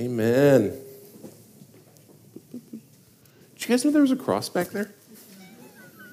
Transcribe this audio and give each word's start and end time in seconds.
Amen. 0.00 0.80
Did 2.50 2.72
you 3.58 3.68
guys 3.68 3.84
know 3.84 3.90
there 3.90 4.00
was 4.00 4.10
a 4.10 4.16
cross 4.16 4.48
back 4.48 4.68
there? 4.68 4.90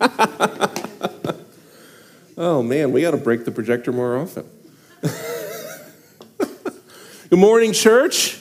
oh 2.38 2.62
man, 2.62 2.92
we 2.92 3.00
got 3.00 3.12
to 3.12 3.18
break 3.18 3.46
the 3.46 3.52
projector 3.52 3.94
more 3.94 4.18
often. 4.18 4.46
Good 7.30 7.40
morning, 7.40 7.72
church. 7.72 8.38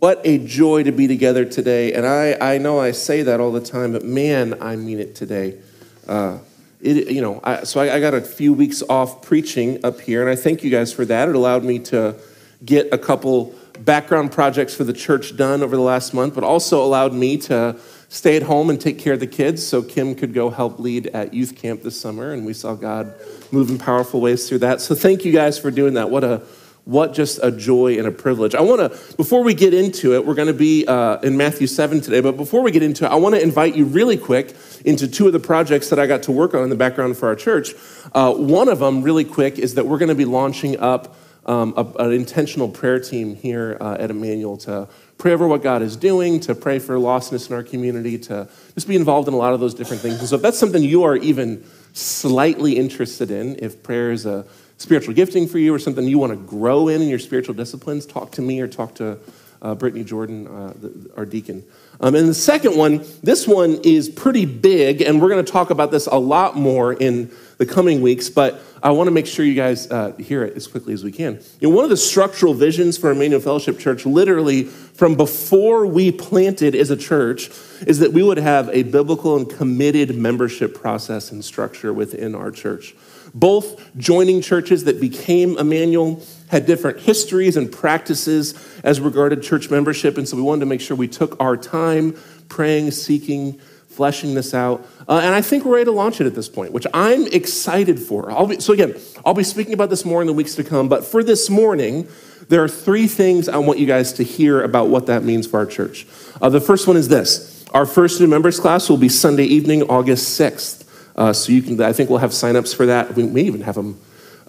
What 0.00 0.20
a 0.24 0.38
joy 0.38 0.82
to 0.82 0.90
be 0.90 1.06
together 1.06 1.44
today. 1.44 1.92
And 1.92 2.04
I, 2.04 2.54
I 2.54 2.58
know 2.58 2.80
I 2.80 2.90
say 2.90 3.22
that 3.22 3.38
all 3.38 3.52
the 3.52 3.60
time, 3.60 3.92
but 3.92 4.02
man, 4.04 4.60
I 4.60 4.74
mean 4.74 4.98
it 4.98 5.14
today. 5.14 5.60
Uh, 6.08 6.38
it, 6.80 7.08
you 7.08 7.20
know, 7.20 7.40
I, 7.44 7.62
so 7.62 7.80
I, 7.80 7.94
I 7.94 8.00
got 8.00 8.14
a 8.14 8.20
few 8.20 8.52
weeks 8.52 8.82
off 8.88 9.22
preaching 9.22 9.84
up 9.84 10.00
here, 10.00 10.22
and 10.22 10.28
I 10.28 10.34
thank 10.34 10.64
you 10.64 10.70
guys 10.70 10.92
for 10.92 11.04
that. 11.04 11.28
It 11.28 11.36
allowed 11.36 11.62
me 11.62 11.78
to 11.78 12.16
get 12.64 12.92
a 12.92 12.98
couple 12.98 13.54
background 13.84 14.32
projects 14.32 14.74
for 14.74 14.84
the 14.84 14.92
church 14.92 15.36
done 15.36 15.62
over 15.62 15.76
the 15.76 15.82
last 15.82 16.14
month, 16.14 16.34
but 16.34 16.44
also 16.44 16.84
allowed 16.84 17.12
me 17.12 17.36
to 17.36 17.76
stay 18.08 18.36
at 18.36 18.42
home 18.42 18.70
and 18.70 18.80
take 18.80 18.98
care 18.98 19.14
of 19.14 19.20
the 19.20 19.26
kids 19.26 19.66
so 19.66 19.82
Kim 19.82 20.14
could 20.14 20.34
go 20.34 20.50
help 20.50 20.78
lead 20.78 21.06
at 21.08 21.32
youth 21.32 21.56
camp 21.56 21.82
this 21.82 21.98
summer. 21.98 22.32
And 22.32 22.44
we 22.44 22.52
saw 22.52 22.74
God 22.74 23.14
move 23.50 23.70
in 23.70 23.78
powerful 23.78 24.20
ways 24.20 24.48
through 24.48 24.58
that. 24.58 24.80
So 24.80 24.94
thank 24.94 25.24
you 25.24 25.32
guys 25.32 25.58
for 25.58 25.70
doing 25.70 25.94
that. 25.94 26.10
What 26.10 26.24
a 26.24 26.42
what 26.84 27.14
just 27.14 27.38
a 27.42 27.50
joy 27.50 27.96
and 27.96 28.06
a 28.06 28.10
privilege. 28.10 28.54
I 28.54 28.60
want 28.60 28.80
to, 28.80 29.16
before 29.16 29.44
we 29.44 29.54
get 29.54 29.72
into 29.72 30.14
it, 30.14 30.26
we're 30.26 30.34
going 30.34 30.48
to 30.48 30.54
be 30.54 30.84
uh, 30.86 31.18
in 31.20 31.36
Matthew 31.36 31.68
7 31.68 32.00
today, 32.00 32.20
but 32.20 32.36
before 32.36 32.60
we 32.60 32.72
get 32.72 32.82
into 32.82 33.04
it, 33.04 33.08
I 33.08 33.14
want 33.14 33.36
to 33.36 33.40
invite 33.40 33.76
you 33.76 33.84
really 33.84 34.16
quick 34.16 34.56
into 34.84 35.06
two 35.06 35.28
of 35.28 35.32
the 35.32 35.38
projects 35.38 35.90
that 35.90 36.00
I 36.00 36.06
got 36.06 36.24
to 36.24 36.32
work 36.32 36.54
on 36.54 36.64
in 36.64 36.70
the 36.70 36.76
background 36.76 37.16
for 37.16 37.28
our 37.28 37.36
church. 37.36 37.74
Uh, 38.12 38.34
one 38.34 38.68
of 38.68 38.80
them, 38.80 39.02
really 39.02 39.24
quick, 39.24 39.60
is 39.60 39.74
that 39.74 39.86
we're 39.86 39.98
going 39.98 40.08
to 40.08 40.16
be 40.16 40.24
launching 40.24 40.78
up 40.80 41.14
um, 41.46 41.74
a, 41.76 41.84
an 42.04 42.12
intentional 42.12 42.68
prayer 42.68 43.00
team 43.00 43.34
here 43.34 43.76
uh, 43.80 43.96
at 43.98 44.10
Emmanuel 44.10 44.56
to 44.58 44.88
pray 45.18 45.32
over 45.32 45.46
what 45.46 45.62
God 45.62 45.82
is 45.82 45.96
doing, 45.96 46.40
to 46.40 46.54
pray 46.54 46.78
for 46.78 46.96
lostness 46.96 47.48
in 47.48 47.54
our 47.54 47.62
community, 47.62 48.18
to 48.18 48.48
just 48.74 48.88
be 48.88 48.96
involved 48.96 49.28
in 49.28 49.34
a 49.34 49.36
lot 49.36 49.52
of 49.52 49.60
those 49.60 49.74
different 49.74 50.02
things. 50.02 50.18
And 50.20 50.28
so 50.28 50.36
if 50.36 50.42
that's 50.42 50.58
something 50.58 50.82
you 50.82 51.02
are 51.04 51.16
even 51.16 51.64
slightly 51.92 52.76
interested 52.76 53.30
in, 53.30 53.56
if 53.60 53.82
prayer 53.82 54.12
is 54.12 54.26
a 54.26 54.44
spiritual 54.78 55.14
gifting 55.14 55.46
for 55.46 55.58
you 55.58 55.72
or 55.74 55.78
something 55.78 56.06
you 56.06 56.18
want 56.18 56.32
to 56.32 56.38
grow 56.38 56.88
in 56.88 57.02
in 57.02 57.08
your 57.08 57.18
spiritual 57.18 57.54
disciplines, 57.54 58.06
talk 58.06 58.32
to 58.32 58.42
me 58.42 58.60
or 58.60 58.66
talk 58.66 58.94
to 58.96 59.18
uh, 59.62 59.74
Brittany 59.74 60.02
Jordan, 60.04 60.46
uh, 60.46 60.72
the, 60.80 61.10
our 61.16 61.24
deacon. 61.24 61.64
Um, 62.02 62.16
and 62.16 62.28
the 62.28 62.34
second 62.34 62.76
one, 62.76 63.04
this 63.22 63.46
one 63.46 63.78
is 63.84 64.08
pretty 64.08 64.44
big, 64.44 65.00
and 65.02 65.22
we're 65.22 65.28
going 65.28 65.44
to 65.44 65.52
talk 65.52 65.70
about 65.70 65.92
this 65.92 66.08
a 66.08 66.16
lot 66.16 66.56
more 66.56 66.92
in 66.92 67.30
the 67.58 67.64
coming 67.64 68.02
weeks, 68.02 68.28
but 68.28 68.60
I 68.82 68.90
want 68.90 69.06
to 69.06 69.12
make 69.12 69.28
sure 69.28 69.44
you 69.44 69.54
guys 69.54 69.88
uh, 69.88 70.12
hear 70.16 70.42
it 70.42 70.56
as 70.56 70.66
quickly 70.66 70.94
as 70.94 71.04
we 71.04 71.12
can. 71.12 71.34
You 71.60 71.68
know, 71.68 71.76
one 71.76 71.84
of 71.84 71.90
the 71.90 71.96
structural 71.96 72.54
visions 72.54 72.98
for 72.98 73.12
Emmanuel 73.12 73.40
Fellowship 73.40 73.78
Church, 73.78 74.04
literally 74.04 74.64
from 74.64 75.14
before 75.14 75.86
we 75.86 76.10
planted 76.10 76.74
as 76.74 76.90
a 76.90 76.96
church, 76.96 77.50
is 77.86 78.00
that 78.00 78.12
we 78.12 78.24
would 78.24 78.38
have 78.38 78.68
a 78.70 78.82
biblical 78.82 79.36
and 79.36 79.48
committed 79.48 80.16
membership 80.16 80.74
process 80.74 81.30
and 81.30 81.44
structure 81.44 81.92
within 81.92 82.34
our 82.34 82.50
church. 82.50 82.96
Both 83.32 83.96
joining 83.96 84.42
churches 84.42 84.82
that 84.84 85.00
became 85.00 85.56
Emmanuel 85.56 86.20
had 86.52 86.66
different 86.66 87.00
histories 87.00 87.56
and 87.56 87.72
practices 87.72 88.54
as 88.84 89.00
regarded 89.00 89.42
church 89.42 89.70
membership, 89.70 90.18
and 90.18 90.28
so 90.28 90.36
we 90.36 90.42
wanted 90.42 90.60
to 90.60 90.66
make 90.66 90.82
sure 90.82 90.94
we 90.94 91.08
took 91.08 91.34
our 91.40 91.56
time 91.56 92.14
praying, 92.50 92.90
seeking, 92.90 93.58
fleshing 93.88 94.34
this 94.34 94.52
out. 94.52 94.86
Uh, 95.08 95.20
and 95.22 95.34
I 95.34 95.40
think 95.40 95.64
we're 95.64 95.76
ready 95.76 95.86
to 95.86 95.92
launch 95.92 96.20
it 96.20 96.26
at 96.26 96.34
this 96.34 96.50
point, 96.50 96.72
which 96.72 96.86
I'm 96.92 97.26
excited 97.28 97.98
for. 97.98 98.46
Be, 98.46 98.60
so, 98.60 98.74
again, 98.74 98.94
I'll 99.24 99.32
be 99.32 99.44
speaking 99.44 99.72
about 99.72 99.88
this 99.88 100.04
more 100.04 100.20
in 100.20 100.26
the 100.26 100.34
weeks 100.34 100.54
to 100.56 100.62
come, 100.62 100.90
but 100.90 101.06
for 101.06 101.24
this 101.24 101.48
morning, 101.48 102.06
there 102.50 102.62
are 102.62 102.68
three 102.68 103.06
things 103.06 103.48
I 103.48 103.56
want 103.56 103.78
you 103.78 103.86
guys 103.86 104.12
to 104.14 104.22
hear 104.22 104.62
about 104.62 104.88
what 104.88 105.06
that 105.06 105.24
means 105.24 105.46
for 105.46 105.58
our 105.58 105.66
church. 105.66 106.06
Uh, 106.42 106.50
the 106.50 106.60
first 106.60 106.86
one 106.86 106.98
is 106.98 107.08
this 107.08 107.64
our 107.72 107.86
first 107.86 108.20
new 108.20 108.26
members 108.26 108.60
class 108.60 108.90
will 108.90 108.98
be 108.98 109.08
Sunday 109.08 109.44
evening, 109.44 109.84
August 109.84 110.38
6th. 110.38 110.86
Uh, 111.16 111.32
so 111.32 111.50
you 111.50 111.62
can, 111.62 111.80
I 111.80 111.94
think 111.94 112.10
we'll 112.10 112.18
have 112.18 112.30
signups 112.30 112.76
for 112.76 112.84
that. 112.86 113.14
We 113.14 113.22
may 113.22 113.42
even 113.42 113.62
have 113.62 113.76
them 113.76 113.98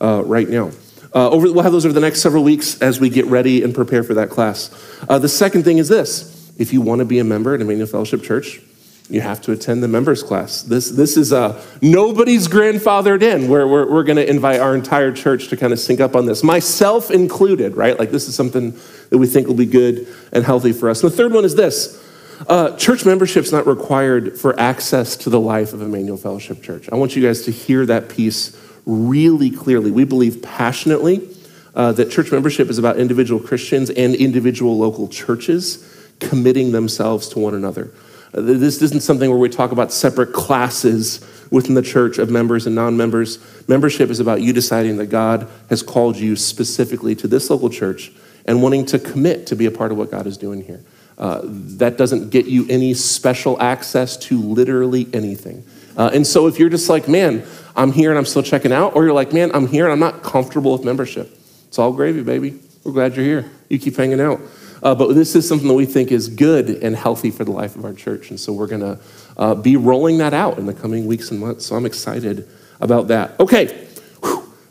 uh, 0.02 0.22
right 0.25 0.50
now. 0.50 0.72
Uh, 1.13 1.29
over, 1.29 1.51
we'll 1.51 1.63
have 1.63 1.72
those 1.72 1.85
over 1.85 1.94
the 1.94 2.00
next 2.00 2.22
several 2.22 2.44
weeks 2.44 2.81
as 2.81 3.00
we 3.00 3.09
get 3.09 3.25
ready 3.28 3.63
and 3.63 3.75
prepare 3.75 4.03
for 4.03 4.16
that 4.16 4.29
class. 4.29 4.72
Uh, 5.07 5.19
the 5.19 5.29
second 5.29 5.63
thing 5.63 5.78
is 5.78 5.88
this 5.88 6.51
if 6.57 6.74
you 6.74 6.81
want 6.81 7.00
to 7.00 7.06
be 7.06 7.19
a 7.19 7.24
member 7.24 7.53
at 7.53 7.62
Emmanuel 7.62 7.88
Fellowship 7.88 8.24
Church, 8.24 8.62
you 9.09 9.22
have 9.22 9.41
to 9.41 9.51
attend 9.51 9.84
the 9.84 9.88
members 9.88 10.24
class. 10.24 10.63
This, 10.63 10.90
this 10.90 11.18
is 11.18 11.31
a 11.31 11.62
nobody's 11.81 12.47
grandfathered 12.47 13.22
in, 13.22 13.47
where 13.47 13.68
we're, 13.68 13.91
we're 13.91 14.03
going 14.03 14.18
to 14.18 14.28
invite 14.28 14.59
our 14.59 14.75
entire 14.75 15.12
church 15.12 15.50
to 15.50 15.57
kind 15.57 15.74
of 15.74 15.79
sync 15.79 16.00
up 16.00 16.16
on 16.16 16.25
this, 16.25 16.44
myself 16.44 17.12
included, 17.12 17.75
right? 17.75 17.97
Like, 18.00 18.12
this 18.12 18.28
is 18.28 18.35
something 18.35 18.72
that 19.09 19.18
we 19.18 19.28
think 19.28 19.47
will 19.47 19.56
be 19.56 19.66
good 19.66 20.07
and 20.31 20.44
healthy 20.44 20.72
for 20.72 20.90
us. 20.90 21.03
And 21.03 21.12
the 21.12 21.16
third 21.16 21.34
one 21.34 21.45
is 21.45 21.56
this 21.56 22.01
uh, 22.47 22.75
church 22.78 23.06
membership 23.06 23.44
is 23.44 23.51
not 23.51 23.68
required 23.68 24.40
for 24.40 24.59
access 24.59 25.16
to 25.18 25.30
the 25.30 25.40
life 25.40 25.74
of 25.74 25.81
Emmanuel 25.81 26.18
Fellowship 26.18 26.63
Church. 26.63 26.90
I 26.91 26.95
want 26.95 27.16
you 27.16 27.22
guys 27.22 27.44
to 27.44 27.51
hear 27.51 27.85
that 27.85 28.09
piece 28.09 28.57
really 28.86 29.50
clearly. 29.50 29.92
We 29.92 30.04
believe 30.04 30.42
passionately 30.42 31.28
uh, 31.76 31.92
that 31.94 32.12
church 32.12 32.32
membership 32.32 32.70
is 32.70 32.78
about 32.78 32.98
individual 32.98 33.40
Christians 33.40 33.90
and 33.90 34.16
individual 34.16 34.78
local 34.78 35.08
churches 35.08 35.90
committing 36.20 36.72
themselves 36.72 37.28
to 37.30 37.40
one 37.40 37.56
another. 37.56 37.92
Uh, 38.34 38.42
this 38.42 38.82
isn't 38.82 39.02
something 39.02 39.30
where 39.30 39.40
we 39.40 39.50
talk 39.50 39.72
about 39.72 39.92
separate 39.92 40.34
classes 40.34 41.26
within 41.52 41.76
the 41.76 41.82
church 41.82 42.18
of 42.18 42.30
members 42.30 42.66
and 42.66 42.76
non 42.76 42.98
members. 42.98 43.40
Membership 43.68 44.10
is 44.10 44.20
about 44.20 44.42
you 44.42 44.54
deciding 44.54 44.98
that 44.98 45.08
God 45.08 45.48
has 45.70 45.84
called 45.84 46.18
you 46.18 46.36
specifically 46.36 47.16
to 47.16 47.28
this 47.28 47.50
local 47.50 47.70
church 47.70 48.12
and 48.46 48.62
wanting 48.62 48.86
to 48.88 49.00
commit 49.00 49.48
to 49.48 49.56
be 49.56 49.66
a 49.66 49.72
part 49.72 49.92
of 49.92 49.98
what 49.98 50.12
God 50.12 50.28
is 50.28 50.38
doing 50.38 50.64
here. 50.64 50.84
Uh, 51.18 51.42
that 51.44 51.98
doesn't 51.98 52.32
get 52.32 52.48
you 52.48 52.66
any 52.70 52.94
special 52.94 53.62
access 53.62 54.18
to 54.18 54.40
literally 54.42 55.08
anything. 55.14 55.64
Uh, 55.96 56.10
and 56.12 56.26
so 56.26 56.48
if 56.48 56.58
you're 56.58 56.70
just 56.70 56.90
like, 56.90 57.08
man, 57.08 57.46
I'm 57.76 57.92
here 57.92 58.10
and 58.10 58.18
I'm 58.18 58.26
still 58.26 58.44
checking 58.44 58.72
out, 58.72 58.96
or 58.96 59.04
you're 59.04 59.14
like, 59.14 59.34
man, 59.34 59.52
I'm 59.54 59.68
here 59.68 59.86
and 59.86 59.94
I'm 59.94 60.00
not 60.00 60.24
comfortable 60.24 60.74
with 60.74 60.84
membership, 60.84 61.38
it's 61.68 61.80
all 61.80 61.92
gravy, 61.92 62.22
baby. 62.22 62.60
We're 62.84 62.92
glad 62.92 63.16
you're 63.16 63.26
here. 63.26 63.52
You 63.70 63.80
keep 63.80 63.96
hanging 63.96 64.20
out. 64.20 64.42
Uh, 64.84 64.94
but 64.94 65.14
this 65.14 65.36
is 65.36 65.48
something 65.48 65.68
that 65.70 65.74
we 65.74 65.86
think 65.86 66.12
is 66.12 66.28
good 66.28 66.70
and 66.70 66.96
healthy 66.96 67.32
for 67.32 67.46
the 67.46 67.52
life 67.52 67.78
of 67.78 67.86
our 67.86 67.94
church. 67.94 68.30
And 68.30 68.40
so 68.40 68.52
we're 68.52 68.68
going 68.68 68.82
to 68.82 69.00
uh, 69.38 69.56
be 69.56 69.78
rolling 69.78 70.18
that 70.18 70.34
out 70.34 70.58
in 70.58 70.66
the 70.66 70.74
coming 70.74 71.06
weeks 71.06 71.32
and 71.32 71.40
months. 71.40 71.66
So 71.66 71.78
I'm 71.78 71.86
excited 71.86 72.48
about 72.82 73.08
that. 73.08 73.40
Okay, 73.40 73.88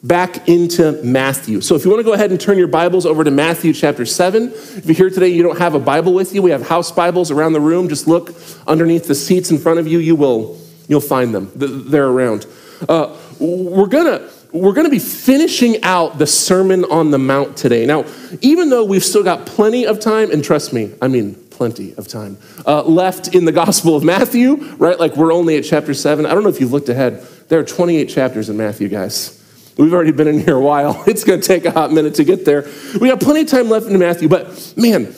back 0.02 0.48
into 0.48 1.00
Matthew. 1.02 1.60
So 1.60 1.74
if 1.74 1.84
you 1.84 1.90
want 1.90 2.00
to 2.00 2.04
go 2.04 2.12
ahead 2.12 2.30
and 2.30 2.40
turn 2.40 2.58
your 2.58 2.68
Bibles 2.68 3.06
over 3.06 3.24
to 3.24 3.30
Matthew 3.30 3.72
chapter 3.72 4.04
7. 4.04 4.52
If 4.52 4.86
you're 4.86 4.94
here 4.94 5.10
today 5.10 5.28
you 5.28 5.42
don't 5.42 5.58
have 5.58 5.74
a 5.74 5.80
Bible 5.80 6.12
with 6.12 6.34
you, 6.34 6.42
we 6.42 6.50
have 6.50 6.68
house 6.68 6.92
Bibles 6.92 7.30
around 7.30 7.54
the 7.54 7.60
room. 7.60 7.88
Just 7.88 8.06
look 8.06 8.34
underneath 8.66 9.06
the 9.06 9.14
seats 9.14 9.50
in 9.50 9.58
front 9.58 9.78
of 9.78 9.86
you. 9.86 9.98
You 9.98 10.16
will 10.16 10.58
you'll 10.88 11.00
find 11.00 11.34
them. 11.34 11.50
They're 11.54 12.08
around. 12.08 12.46
Uh, 12.88 13.16
we're 13.38 13.86
gonna 13.86 14.28
we're 14.52 14.74
going 14.74 14.84
to 14.84 14.90
be 14.90 14.98
finishing 14.98 15.82
out 15.82 16.18
the 16.18 16.26
Sermon 16.26 16.84
on 16.84 17.10
the 17.10 17.18
Mount 17.18 17.56
today. 17.56 17.86
Now, 17.86 18.04
even 18.42 18.68
though 18.68 18.84
we've 18.84 19.04
still 19.04 19.24
got 19.24 19.46
plenty 19.46 19.86
of 19.86 19.98
time, 19.98 20.30
and 20.30 20.44
trust 20.44 20.74
me, 20.74 20.94
I 21.00 21.08
mean 21.08 21.34
plenty 21.50 21.94
of 21.94 22.06
time, 22.06 22.36
uh, 22.66 22.82
left 22.82 23.34
in 23.34 23.46
the 23.46 23.52
Gospel 23.62 23.96
of 23.96 24.04
Matthew, 24.04 24.56
right? 24.76 24.98
Like 25.00 25.16
we're 25.16 25.32
only 25.32 25.56
at 25.56 25.64
chapter 25.64 25.94
7. 25.94 26.26
I 26.26 26.34
don't 26.34 26.42
know 26.42 26.50
if 26.50 26.60
you've 26.60 26.72
looked 26.72 26.90
ahead. 26.90 27.22
There 27.48 27.58
are 27.58 27.64
28 27.64 28.06
chapters 28.10 28.50
in 28.50 28.56
Matthew, 28.56 28.88
guys. 28.88 29.38
We've 29.78 29.94
already 29.94 30.12
been 30.12 30.28
in 30.28 30.38
here 30.38 30.56
a 30.56 30.60
while. 30.60 31.02
It's 31.06 31.24
going 31.24 31.40
to 31.40 31.46
take 31.46 31.64
a 31.64 31.70
hot 31.70 31.90
minute 31.92 32.16
to 32.16 32.24
get 32.24 32.44
there. 32.44 32.68
We 33.00 33.08
got 33.08 33.20
plenty 33.20 33.42
of 33.42 33.48
time 33.48 33.70
left 33.70 33.86
in 33.86 33.98
Matthew, 33.98 34.28
but 34.28 34.74
man, 34.76 35.14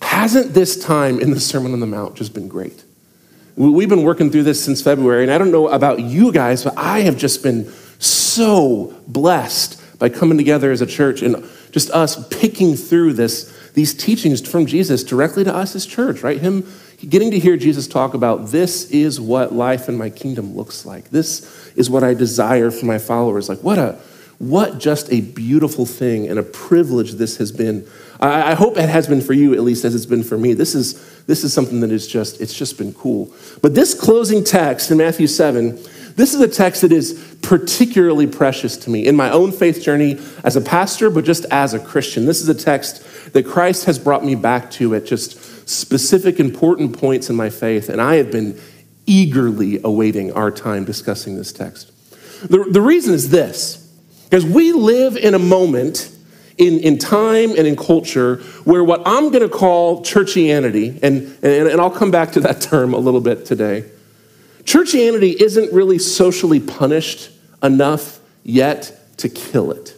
hasn't 0.00 0.54
this 0.54 0.82
time 0.82 1.20
in 1.20 1.30
the 1.30 1.40
Sermon 1.40 1.72
on 1.72 1.80
the 1.80 1.86
Mount 1.86 2.14
just 2.14 2.32
been 2.32 2.48
great? 2.48 2.84
We've 3.56 3.88
been 3.88 4.02
working 4.02 4.30
through 4.30 4.44
this 4.44 4.64
since 4.64 4.80
February, 4.80 5.24
and 5.24 5.32
I 5.32 5.38
don't 5.38 5.52
know 5.52 5.68
about 5.68 6.00
you 6.00 6.32
guys, 6.32 6.64
but 6.64 6.74
I 6.76 7.00
have 7.00 7.18
just 7.18 7.42
been 7.42 7.70
so 7.98 8.98
blessed 9.06 9.98
by 9.98 10.08
coming 10.08 10.38
together 10.38 10.72
as 10.72 10.80
a 10.80 10.86
church 10.86 11.22
and 11.22 11.44
just 11.70 11.90
us 11.90 12.26
picking 12.28 12.74
through 12.76 13.12
this, 13.12 13.70
these 13.74 13.94
teachings 13.94 14.46
from 14.46 14.66
Jesus 14.66 15.04
directly 15.04 15.44
to 15.44 15.54
us 15.54 15.76
as 15.76 15.86
church, 15.86 16.22
right? 16.22 16.40
Him 16.40 16.66
getting 17.08 17.30
to 17.30 17.38
hear 17.38 17.56
Jesus 17.56 17.86
talk 17.86 18.14
about 18.14 18.48
this 18.48 18.90
is 18.90 19.20
what 19.20 19.52
life 19.52 19.88
in 19.88 19.96
my 19.96 20.08
kingdom 20.08 20.56
looks 20.56 20.86
like. 20.86 21.10
This 21.10 21.72
is 21.76 21.90
what 21.90 22.02
I 22.02 22.14
desire 22.14 22.70
for 22.70 22.86
my 22.86 22.98
followers. 22.98 23.48
Like, 23.48 23.62
what 23.62 23.78
a 23.78 23.98
what 24.42 24.78
just 24.78 25.12
a 25.12 25.20
beautiful 25.20 25.86
thing 25.86 26.28
and 26.28 26.36
a 26.36 26.42
privilege 26.42 27.12
this 27.12 27.36
has 27.36 27.52
been. 27.52 27.86
I, 28.18 28.50
I 28.50 28.54
hope 28.54 28.76
it 28.76 28.88
has 28.88 29.06
been 29.06 29.20
for 29.20 29.34
you, 29.34 29.54
at 29.54 29.60
least 29.60 29.84
as 29.84 29.94
it's 29.94 30.04
been 30.04 30.24
for 30.24 30.36
me. 30.36 30.52
This 30.52 30.74
is 30.74 31.24
this 31.26 31.44
is 31.44 31.52
something 31.52 31.78
that 31.78 31.92
is 31.92 32.08
just 32.08 32.40
it's 32.40 32.52
just 32.52 32.76
been 32.76 32.92
cool. 32.92 33.32
But 33.62 33.76
this 33.76 33.94
closing 33.94 34.42
text 34.42 34.90
in 34.90 34.98
Matthew 34.98 35.28
7, 35.28 35.76
this 36.16 36.34
is 36.34 36.40
a 36.40 36.48
text 36.48 36.82
that 36.82 36.90
is 36.90 37.36
particularly 37.42 38.26
precious 38.26 38.76
to 38.78 38.90
me 38.90 39.06
in 39.06 39.14
my 39.14 39.30
own 39.30 39.52
faith 39.52 39.80
journey 39.80 40.18
as 40.42 40.56
a 40.56 40.60
pastor, 40.60 41.08
but 41.08 41.24
just 41.24 41.44
as 41.52 41.72
a 41.72 41.78
Christian. 41.78 42.26
This 42.26 42.40
is 42.40 42.48
a 42.48 42.54
text 42.54 43.32
that 43.34 43.46
Christ 43.46 43.84
has 43.84 43.96
brought 43.96 44.24
me 44.24 44.34
back 44.34 44.72
to 44.72 44.96
at 44.96 45.06
just 45.06 45.68
specific 45.68 46.40
important 46.40 46.98
points 46.98 47.30
in 47.30 47.36
my 47.36 47.48
faith, 47.48 47.88
and 47.88 48.00
I 48.00 48.16
have 48.16 48.32
been 48.32 48.60
eagerly 49.06 49.80
awaiting 49.84 50.32
our 50.32 50.50
time 50.50 50.84
discussing 50.84 51.36
this 51.36 51.52
text. 51.52 51.92
The, 52.50 52.64
the 52.68 52.80
reason 52.80 53.14
is 53.14 53.30
this 53.30 53.81
because 54.32 54.46
we 54.46 54.72
live 54.72 55.18
in 55.18 55.34
a 55.34 55.38
moment 55.38 56.10
in, 56.56 56.80
in 56.80 56.96
time 56.96 57.50
and 57.50 57.66
in 57.66 57.76
culture 57.76 58.36
where 58.64 58.82
what 58.82 59.02
I'm 59.04 59.28
going 59.28 59.42
to 59.42 59.48
call 59.50 60.02
churchianity, 60.02 60.98
and, 61.02 61.36
and, 61.44 61.68
and 61.68 61.78
I'll 61.78 61.90
come 61.90 62.10
back 62.10 62.32
to 62.32 62.40
that 62.40 62.58
term 62.62 62.94
a 62.94 62.96
little 62.96 63.20
bit 63.20 63.44
today, 63.44 63.84
churchianity 64.64 65.34
isn't 65.34 65.70
really 65.70 65.98
socially 65.98 66.60
punished 66.60 67.30
enough 67.62 68.20
yet 68.42 68.98
to 69.18 69.28
kill 69.28 69.70
it. 69.70 69.94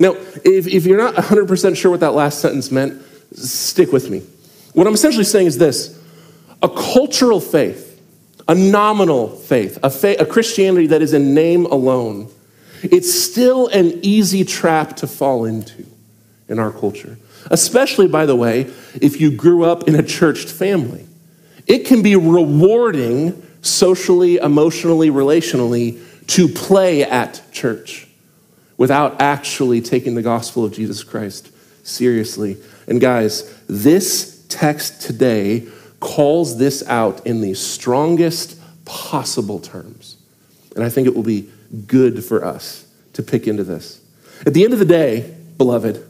Now, 0.00 0.16
if, 0.44 0.66
if 0.66 0.84
you're 0.84 0.98
not 0.98 1.14
100% 1.14 1.76
sure 1.76 1.92
what 1.92 2.00
that 2.00 2.14
last 2.14 2.40
sentence 2.40 2.72
meant, 2.72 3.00
stick 3.32 3.92
with 3.92 4.10
me. 4.10 4.24
What 4.72 4.88
I'm 4.88 4.94
essentially 4.94 5.22
saying 5.22 5.46
is 5.46 5.56
this 5.56 5.96
a 6.64 6.68
cultural 6.68 7.38
faith, 7.38 8.02
a 8.48 8.56
nominal 8.56 9.28
faith, 9.28 9.78
a, 9.84 9.90
faith, 9.90 10.20
a 10.20 10.26
Christianity 10.26 10.88
that 10.88 11.00
is 11.00 11.12
in 11.12 11.32
name 11.32 11.66
alone, 11.66 12.28
it's 12.92 13.12
still 13.12 13.68
an 13.68 14.00
easy 14.02 14.44
trap 14.44 14.96
to 14.96 15.06
fall 15.06 15.44
into 15.44 15.86
in 16.48 16.58
our 16.58 16.70
culture. 16.70 17.18
Especially, 17.50 18.08
by 18.08 18.26
the 18.26 18.36
way, 18.36 18.72
if 19.00 19.20
you 19.20 19.30
grew 19.30 19.64
up 19.64 19.88
in 19.88 19.94
a 19.94 20.02
churched 20.02 20.48
family. 20.48 21.06
It 21.66 21.86
can 21.86 22.02
be 22.02 22.16
rewarding 22.16 23.42
socially, 23.60 24.36
emotionally, 24.36 25.10
relationally 25.10 26.00
to 26.28 26.48
play 26.48 27.02
at 27.02 27.42
church 27.52 28.06
without 28.76 29.20
actually 29.20 29.80
taking 29.80 30.14
the 30.14 30.22
gospel 30.22 30.64
of 30.64 30.72
Jesus 30.72 31.02
Christ 31.02 31.50
seriously. 31.82 32.56
And 32.86 33.00
guys, 33.00 33.52
this 33.68 34.44
text 34.48 35.02
today 35.02 35.66
calls 36.00 36.58
this 36.58 36.86
out 36.86 37.26
in 37.26 37.40
the 37.40 37.54
strongest 37.54 38.60
possible 38.84 39.58
terms. 39.58 40.16
And 40.74 40.84
I 40.84 40.88
think 40.88 41.06
it 41.06 41.14
will 41.14 41.22
be 41.22 41.50
good 41.86 42.24
for 42.24 42.44
us 42.44 42.86
to 43.14 43.22
pick 43.22 43.46
into 43.46 43.64
this. 43.64 44.00
At 44.44 44.54
the 44.54 44.64
end 44.64 44.72
of 44.72 44.78
the 44.78 44.84
day, 44.84 45.34
beloved, 45.56 46.04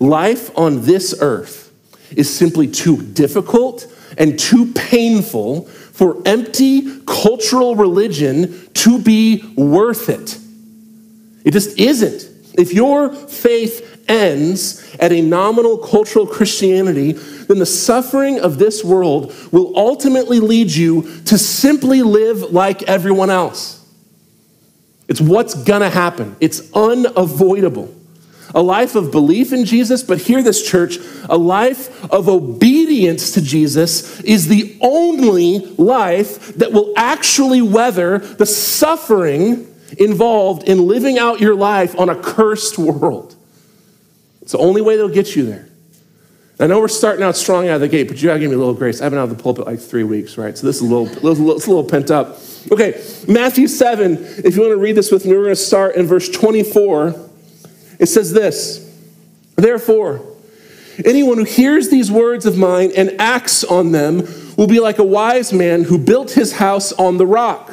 life 0.00 0.56
on 0.56 0.82
this 0.82 1.14
earth 1.20 1.72
is 2.10 2.34
simply 2.34 2.66
too 2.66 3.02
difficult 3.02 3.86
and 4.16 4.38
too 4.38 4.72
painful 4.72 5.66
for 5.66 6.20
empty 6.26 7.00
cultural 7.06 7.76
religion 7.76 8.68
to 8.74 9.00
be 9.00 9.42
worth 9.56 10.08
it. 10.08 10.38
It 11.44 11.52
just 11.52 11.78
isn't. 11.78 12.28
If 12.58 12.72
your 12.72 13.12
faith 13.14 14.04
ends 14.08 14.96
at 14.98 15.12
a 15.12 15.20
nominal 15.20 15.78
cultural 15.78 16.26
Christianity, 16.26 17.12
then 17.12 17.58
the 17.58 17.66
suffering 17.66 18.40
of 18.40 18.58
this 18.58 18.82
world 18.82 19.34
will 19.52 19.76
ultimately 19.76 20.40
lead 20.40 20.70
you 20.70 21.02
to 21.26 21.38
simply 21.38 22.02
live 22.02 22.52
like 22.52 22.82
everyone 22.84 23.30
else. 23.30 23.77
It's 25.08 25.20
what's 25.20 25.54
gonna 25.54 25.90
happen, 25.90 26.36
it's 26.40 26.70
unavoidable. 26.72 27.94
A 28.54 28.62
life 28.62 28.94
of 28.94 29.10
belief 29.10 29.52
in 29.52 29.66
Jesus, 29.66 30.02
but 30.02 30.18
hear 30.18 30.42
this, 30.42 30.66
church, 30.66 30.96
a 31.28 31.36
life 31.36 32.02
of 32.10 32.30
obedience 32.30 33.32
to 33.32 33.42
Jesus 33.42 34.20
is 34.20 34.48
the 34.48 34.74
only 34.80 35.58
life 35.76 36.54
that 36.54 36.72
will 36.72 36.94
actually 36.96 37.60
weather 37.60 38.18
the 38.18 38.46
suffering 38.46 39.66
involved 39.98 40.66
in 40.66 40.86
living 40.86 41.18
out 41.18 41.40
your 41.40 41.54
life 41.54 41.98
on 41.98 42.08
a 42.08 42.16
cursed 42.16 42.78
world. 42.78 43.34
It's 44.40 44.52
the 44.52 44.58
only 44.58 44.80
way 44.80 44.96
that'll 44.96 45.10
get 45.10 45.36
you 45.36 45.44
there. 45.44 45.67
I 46.60 46.66
know 46.66 46.80
we're 46.80 46.88
starting 46.88 47.22
out 47.22 47.36
strong 47.36 47.68
out 47.68 47.76
of 47.76 47.82
the 47.82 47.88
gate, 47.88 48.08
but 48.08 48.20
you 48.20 48.28
gotta 48.28 48.40
give 48.40 48.50
me 48.50 48.56
a 48.56 48.58
little 48.58 48.74
grace. 48.74 49.00
I've 49.00 49.12
been 49.12 49.20
out 49.20 49.30
of 49.30 49.36
the 49.36 49.40
pulpit 49.40 49.66
like 49.66 49.78
three 49.78 50.02
weeks, 50.02 50.36
right? 50.36 50.58
So 50.58 50.66
this 50.66 50.76
is 50.76 50.82
a 50.82 50.92
little, 50.92 51.06
it's 51.06 51.66
a 51.66 51.70
little 51.70 51.84
pent 51.84 52.10
up. 52.10 52.40
Okay, 52.72 53.00
Matthew 53.28 53.68
7, 53.68 54.16
if 54.44 54.56
you 54.56 54.62
want 54.62 54.72
to 54.72 54.76
read 54.76 54.96
this 54.96 55.12
with 55.12 55.24
me, 55.24 55.36
we're 55.36 55.44
gonna 55.44 55.56
start 55.56 55.94
in 55.94 56.06
verse 56.06 56.28
24. 56.28 57.14
It 58.00 58.06
says 58.06 58.32
this 58.32 58.84
Therefore, 59.54 60.20
anyone 61.04 61.38
who 61.38 61.44
hears 61.44 61.90
these 61.90 62.10
words 62.10 62.44
of 62.44 62.58
mine 62.58 62.90
and 62.96 63.20
acts 63.20 63.62
on 63.62 63.92
them 63.92 64.22
will 64.56 64.66
be 64.66 64.80
like 64.80 64.98
a 64.98 65.04
wise 65.04 65.52
man 65.52 65.84
who 65.84 65.96
built 65.96 66.32
his 66.32 66.54
house 66.54 66.92
on 66.94 67.18
the 67.18 67.26
rock. 67.26 67.72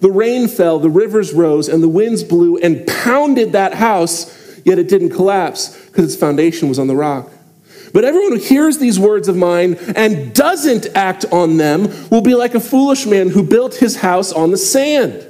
The 0.00 0.10
rain 0.10 0.48
fell, 0.48 0.78
the 0.78 0.90
rivers 0.90 1.34
rose, 1.34 1.68
and 1.68 1.82
the 1.82 1.88
winds 1.88 2.22
blew 2.22 2.56
and 2.58 2.86
pounded 2.86 3.52
that 3.52 3.74
house, 3.74 4.58
yet 4.64 4.78
it 4.78 4.88
didn't 4.88 5.10
collapse 5.10 5.84
because 5.86 6.06
its 6.06 6.16
foundation 6.16 6.70
was 6.70 6.78
on 6.78 6.86
the 6.86 6.96
rock. 6.96 7.30
But 7.96 8.04
everyone 8.04 8.32
who 8.32 8.38
hears 8.38 8.76
these 8.76 9.00
words 9.00 9.26
of 9.26 9.36
mine 9.36 9.78
and 9.96 10.34
doesn't 10.34 10.88
act 10.94 11.24
on 11.32 11.56
them 11.56 11.88
will 12.10 12.20
be 12.20 12.34
like 12.34 12.54
a 12.54 12.60
foolish 12.60 13.06
man 13.06 13.30
who 13.30 13.42
built 13.42 13.74
his 13.74 13.96
house 13.96 14.34
on 14.34 14.50
the 14.50 14.58
sand. 14.58 15.26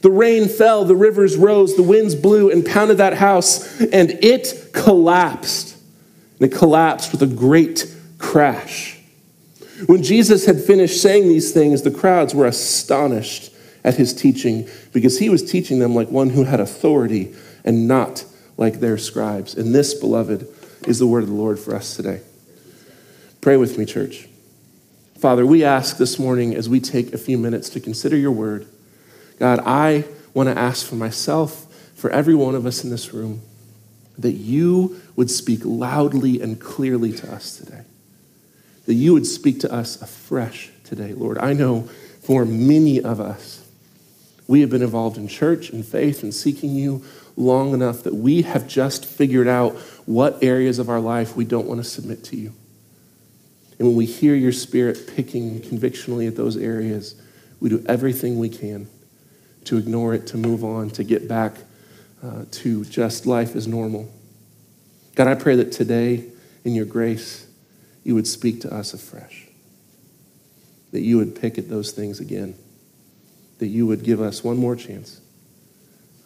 The 0.00 0.10
rain 0.10 0.48
fell, 0.48 0.84
the 0.84 0.96
rivers 0.96 1.36
rose, 1.36 1.76
the 1.76 1.84
winds 1.84 2.16
blew 2.16 2.50
and 2.50 2.66
pounded 2.66 2.96
that 2.96 3.14
house, 3.14 3.80
and 3.80 4.10
it 4.20 4.70
collapsed. 4.72 5.76
And 6.40 6.52
it 6.52 6.56
collapsed 6.56 7.12
with 7.12 7.22
a 7.22 7.26
great 7.28 7.94
crash. 8.18 8.98
When 9.86 10.02
Jesus 10.02 10.44
had 10.44 10.60
finished 10.60 11.00
saying 11.00 11.28
these 11.28 11.52
things, 11.52 11.82
the 11.82 11.92
crowds 11.92 12.34
were 12.34 12.46
astonished 12.46 13.54
at 13.84 13.94
his 13.94 14.12
teaching 14.12 14.68
because 14.92 15.20
he 15.20 15.28
was 15.28 15.48
teaching 15.48 15.78
them 15.78 15.94
like 15.94 16.10
one 16.10 16.30
who 16.30 16.42
had 16.42 16.58
authority 16.58 17.32
and 17.64 17.86
not 17.86 18.24
like 18.56 18.80
their 18.80 18.98
scribes. 18.98 19.54
And 19.54 19.72
this, 19.72 19.94
beloved, 19.94 20.51
is 20.86 20.98
the 20.98 21.06
word 21.06 21.22
of 21.22 21.28
the 21.28 21.34
Lord 21.34 21.58
for 21.58 21.74
us 21.74 21.96
today. 21.96 22.20
Pray 23.40 23.56
with 23.56 23.78
me, 23.78 23.84
church. 23.84 24.28
Father, 25.18 25.46
we 25.46 25.64
ask 25.64 25.98
this 25.98 26.18
morning 26.18 26.54
as 26.54 26.68
we 26.68 26.80
take 26.80 27.12
a 27.12 27.18
few 27.18 27.38
minutes 27.38 27.68
to 27.70 27.80
consider 27.80 28.16
your 28.16 28.32
word, 28.32 28.66
God, 29.38 29.60
I 29.64 30.04
want 30.34 30.48
to 30.48 30.58
ask 30.58 30.86
for 30.86 30.96
myself, 30.96 31.66
for 31.94 32.10
every 32.10 32.34
one 32.34 32.54
of 32.54 32.66
us 32.66 32.84
in 32.84 32.90
this 32.90 33.12
room, 33.12 33.42
that 34.18 34.32
you 34.32 35.00
would 35.16 35.30
speak 35.30 35.60
loudly 35.64 36.40
and 36.40 36.60
clearly 36.60 37.12
to 37.12 37.32
us 37.32 37.56
today. 37.56 37.82
That 38.86 38.94
you 38.94 39.12
would 39.12 39.26
speak 39.26 39.60
to 39.60 39.72
us 39.72 40.00
afresh 40.02 40.70
today, 40.84 41.12
Lord. 41.12 41.38
I 41.38 41.52
know 41.52 41.82
for 42.22 42.44
many 42.44 43.00
of 43.00 43.20
us, 43.20 43.64
we 44.48 44.60
have 44.60 44.70
been 44.70 44.82
involved 44.82 45.16
in 45.16 45.28
church 45.28 45.70
and 45.70 45.84
faith 45.84 46.22
and 46.22 46.34
seeking 46.34 46.70
you 46.70 47.04
long 47.36 47.72
enough 47.72 48.02
that 48.02 48.14
we 48.14 48.42
have 48.42 48.68
just 48.68 49.04
figured 49.04 49.48
out 49.48 49.74
what 50.06 50.42
areas 50.42 50.78
of 50.78 50.88
our 50.88 51.00
life 51.00 51.36
we 51.36 51.44
don't 51.44 51.66
want 51.66 51.82
to 51.82 51.88
submit 51.88 52.24
to 52.24 52.36
you. 52.36 52.52
And 53.78 53.88
when 53.88 53.96
we 53.96 54.06
hear 54.06 54.34
your 54.34 54.52
spirit 54.52 55.10
picking 55.16 55.60
convictionally 55.60 56.26
at 56.26 56.36
those 56.36 56.56
areas, 56.56 57.20
we 57.58 57.68
do 57.68 57.84
everything 57.86 58.38
we 58.38 58.48
can 58.48 58.88
to 59.64 59.76
ignore 59.76 60.14
it, 60.14 60.26
to 60.28 60.36
move 60.36 60.62
on, 60.64 60.90
to 60.90 61.04
get 61.04 61.28
back 61.28 61.54
uh, 62.22 62.44
to 62.50 62.84
just 62.84 63.26
life 63.26 63.56
as 63.56 63.66
normal. 63.66 64.10
God, 65.14 65.28
I 65.28 65.34
pray 65.34 65.56
that 65.56 65.72
today, 65.72 66.24
in 66.64 66.74
your 66.74 66.84
grace, 66.84 67.46
you 68.04 68.14
would 68.14 68.26
speak 68.26 68.60
to 68.62 68.74
us 68.74 68.94
afresh, 68.94 69.46
that 70.92 71.00
you 71.00 71.16
would 71.18 71.40
pick 71.40 71.58
at 71.58 71.68
those 71.68 71.92
things 71.92 72.20
again, 72.20 72.54
that 73.58 73.68
you 73.68 73.86
would 73.86 74.04
give 74.04 74.20
us 74.20 74.44
one 74.44 74.56
more 74.56 74.76
chance 74.76 75.21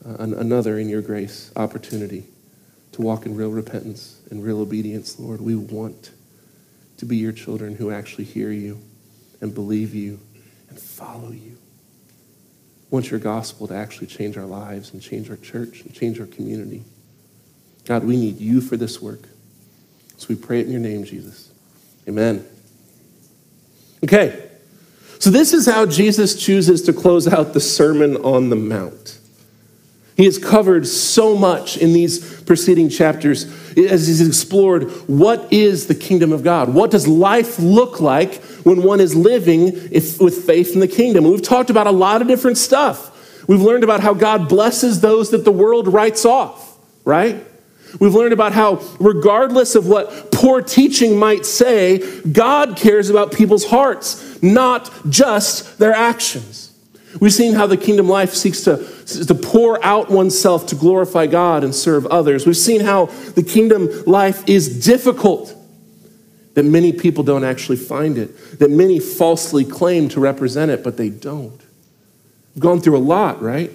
uh, 0.07 0.17
another 0.19 0.79
in 0.79 0.89
your 0.89 1.03
grace 1.03 1.51
opportunity 1.57 2.25
to 2.93 3.03
walk 3.03 3.27
in 3.27 3.35
real 3.35 3.51
repentance 3.51 4.21
and 4.31 4.43
real 4.43 4.61
obedience, 4.61 5.19
Lord. 5.19 5.41
We 5.41 5.57
want 5.57 6.11
to 6.99 7.05
be 7.05 7.17
your 7.17 7.33
children 7.33 7.75
who 7.75 7.91
actually 7.91 8.25
hear 8.25 8.51
you 8.51 8.81
and 9.41 9.55
believe 9.55 9.95
you 9.95 10.21
and 10.69 10.79
follow 10.79 11.31
you. 11.31 11.59
Want 12.91 13.11
your 13.11 13.21
gospel 13.21 13.67
to 13.69 13.75
actually 13.75 14.07
change 14.07 14.37
our 14.39 14.47
lives 14.47 14.93
and 14.93 15.03
change 15.03 15.29
our 15.29 15.37
church 15.37 15.83
and 15.83 15.93
change 15.93 16.21
our 16.21 16.27
community. 16.27 16.85
God, 17.85 18.05
we 18.05 18.17
need 18.17 18.39
you 18.39 18.61
for 18.61 18.77
this 18.77 19.03
work. 19.03 19.29
So 20.17 20.27
we 20.29 20.37
pray 20.37 20.61
it 20.61 20.67
in 20.67 20.73
your 20.73 20.81
name, 20.81 21.05
Jesus. 21.05 21.51
Amen. 22.09 22.47
Okay, 24.05 24.49
so 25.19 25.31
this 25.31 25.53
is 25.53 25.67
how 25.67 25.87
Jesus 25.87 26.41
chooses 26.41 26.83
to 26.83 26.93
close 26.93 27.27
out 27.27 27.53
the 27.53 27.61
Sermon 27.61 28.17
on 28.19 28.51
the 28.51 28.57
Mount. 28.57 29.16
He 30.17 30.25
has 30.25 30.39
covered 30.39 30.87
so 30.87 31.37
much 31.37 31.77
in 31.77 31.93
these 31.93 32.41
preceding 32.43 32.89
chapters 32.89 33.45
as 33.77 34.07
he's 34.07 34.27
explored 34.27 34.91
what 35.07 35.53
is 35.53 35.89
the 35.89 35.95
kingdom 35.95 36.33
of 36.33 36.43
God? 36.43 36.73
What 36.73 36.91
does 36.91 37.07
life 37.07 37.59
look 37.59 38.01
like 38.01 38.43
when 38.65 38.83
one 38.83 39.01
is 39.01 39.15
living 39.15 39.73
if, 39.93 40.19
with 40.19 40.47
faith 40.47 40.73
in 40.73 40.81
the 40.81 40.89
kingdom? 40.89 41.25
we've 41.25 41.43
talked 41.43 41.69
about 41.69 41.87
a 41.87 41.93
lot 41.93 42.23
of 42.23 42.29
different 42.29 42.57
stuff. 42.57 43.13
We've 43.47 43.61
learned 43.61 43.85
about 43.85 44.01
how 44.01 44.15
God 44.15 44.49
blesses 44.49 45.03
those 45.03 45.31
that 45.31 45.45
the 45.45 45.53
world 45.53 45.87
writes 45.87 46.25
off, 46.25 46.79
right? 47.05 47.45
We've 48.01 48.15
learned 48.15 48.33
about 48.33 48.53
how, 48.53 48.83
regardless 48.99 49.75
of 49.75 49.87
what 49.87 50.33
poor 50.33 50.63
teaching 50.63 51.19
might 51.19 51.47
say, 51.47 52.21
God 52.23 52.77
cares 52.77 53.11
about 53.11 53.33
people's 53.33 53.67
hearts, 53.67 54.43
not 54.43 54.91
just 55.09 55.79
their 55.79 55.93
actions. 55.93 56.66
We've 57.21 57.33
seen 57.33 57.55
how 57.55 57.67
the 57.67 57.77
kingdom 57.77 58.09
life 58.09 58.35
seeks 58.35 58.63
to, 58.63 58.77
to 59.25 59.35
pour 59.35 59.83
out 59.85 60.11
oneself 60.11 60.67
to 60.67 60.75
glorify 60.75 61.27
God 61.27 61.65
and 61.65 61.75
serve 61.75 62.07
others. 62.07 62.47
We've 62.47 62.57
seen 62.57 62.81
how 62.81 63.07
the 63.07 63.43
kingdom 63.43 63.89
life 64.07 64.49
is 64.49 64.85
difficult, 64.85 65.55
that 66.55 66.65
many 66.65 66.93
people 66.93 67.25
don't 67.25 67.45
actually 67.45 67.79
find 67.79 68.19
it, 68.19 68.59
that 68.59 68.71
many 68.71 68.99
falsely 68.99 69.65
claim 69.65 70.09
to 70.11 70.21
represent 70.21 70.71
it, 70.71 70.85
but 70.85 70.97
they 70.97 71.09
don't. 71.09 71.61
We've 72.55 72.63
gone 72.63 72.81
through 72.81 72.97
a 72.97 72.99
lot, 72.99 73.43
right? 73.43 73.71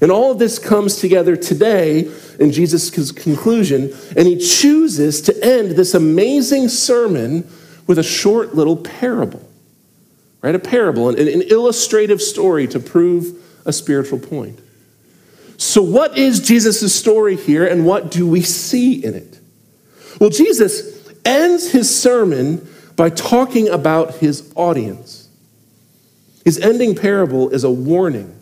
And 0.00 0.10
all 0.12 0.30
of 0.30 0.38
this 0.38 0.58
comes 0.58 0.96
together 0.96 1.36
today 1.36 2.10
in 2.38 2.52
Jesus' 2.52 3.10
conclusion, 3.10 3.92
and 4.16 4.26
he 4.26 4.38
chooses 4.38 5.20
to 5.22 5.44
end 5.44 5.72
this 5.72 5.94
amazing 5.94 6.68
sermon 6.68 7.48
with 7.86 7.98
a 7.98 8.02
short 8.04 8.54
little 8.54 8.76
parable, 8.76 9.46
right? 10.42 10.54
A 10.54 10.58
parable, 10.58 11.08
an, 11.08 11.18
an 11.18 11.42
illustrative 11.42 12.20
story 12.20 12.66
to 12.68 12.80
prove 12.80 13.36
a 13.64 13.72
spiritual 13.72 14.18
point. 14.18 14.58
So, 15.56 15.82
what 15.82 16.16
is 16.16 16.40
Jesus' 16.40 16.94
story 16.94 17.36
here, 17.36 17.66
and 17.66 17.84
what 17.84 18.10
do 18.10 18.26
we 18.26 18.40
see 18.40 19.04
in 19.04 19.14
it? 19.14 19.38
Well, 20.18 20.30
Jesus 20.30 21.10
ends 21.24 21.70
his 21.70 21.94
sermon 21.94 22.66
by 22.96 23.10
talking 23.10 23.68
about 23.68 24.16
his 24.16 24.50
audience. 24.56 25.28
His 26.44 26.58
ending 26.58 26.94
parable 26.94 27.50
is 27.50 27.64
a 27.64 27.70
warning 27.70 28.39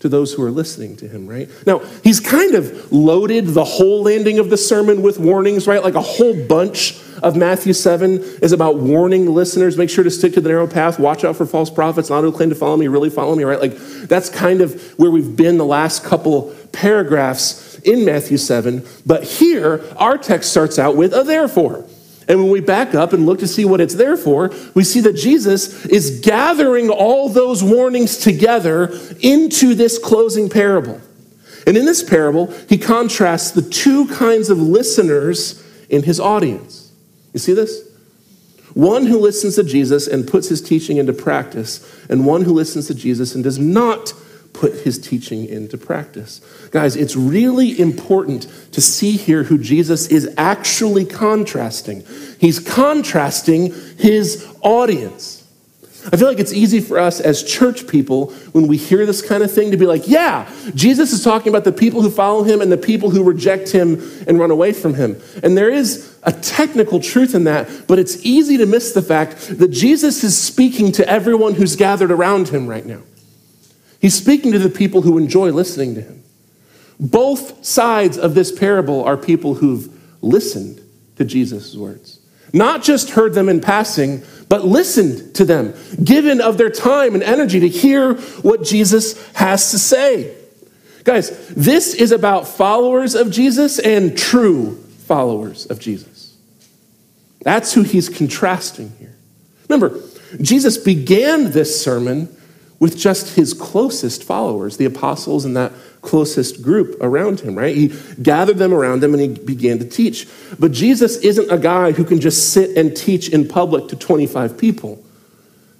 to 0.00 0.08
those 0.08 0.32
who 0.32 0.44
are 0.44 0.50
listening 0.50 0.96
to 0.96 1.08
him, 1.08 1.26
right? 1.26 1.48
Now, 1.66 1.80
he's 2.04 2.20
kind 2.20 2.54
of 2.54 2.92
loaded 2.92 3.48
the 3.48 3.64
whole 3.64 4.02
landing 4.02 4.38
of 4.38 4.48
the 4.48 4.56
sermon 4.56 5.02
with 5.02 5.18
warnings, 5.18 5.66
right? 5.66 5.82
Like 5.82 5.94
a 5.94 6.00
whole 6.00 6.46
bunch 6.46 7.00
of 7.22 7.36
Matthew 7.36 7.72
7 7.72 8.18
is 8.42 8.52
about 8.52 8.76
warning 8.76 9.26
listeners. 9.34 9.76
Make 9.76 9.90
sure 9.90 10.04
to 10.04 10.10
stick 10.10 10.34
to 10.34 10.40
the 10.40 10.48
narrow 10.50 10.68
path. 10.68 11.00
Watch 11.00 11.24
out 11.24 11.36
for 11.36 11.46
false 11.46 11.70
prophets. 11.70 12.10
Not 12.10 12.22
who 12.22 12.30
claim 12.30 12.50
to 12.50 12.54
follow 12.54 12.76
me, 12.76 12.86
really 12.86 13.10
follow 13.10 13.34
me, 13.34 13.42
right? 13.42 13.60
Like 13.60 13.76
that's 13.76 14.28
kind 14.28 14.60
of 14.60 14.80
where 14.98 15.10
we've 15.10 15.36
been 15.36 15.58
the 15.58 15.64
last 15.64 16.04
couple 16.04 16.54
paragraphs 16.70 17.78
in 17.80 18.04
Matthew 18.04 18.36
7. 18.36 18.86
But 19.04 19.24
here, 19.24 19.84
our 19.96 20.16
text 20.16 20.50
starts 20.50 20.78
out 20.78 20.96
with 20.96 21.12
a 21.12 21.24
therefore. 21.24 21.87
And 22.28 22.42
when 22.42 22.50
we 22.50 22.60
back 22.60 22.94
up 22.94 23.14
and 23.14 23.24
look 23.24 23.38
to 23.38 23.48
see 23.48 23.64
what 23.64 23.80
it's 23.80 23.94
there 23.94 24.16
for, 24.16 24.52
we 24.74 24.84
see 24.84 25.00
that 25.00 25.14
Jesus 25.14 25.86
is 25.86 26.20
gathering 26.20 26.90
all 26.90 27.30
those 27.30 27.64
warnings 27.64 28.18
together 28.18 28.92
into 29.20 29.74
this 29.74 29.98
closing 29.98 30.50
parable. 30.50 31.00
And 31.66 31.76
in 31.76 31.86
this 31.86 32.02
parable, 32.02 32.52
he 32.68 32.76
contrasts 32.76 33.50
the 33.50 33.62
two 33.62 34.06
kinds 34.08 34.50
of 34.50 34.58
listeners 34.58 35.64
in 35.88 36.02
his 36.02 36.20
audience. 36.20 36.92
You 37.32 37.40
see 37.40 37.54
this? 37.54 37.88
One 38.74 39.06
who 39.06 39.18
listens 39.18 39.56
to 39.56 39.64
Jesus 39.64 40.06
and 40.06 40.28
puts 40.28 40.48
his 40.48 40.60
teaching 40.60 40.98
into 40.98 41.12
practice, 41.12 42.06
and 42.08 42.26
one 42.26 42.42
who 42.42 42.52
listens 42.52 42.86
to 42.88 42.94
Jesus 42.94 43.34
and 43.34 43.42
does 43.42 43.58
not 43.58 44.12
put 44.58 44.74
his 44.80 44.98
teaching 44.98 45.46
into 45.46 45.78
practice. 45.78 46.40
Guys, 46.72 46.96
it's 46.96 47.14
really 47.14 47.78
important 47.78 48.48
to 48.72 48.80
see 48.80 49.12
here 49.12 49.44
who 49.44 49.56
Jesus 49.56 50.08
is 50.08 50.34
actually 50.36 51.04
contrasting. 51.04 52.04
He's 52.40 52.58
contrasting 52.58 53.72
his 53.96 54.46
audience. 54.60 55.38
I 56.12 56.16
feel 56.16 56.26
like 56.26 56.40
it's 56.40 56.52
easy 56.52 56.80
for 56.80 56.98
us 56.98 57.20
as 57.20 57.42
church 57.42 57.86
people 57.86 58.30
when 58.52 58.66
we 58.66 58.76
hear 58.76 59.06
this 59.06 59.20
kind 59.20 59.42
of 59.42 59.52
thing 59.52 59.70
to 59.70 59.76
be 59.76 59.86
like, 59.86 60.08
yeah, 60.08 60.50
Jesus 60.74 61.12
is 61.12 61.22
talking 61.22 61.50
about 61.50 61.64
the 61.64 61.72
people 61.72 62.02
who 62.02 62.10
follow 62.10 62.42
him 62.42 62.60
and 62.60 62.72
the 62.72 62.78
people 62.78 63.10
who 63.10 63.22
reject 63.22 63.70
him 63.70 64.00
and 64.26 64.38
run 64.38 64.50
away 64.50 64.72
from 64.72 64.94
him. 64.94 65.20
And 65.42 65.56
there 65.56 65.70
is 65.70 66.18
a 66.24 66.32
technical 66.32 66.98
truth 66.98 67.34
in 67.34 67.44
that, 67.44 67.68
but 67.86 67.98
it's 67.98 68.24
easy 68.24 68.56
to 68.56 68.66
miss 68.66 68.92
the 68.92 69.02
fact 69.02 69.58
that 69.58 69.68
Jesus 69.68 70.24
is 70.24 70.36
speaking 70.36 70.90
to 70.92 71.08
everyone 71.08 71.54
who's 71.54 71.76
gathered 71.76 72.10
around 72.10 72.48
him 72.48 72.66
right 72.66 72.86
now. 72.86 73.02
He's 74.00 74.14
speaking 74.14 74.52
to 74.52 74.58
the 74.58 74.68
people 74.68 75.02
who 75.02 75.18
enjoy 75.18 75.50
listening 75.50 75.94
to 75.96 76.00
him. 76.00 76.22
Both 77.00 77.64
sides 77.64 78.18
of 78.18 78.34
this 78.34 78.50
parable 78.56 79.04
are 79.04 79.16
people 79.16 79.54
who've 79.54 79.88
listened 80.22 80.80
to 81.16 81.24
Jesus' 81.24 81.76
words. 81.76 82.20
Not 82.52 82.82
just 82.82 83.10
heard 83.10 83.34
them 83.34 83.48
in 83.48 83.60
passing, 83.60 84.22
but 84.48 84.64
listened 84.64 85.34
to 85.36 85.44
them, 85.44 85.74
given 86.02 86.40
of 86.40 86.56
their 86.56 86.70
time 86.70 87.14
and 87.14 87.22
energy 87.22 87.60
to 87.60 87.68
hear 87.68 88.14
what 88.14 88.64
Jesus 88.64 89.20
has 89.34 89.70
to 89.72 89.78
say. 89.78 90.34
Guys, 91.04 91.48
this 91.48 91.94
is 91.94 92.12
about 92.12 92.48
followers 92.48 93.14
of 93.14 93.30
Jesus 93.30 93.78
and 93.78 94.16
true 94.16 94.76
followers 95.06 95.66
of 95.66 95.78
Jesus. 95.78 96.36
That's 97.42 97.72
who 97.72 97.82
he's 97.82 98.08
contrasting 98.08 98.92
here. 98.98 99.16
Remember, 99.68 100.00
Jesus 100.40 100.76
began 100.76 101.52
this 101.52 101.82
sermon 101.82 102.34
with 102.80 102.96
just 102.96 103.34
his 103.34 103.54
closest 103.54 104.22
followers, 104.22 104.76
the 104.76 104.84
apostles 104.84 105.44
and 105.44 105.56
that 105.56 105.72
closest 106.00 106.62
group 106.62 106.96
around 107.00 107.40
him, 107.40 107.56
right? 107.56 107.76
He 107.76 107.92
gathered 108.22 108.58
them 108.58 108.72
around 108.72 109.02
him 109.02 109.14
and 109.14 109.20
he 109.20 109.28
began 109.28 109.78
to 109.80 109.84
teach. 109.84 110.28
But 110.58 110.72
Jesus 110.72 111.16
isn't 111.18 111.50
a 111.50 111.58
guy 111.58 111.92
who 111.92 112.04
can 112.04 112.20
just 112.20 112.52
sit 112.52 112.76
and 112.76 112.96
teach 112.96 113.30
in 113.30 113.48
public 113.48 113.88
to 113.88 113.96
25 113.96 114.56
people. 114.56 115.04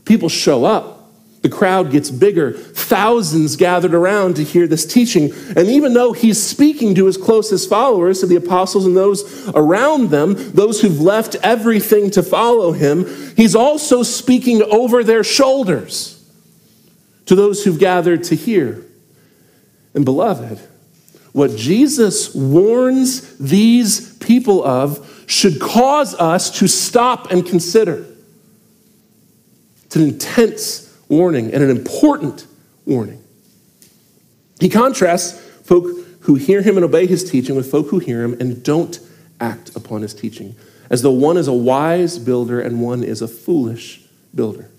People 0.05 0.29
show 0.29 0.65
up. 0.65 0.97
The 1.43 1.49
crowd 1.49 1.93
gets 1.93 2.11
bigger. 2.11 2.53
Thousands 2.53 3.55
gathered 3.55 3.95
around 3.95 4.35
to 4.37 4.43
hear 4.43 4.67
this 4.67 4.85
teaching. 4.85 5.33
And 5.55 5.69
even 5.69 5.95
though 5.95 6.13
he's 6.13 6.43
speaking 6.43 6.97
to 6.97 7.07
his 7.07 7.17
closest 7.17 7.71
followers, 7.71 8.21
to 8.21 8.27
the 8.27 8.35
apostles 8.35 8.87
and 8.87 8.97
those 8.97 9.49
around 9.51 10.11
them, 10.11 10.35
those 10.53 10.81
who've 10.81 11.01
left 11.01 11.37
everything 11.37 12.11
to 12.11 12.25
follow 12.25 12.73
him, 12.73 13.07
he's 13.37 13.55
also 13.55 14.03
speaking 14.03 14.63
over 14.63 15.05
their 15.05 15.23
shoulders 15.23 16.18
to 17.29 17.35
those 17.35 17.63
who've 17.63 17.79
gathered 17.79 18.25
to 18.25 18.35
hear. 18.35 18.83
And 19.95 20.05
beloved, 20.05 20.59
what 21.33 21.55
Jesus 21.57 22.35
warns 22.35 23.37
these 23.37 24.17
people 24.17 24.65
of 24.65 25.25
should 25.27 25.61
cause 25.61 26.15
us 26.15 26.59
to 26.59 26.67
stop 26.67 27.31
and 27.31 27.45
consider. 27.45 28.07
It's 29.85 29.97
an 29.97 30.05
intense 30.05 30.99
warning 31.11 31.53
and 31.53 31.63
an 31.63 31.69
important 31.69 32.47
warning. 32.87 33.23
He 34.59 34.71
contrasts 34.71 35.39
folk 35.65 35.87
who 36.21 36.37
hear 36.37 36.63
him 36.63 36.77
and 36.77 36.85
obey 36.85 37.07
his 37.07 37.31
teaching 37.31 37.57
with 37.57 37.71
folk 37.71 37.89
who 37.89 37.99
hear 37.99 38.25
him 38.25 38.39
and 38.41 38.63
don't 38.63 38.99
act 39.39 39.77
upon 39.77 40.01
his 40.01 40.15
teaching, 40.15 40.57
as 40.89 41.03
though 41.03 41.13
one 41.13 41.37
is 41.37 41.47
a 41.47 41.53
wise 41.53 42.19
builder 42.19 42.59
and 42.59 42.81
one 42.81 43.05
is 43.05 43.21
a 43.21 43.29
foolish 43.29 44.01
builder. 44.35 44.71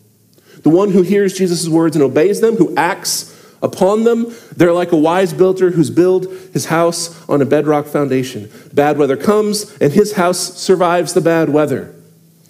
The 0.63 0.70
one 0.70 0.92
who 0.92 1.01
hears 1.01 1.38
Jesus' 1.38 1.68
words 1.68 1.96
and 1.96 2.04
obeys 2.04 2.42
them, 2.42 2.56
who 2.56 2.75
acts 2.75 3.36
upon 3.62 4.04
them, 4.04 4.34
they're 4.56 4.74
like 4.74 4.92
a 4.92 4.98
wise 4.98 5.34
builder 5.34 5.72
who's 5.72 5.89
built 5.89 6.25
his 6.54 6.66
house 6.66 7.28
on 7.30 7.42
a 7.42 7.46
bedrock 7.46 7.88
foundation. 7.88 8.50
Bad 8.74 8.98
weather 8.98 9.18
comes, 9.18 9.75
and 9.80 9.92
his 9.92 10.13
house 10.13 10.56
survives 10.58 11.13
the 11.13 11.22
bad 11.22 11.50
weather. 11.50 11.94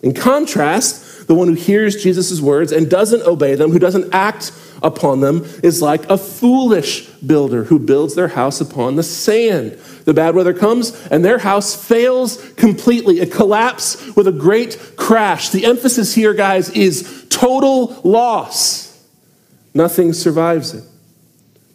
In 0.02 0.14
contrast, 0.14 1.28
the 1.28 1.36
one 1.36 1.48
who 1.48 1.54
hears 1.54 2.02
Jesus' 2.02 2.42
words 2.42 2.72
and 2.72 2.90
doesn't 2.90 3.24
obey 3.24 3.56
them, 3.56 3.72
who 3.72 3.80
doesn't 3.80 4.14
act 4.14 4.52
upon 4.82 5.20
them, 5.20 5.46
is 5.62 5.82
like 5.82 6.10
a 6.10 6.18
foolish 6.18 7.08
builder 7.08 7.66
who 7.66 7.78
builds 7.78 8.16
their 8.16 8.30
house 8.30 8.62
upon 8.62 8.96
the 8.96 9.04
sand. 9.04 9.78
The 10.06 10.14
bad 10.14 10.34
weather 10.36 10.54
comes, 10.54 11.06
and 11.08 11.24
their 11.24 11.40
house 11.40 11.76
fails 11.76 12.38
completely. 12.54 13.20
It 13.20 13.32
collapses 13.32 14.16
with 14.16 14.28
a 14.28 14.32
great 14.32 14.80
crash. 15.10 15.50
The 15.50 15.66
emphasis 15.66 16.14
here, 16.14 16.36
guys, 16.36 16.70
is 16.70 17.26
total 17.32 18.00
loss. 18.04 19.04
Nothing 19.74 20.14
survives 20.14 20.76
it. 20.76 20.84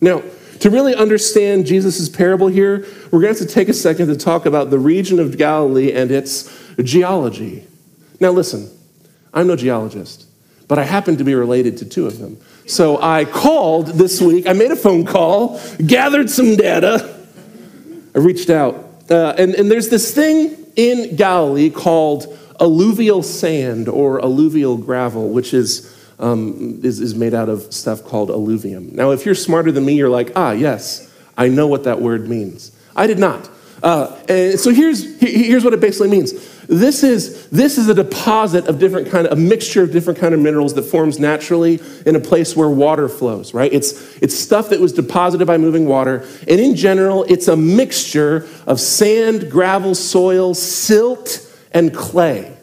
Now, 0.00 0.22
to 0.60 0.70
really 0.70 0.94
understand 0.94 1.66
Jesus' 1.66 2.08
parable 2.08 2.46
here, 2.46 2.86
we're 3.10 3.20
going 3.20 3.34
to 3.34 3.40
have 3.40 3.48
to 3.48 3.52
take 3.52 3.68
a 3.68 3.74
second 3.74 4.06
to 4.06 4.16
talk 4.16 4.46
about 4.46 4.70
the 4.70 4.78
region 4.78 5.18
of 5.18 5.36
Galilee 5.36 5.92
and 5.92 6.12
its 6.12 6.48
geology. 6.80 7.66
Now, 8.20 8.30
listen, 8.30 8.70
I'm 9.32 9.48
no 9.48 9.56
geologist, 9.56 10.26
but 10.68 10.78
I 10.78 10.84
happen 10.84 11.16
to 11.16 11.24
be 11.24 11.34
related 11.34 11.76
to 11.78 11.86
two 11.86 12.06
of 12.06 12.20
them. 12.20 12.38
So 12.66 13.02
I 13.02 13.24
called 13.24 13.88
this 13.88 14.20
week, 14.20 14.46
I 14.46 14.52
made 14.52 14.70
a 14.70 14.76
phone 14.76 15.04
call, 15.04 15.60
gathered 15.84 16.30
some 16.30 16.54
data, 16.54 17.20
I 18.14 18.18
reached 18.20 18.48
out. 18.48 18.76
Uh, 19.10 19.34
and, 19.36 19.56
and 19.56 19.68
there's 19.68 19.88
this 19.88 20.14
thing 20.14 20.56
in 20.76 21.16
Galilee 21.16 21.68
called 21.68 22.38
alluvial 22.60 23.22
sand 23.22 23.88
or 23.88 24.22
alluvial 24.22 24.76
gravel, 24.76 25.30
which 25.30 25.54
is, 25.54 25.94
um, 26.18 26.80
is, 26.82 27.00
is 27.00 27.14
made 27.14 27.34
out 27.34 27.48
of 27.48 27.72
stuff 27.72 28.04
called 28.04 28.30
alluvium. 28.30 28.94
Now, 28.94 29.10
if 29.10 29.26
you're 29.26 29.34
smarter 29.34 29.72
than 29.72 29.84
me, 29.84 29.94
you're 29.94 30.08
like, 30.08 30.32
ah, 30.36 30.52
yes, 30.52 31.12
I 31.36 31.48
know 31.48 31.66
what 31.66 31.84
that 31.84 32.00
word 32.00 32.28
means. 32.28 32.70
I 32.94 33.06
did 33.06 33.18
not. 33.18 33.50
Uh, 33.82 34.18
and 34.28 34.58
so 34.58 34.72
here's, 34.72 35.20
here's 35.20 35.62
what 35.62 35.74
it 35.74 35.80
basically 35.80 36.08
means 36.08 36.32
this 36.66 37.02
is, 37.02 37.46
this 37.50 37.76
is 37.76 37.88
a 37.90 37.94
deposit 37.94 38.66
of 38.66 38.78
different 38.78 39.10
kind 39.10 39.26
of, 39.26 39.36
a 39.38 39.40
mixture 39.40 39.82
of 39.82 39.92
different 39.92 40.18
kind 40.18 40.32
of 40.32 40.40
minerals 40.40 40.72
that 40.74 40.84
forms 40.84 41.18
naturally 41.18 41.78
in 42.06 42.16
a 42.16 42.20
place 42.20 42.56
where 42.56 42.70
water 42.70 43.08
flows, 43.08 43.52
right? 43.52 43.70
It's, 43.70 44.16
it's 44.22 44.34
stuff 44.34 44.70
that 44.70 44.80
was 44.80 44.94
deposited 44.94 45.46
by 45.46 45.58
moving 45.58 45.86
water. 45.86 46.26
And 46.48 46.58
in 46.60 46.74
general, 46.74 47.24
it's 47.24 47.48
a 47.48 47.56
mixture 47.56 48.48
of 48.66 48.80
sand, 48.80 49.50
gravel, 49.50 49.94
soil, 49.94 50.54
silt, 50.54 51.46
and 51.74 51.94
clay, 51.94 52.56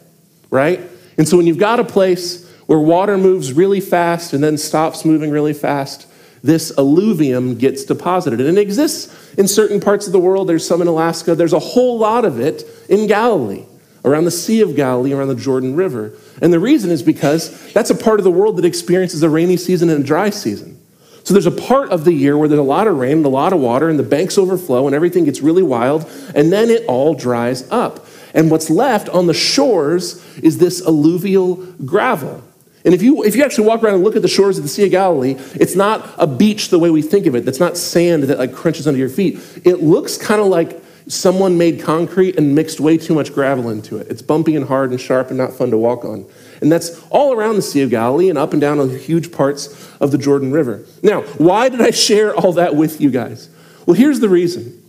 right? 0.50 0.80
And 1.16 1.28
so 1.28 1.36
when 1.36 1.46
you've 1.46 1.58
got 1.58 1.78
a 1.78 1.84
place 1.84 2.50
where 2.66 2.78
water 2.78 3.18
moves 3.18 3.52
really 3.52 3.80
fast 3.80 4.32
and 4.32 4.42
then 4.42 4.58
stops 4.58 5.04
moving 5.04 5.30
really 5.30 5.52
fast, 5.52 6.08
this 6.42 6.76
alluvium 6.76 7.56
gets 7.56 7.84
deposited. 7.84 8.40
And 8.40 8.58
it 8.58 8.60
exists 8.60 9.34
in 9.34 9.46
certain 9.46 9.80
parts 9.80 10.06
of 10.06 10.12
the 10.12 10.18
world. 10.18 10.48
There's 10.48 10.66
some 10.66 10.82
in 10.82 10.88
Alaska. 10.88 11.34
There's 11.34 11.52
a 11.52 11.58
whole 11.58 11.98
lot 11.98 12.24
of 12.24 12.40
it 12.40 12.64
in 12.88 13.06
Galilee 13.06 13.66
around 14.04 14.24
the 14.24 14.32
Sea 14.32 14.62
of 14.62 14.74
Galilee, 14.74 15.12
around 15.12 15.28
the 15.28 15.36
Jordan 15.36 15.76
River. 15.76 16.12
And 16.40 16.52
the 16.52 16.58
reason 16.58 16.90
is 16.90 17.02
because 17.02 17.72
that's 17.72 17.90
a 17.90 17.94
part 17.94 18.18
of 18.18 18.24
the 18.24 18.32
world 18.32 18.56
that 18.56 18.64
experiences 18.64 19.22
a 19.22 19.30
rainy 19.30 19.56
season 19.56 19.90
and 19.90 20.02
a 20.02 20.06
dry 20.06 20.30
season. 20.30 20.80
So 21.24 21.34
there's 21.34 21.46
a 21.46 21.52
part 21.52 21.90
of 21.90 22.04
the 22.04 22.12
year 22.12 22.36
where 22.36 22.48
there's 22.48 22.58
a 22.58 22.64
lot 22.64 22.88
of 22.88 22.96
rain 22.96 23.18
and 23.18 23.26
a 23.26 23.28
lot 23.28 23.52
of 23.52 23.60
water, 23.60 23.88
and 23.88 23.96
the 23.96 24.02
banks 24.02 24.36
overflow, 24.38 24.86
and 24.86 24.94
everything 24.94 25.24
gets 25.24 25.40
really 25.40 25.62
wild, 25.62 26.10
and 26.34 26.52
then 26.52 26.68
it 26.68 26.84
all 26.86 27.14
dries 27.14 27.70
up. 27.70 28.01
And 28.34 28.50
what's 28.50 28.70
left 28.70 29.08
on 29.08 29.26
the 29.26 29.34
shores 29.34 30.24
is 30.38 30.58
this 30.58 30.84
alluvial 30.86 31.56
gravel. 31.84 32.42
And 32.84 32.94
if 32.94 33.02
you, 33.02 33.22
if 33.22 33.36
you 33.36 33.44
actually 33.44 33.66
walk 33.66 33.82
around 33.82 33.94
and 33.94 34.04
look 34.04 34.16
at 34.16 34.22
the 34.22 34.28
shores 34.28 34.58
of 34.58 34.64
the 34.64 34.68
Sea 34.68 34.84
of 34.84 34.90
Galilee, 34.90 35.36
it's 35.54 35.76
not 35.76 36.08
a 36.18 36.26
beach 36.26 36.70
the 36.70 36.78
way 36.78 36.90
we 36.90 37.02
think 37.02 37.26
of 37.26 37.34
it. 37.34 37.44
That's 37.44 37.60
not 37.60 37.76
sand 37.76 38.24
that 38.24 38.38
like 38.38 38.52
crunches 38.52 38.88
under 38.88 38.98
your 38.98 39.08
feet. 39.08 39.38
It 39.64 39.82
looks 39.82 40.16
kind 40.16 40.40
of 40.40 40.48
like 40.48 40.82
someone 41.06 41.58
made 41.58 41.80
concrete 41.80 42.36
and 42.36 42.54
mixed 42.54 42.80
way 42.80 42.96
too 42.96 43.14
much 43.14 43.32
gravel 43.32 43.70
into 43.70 43.98
it. 43.98 44.08
It's 44.08 44.22
bumpy 44.22 44.56
and 44.56 44.66
hard 44.66 44.90
and 44.90 45.00
sharp 45.00 45.28
and 45.28 45.38
not 45.38 45.52
fun 45.52 45.70
to 45.70 45.78
walk 45.78 46.04
on. 46.04 46.26
And 46.60 46.70
that's 46.70 47.00
all 47.10 47.32
around 47.32 47.56
the 47.56 47.62
Sea 47.62 47.82
of 47.82 47.90
Galilee 47.90 48.28
and 48.28 48.38
up 48.38 48.52
and 48.52 48.60
down 48.60 48.78
on 48.78 48.90
huge 48.90 49.32
parts 49.32 49.90
of 50.00 50.10
the 50.10 50.18
Jordan 50.18 50.52
River. 50.52 50.84
Now, 51.02 51.22
why 51.38 51.68
did 51.68 51.80
I 51.80 51.90
share 51.90 52.34
all 52.34 52.52
that 52.54 52.74
with 52.76 53.00
you 53.00 53.10
guys? 53.10 53.48
Well, 53.86 53.94
here's 53.94 54.20
the 54.20 54.28
reason. 54.28 54.81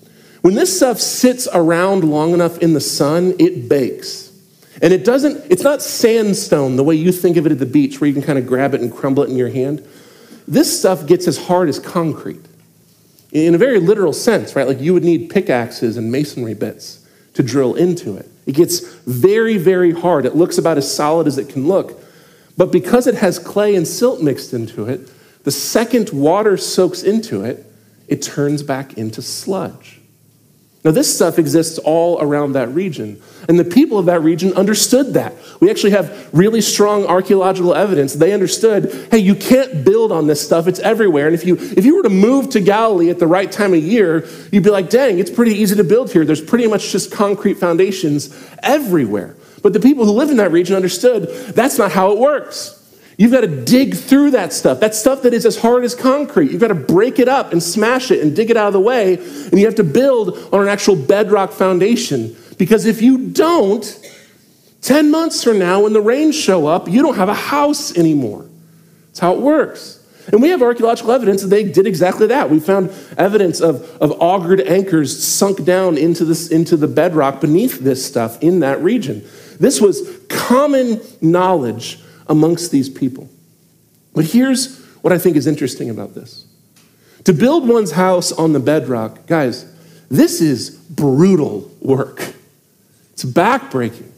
When 0.43 0.55
this 0.55 0.75
stuff 0.75 0.99
sits 0.99 1.47
around 1.53 2.03
long 2.03 2.33
enough 2.33 2.57
in 2.57 2.73
the 2.73 2.81
sun, 2.81 3.33
it 3.39 3.69
bakes. 3.69 4.29
And 4.81 4.91
it 4.91 5.05
doesn't, 5.05 5.49
it's 5.49 5.63
not 5.63 5.81
sandstone 5.81 6.75
the 6.75 6.83
way 6.83 6.95
you 6.95 7.13
think 7.13 7.37
of 7.37 7.45
it 7.45 7.53
at 7.53 7.59
the 7.59 7.65
beach 7.65 8.01
where 8.01 8.09
you 8.09 8.13
can 8.13 8.21
kind 8.21 8.37
of 8.37 8.45
grab 8.45 8.73
it 8.73 8.81
and 8.81 8.93
crumble 8.93 9.23
it 9.23 9.29
in 9.29 9.37
your 9.37 9.47
hand. 9.47 9.87
This 10.45 10.77
stuff 10.77 11.05
gets 11.05 11.29
as 11.29 11.37
hard 11.37 11.69
as 11.69 11.79
concrete 11.79 12.45
in 13.31 13.55
a 13.55 13.57
very 13.57 13.79
literal 13.79 14.11
sense, 14.11 14.53
right? 14.53 14.67
Like 14.67 14.81
you 14.81 14.93
would 14.93 15.05
need 15.05 15.29
pickaxes 15.29 15.95
and 15.95 16.11
masonry 16.11 16.53
bits 16.53 17.07
to 17.35 17.41
drill 17.41 17.75
into 17.75 18.17
it. 18.17 18.29
It 18.45 18.55
gets 18.55 18.81
very, 19.05 19.55
very 19.55 19.93
hard. 19.93 20.25
It 20.25 20.35
looks 20.35 20.57
about 20.57 20.77
as 20.77 20.93
solid 20.93 21.25
as 21.25 21.37
it 21.37 21.47
can 21.47 21.69
look. 21.69 22.03
But 22.57 22.69
because 22.69 23.07
it 23.07 23.15
has 23.15 23.39
clay 23.39 23.75
and 23.75 23.87
silt 23.87 24.21
mixed 24.21 24.53
into 24.53 24.89
it, 24.89 25.09
the 25.45 25.51
second 25.51 26.09
water 26.09 26.57
soaks 26.57 27.01
into 27.01 27.45
it, 27.45 27.65
it 28.09 28.21
turns 28.21 28.61
back 28.61 28.97
into 28.97 29.21
sludge. 29.21 30.01
Now, 30.83 30.91
this 30.91 31.13
stuff 31.13 31.39
exists 31.39 31.77
all 31.77 32.21
around 32.21 32.53
that 32.53 32.67
region. 32.69 33.21
And 33.47 33.57
the 33.57 33.63
people 33.63 33.97
of 33.97 34.07
that 34.07 34.21
region 34.21 34.51
understood 34.53 35.13
that. 35.13 35.33
We 35.61 35.69
actually 35.69 35.91
have 35.91 36.29
really 36.33 36.59
strong 36.59 37.05
archaeological 37.05 37.73
evidence. 37.73 38.13
They 38.13 38.33
understood 38.33 39.07
hey, 39.09 39.19
you 39.19 39.35
can't 39.35 39.85
build 39.85 40.11
on 40.11 40.27
this 40.27 40.43
stuff, 40.43 40.67
it's 40.67 40.79
everywhere. 40.79 41.27
And 41.27 41.33
if 41.33 41.45
you, 41.45 41.55
if 41.57 41.85
you 41.85 41.95
were 41.95 42.03
to 42.03 42.09
move 42.09 42.49
to 42.49 42.59
Galilee 42.59 43.09
at 43.09 43.19
the 43.19 43.27
right 43.27 43.49
time 43.49 43.73
of 43.73 43.81
year, 43.81 44.27
you'd 44.51 44.63
be 44.63 44.69
like, 44.69 44.89
dang, 44.89 45.19
it's 45.19 45.31
pretty 45.31 45.53
easy 45.55 45.75
to 45.75 45.83
build 45.85 46.11
here. 46.11 46.25
There's 46.25 46.41
pretty 46.41 46.67
much 46.67 46.91
just 46.91 47.11
concrete 47.11 47.55
foundations 47.55 48.35
everywhere. 48.61 49.35
But 49.61 49.71
the 49.71 49.79
people 49.79 50.03
who 50.03 50.11
lived 50.11 50.31
in 50.31 50.37
that 50.37 50.51
region 50.51 50.75
understood 50.75 51.29
that's 51.55 51.77
not 51.77 51.93
how 51.93 52.11
it 52.11 52.17
works. 52.17 52.82
You've 53.17 53.31
got 53.31 53.41
to 53.41 53.63
dig 53.63 53.95
through 53.95 54.31
that 54.31 54.53
stuff. 54.53 54.79
That 54.79 54.95
stuff 54.95 55.21
that 55.21 55.33
is 55.33 55.45
as 55.45 55.57
hard 55.57 55.83
as 55.83 55.93
concrete. 55.93 56.51
You've 56.51 56.61
got 56.61 56.69
to 56.69 56.75
break 56.75 57.19
it 57.19 57.27
up 57.27 57.51
and 57.51 57.61
smash 57.61 58.09
it 58.09 58.21
and 58.21 58.35
dig 58.35 58.49
it 58.49 58.57
out 58.57 58.67
of 58.67 58.73
the 58.73 58.79
way. 58.79 59.15
And 59.15 59.59
you 59.59 59.65
have 59.65 59.75
to 59.75 59.83
build 59.83 60.37
on 60.51 60.61
an 60.61 60.67
actual 60.67 60.95
bedrock 60.95 61.51
foundation. 61.51 62.35
Because 62.57 62.85
if 62.85 63.01
you 63.01 63.29
don't, 63.29 63.99
10 64.81 65.11
months 65.11 65.43
from 65.43 65.59
now, 65.59 65.83
when 65.83 65.93
the 65.93 66.01
rains 66.01 66.35
show 66.35 66.67
up, 66.67 66.89
you 66.89 67.01
don't 67.01 67.15
have 67.15 67.29
a 67.29 67.35
house 67.35 67.95
anymore. 67.97 68.45
That's 69.07 69.19
how 69.19 69.33
it 69.33 69.39
works. 69.39 69.99
And 70.31 70.41
we 70.41 70.49
have 70.49 70.61
archaeological 70.61 71.11
evidence 71.11 71.41
that 71.41 71.49
they 71.49 71.63
did 71.63 71.85
exactly 71.85 72.27
that. 72.27 72.49
We 72.49 72.59
found 72.59 72.89
evidence 73.17 73.59
of, 73.59 73.83
of 74.01 74.11
augured 74.21 74.61
anchors 74.61 75.23
sunk 75.23 75.63
down 75.65 75.97
into, 75.97 76.25
this, 76.25 76.49
into 76.49 76.77
the 76.77 76.87
bedrock 76.87 77.41
beneath 77.41 77.79
this 77.79 78.05
stuff 78.05 78.41
in 78.41 78.59
that 78.61 78.81
region. 78.81 79.23
This 79.59 79.81
was 79.81 80.01
common 80.29 81.01
knowledge 81.21 82.02
amongst 82.27 82.71
these 82.71 82.89
people. 82.89 83.29
But 84.13 84.25
here's 84.25 84.83
what 85.01 85.11
I 85.11 85.17
think 85.17 85.35
is 85.35 85.47
interesting 85.47 85.89
about 85.89 86.15
this 86.15 86.45
to 87.25 87.33
build 87.33 87.67
one's 87.67 87.91
house 87.91 88.31
on 88.31 88.53
the 88.53 88.59
bedrock, 88.59 89.25
guys, 89.27 89.65
this 90.09 90.41
is 90.41 90.71
brutal 90.71 91.71
work. 91.81 92.33
It's 93.13 93.23
backbreaking. 93.23 94.09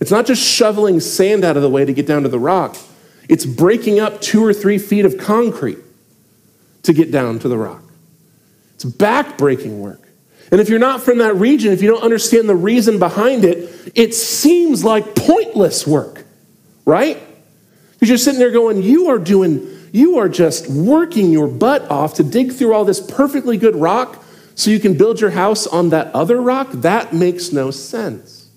It's 0.00 0.10
not 0.10 0.26
just 0.26 0.42
shoveling 0.42 1.00
sand 1.00 1.44
out 1.44 1.56
of 1.56 1.62
the 1.62 1.68
way 1.68 1.84
to 1.84 1.92
get 1.92 2.06
down 2.06 2.22
to 2.22 2.28
the 2.28 2.38
rock, 2.38 2.76
it's 3.28 3.44
breaking 3.44 4.00
up 4.00 4.20
two 4.20 4.42
or 4.42 4.54
three 4.54 4.78
feet 4.78 5.04
of 5.04 5.18
concrete 5.18 5.78
to 6.82 6.92
get 6.92 7.10
down 7.10 7.38
to 7.40 7.48
the 7.48 7.58
rock. 7.58 7.82
It's 8.74 8.84
backbreaking 8.84 9.78
work. 9.78 10.08
And 10.50 10.60
if 10.60 10.70
you're 10.70 10.78
not 10.78 11.02
from 11.02 11.18
that 11.18 11.34
region, 11.34 11.72
if 11.72 11.82
you 11.82 11.90
don't 11.90 12.02
understand 12.02 12.48
the 12.48 12.56
reason 12.56 12.98
behind 12.98 13.44
it, 13.44 13.92
it 13.94 14.14
seems 14.14 14.82
like 14.82 15.14
pointless 15.14 15.86
work, 15.86 16.24
right? 16.86 17.20
Because 17.98 18.08
you're 18.10 18.18
sitting 18.18 18.38
there 18.38 18.52
going, 18.52 18.80
you 18.82 19.08
are 19.08 19.18
doing, 19.18 19.66
you 19.90 20.18
are 20.18 20.28
just 20.28 20.68
working 20.68 21.32
your 21.32 21.48
butt 21.48 21.90
off 21.90 22.14
to 22.14 22.22
dig 22.22 22.52
through 22.52 22.72
all 22.72 22.84
this 22.84 23.00
perfectly 23.00 23.56
good 23.56 23.74
rock 23.74 24.24
so 24.54 24.70
you 24.70 24.78
can 24.78 24.96
build 24.96 25.20
your 25.20 25.30
house 25.30 25.66
on 25.66 25.88
that 25.90 26.14
other 26.14 26.40
rock. 26.40 26.68
That 26.72 27.12
makes 27.12 27.52
no 27.52 27.72
sense. 27.72 28.50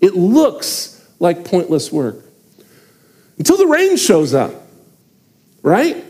It 0.00 0.14
looks 0.14 1.06
like 1.18 1.44
pointless 1.44 1.92
work 1.92 2.24
until 3.36 3.58
the 3.58 3.66
rain 3.66 3.98
shows 3.98 4.32
up, 4.32 4.52
right? 5.62 6.02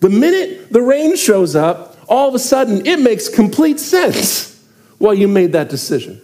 The 0.00 0.08
minute 0.08 0.72
the 0.72 0.82
rain 0.82 1.16
shows 1.16 1.54
up, 1.54 1.96
all 2.08 2.28
of 2.28 2.34
a 2.34 2.38
sudden 2.40 2.86
it 2.86 3.00
makes 3.00 3.28
complete 3.28 3.78
sense 3.78 4.64
why 4.98 5.12
you 5.12 5.28
made 5.28 5.52
that 5.52 5.68
decision. 5.68 6.20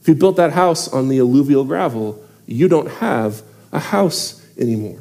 If 0.00 0.08
you 0.08 0.14
built 0.14 0.36
that 0.36 0.52
house 0.52 0.86
on 0.86 1.08
the 1.08 1.18
alluvial 1.18 1.64
gravel, 1.64 2.22
you 2.46 2.68
don't 2.68 2.88
have 2.88 3.42
a 3.72 3.78
house 3.78 4.43
anymore. 4.58 5.00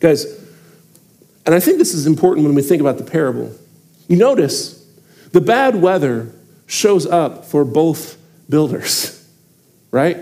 Guys, 0.00 0.24
and 1.46 1.54
I 1.54 1.60
think 1.60 1.78
this 1.78 1.94
is 1.94 2.06
important 2.06 2.46
when 2.46 2.54
we 2.54 2.62
think 2.62 2.80
about 2.80 2.98
the 2.98 3.04
parable. 3.04 3.52
You 4.08 4.16
notice 4.16 4.86
the 5.32 5.40
bad 5.40 5.76
weather 5.76 6.32
shows 6.66 7.06
up 7.06 7.44
for 7.44 7.64
both 7.64 8.16
builders, 8.48 9.28
right? 9.90 10.18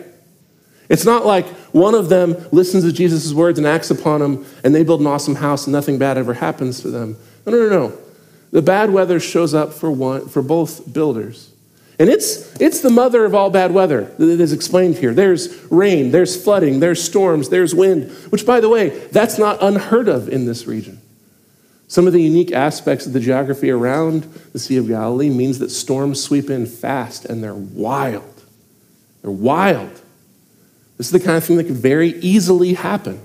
It's 0.89 1.05
not 1.05 1.25
like 1.25 1.47
one 1.73 1.95
of 1.95 2.09
them 2.09 2.37
listens 2.53 2.85
to 2.85 2.93
Jesus' 2.93 3.33
words 3.33 3.59
and 3.59 3.67
acts 3.67 3.91
upon 3.91 4.21
them 4.21 4.45
and 4.63 4.75
they 4.75 4.85
build 4.85 5.01
an 5.01 5.07
awesome 5.07 5.37
house 5.37 5.67
and 5.67 5.73
nothing 5.73 5.99
bad 5.99 6.19
ever 6.19 6.35
happens 6.35 6.81
to 6.83 6.91
them. 6.91 7.17
No, 7.47 7.53
no, 7.53 7.59
no, 7.59 7.69
no. 7.69 7.99
The 8.51 8.63
bad 8.63 8.91
weather 8.91 9.19
shows 9.19 9.55
up 9.55 9.73
for, 9.73 9.91
one, 9.91 10.29
for 10.29 10.43
both 10.43 10.93
builders. 10.93 11.52
And 11.99 12.09
it's, 12.09 12.59
it's 12.61 12.81
the 12.81 12.91
mother 12.91 13.25
of 13.25 13.35
all 13.35 13.51
bad 13.51 13.73
weather 13.73 14.05
that 14.19 14.41
is 14.41 14.53
explained 14.53 14.97
here. 14.97 15.13
There's 15.13 15.63
rain, 15.71 16.11
there's 16.11 16.43
flooding, 16.43 16.81
there's 16.81 17.03
storms, 17.03 17.49
there's 17.49 17.75
wind, 17.75 18.11
which, 18.31 18.47
by 18.47 18.61
the 18.61 18.69
way, 18.69 18.89
that's 18.89 19.39
not 19.39 19.63
unheard 19.63 20.09
of 20.09 20.29
in 20.29 20.47
this 20.47 20.67
region. 20.67 21.01
Some 21.89 22.07
of 22.07 22.15
the 22.15 22.23
unique 22.23 22.53
aspects 22.53 23.05
of 23.05 23.13
the 23.13 23.21
geography 23.21 23.71
around 23.71 24.23
the 24.53 24.59
Sea 24.59 24.79
of 24.79 24.89
Galilee 24.89 25.29
means 25.29 25.59
that 25.59 25.69
storms 25.69 26.23
sweep 26.23 26.49
in 26.49 26.65
fast 26.65 27.27
and 27.27 27.45
they're 27.45 27.55
wild. 27.55 28.43
They're 29.21 29.31
wild. 29.31 29.93
This 30.97 31.09
is 31.09 31.11
the 31.13 31.21
kind 31.21 31.37
of 31.37 31.45
thing 31.45 31.59
that 31.59 31.65
could 31.65 31.77
very 31.77 32.19
easily 32.21 32.73
happen. 32.73 33.21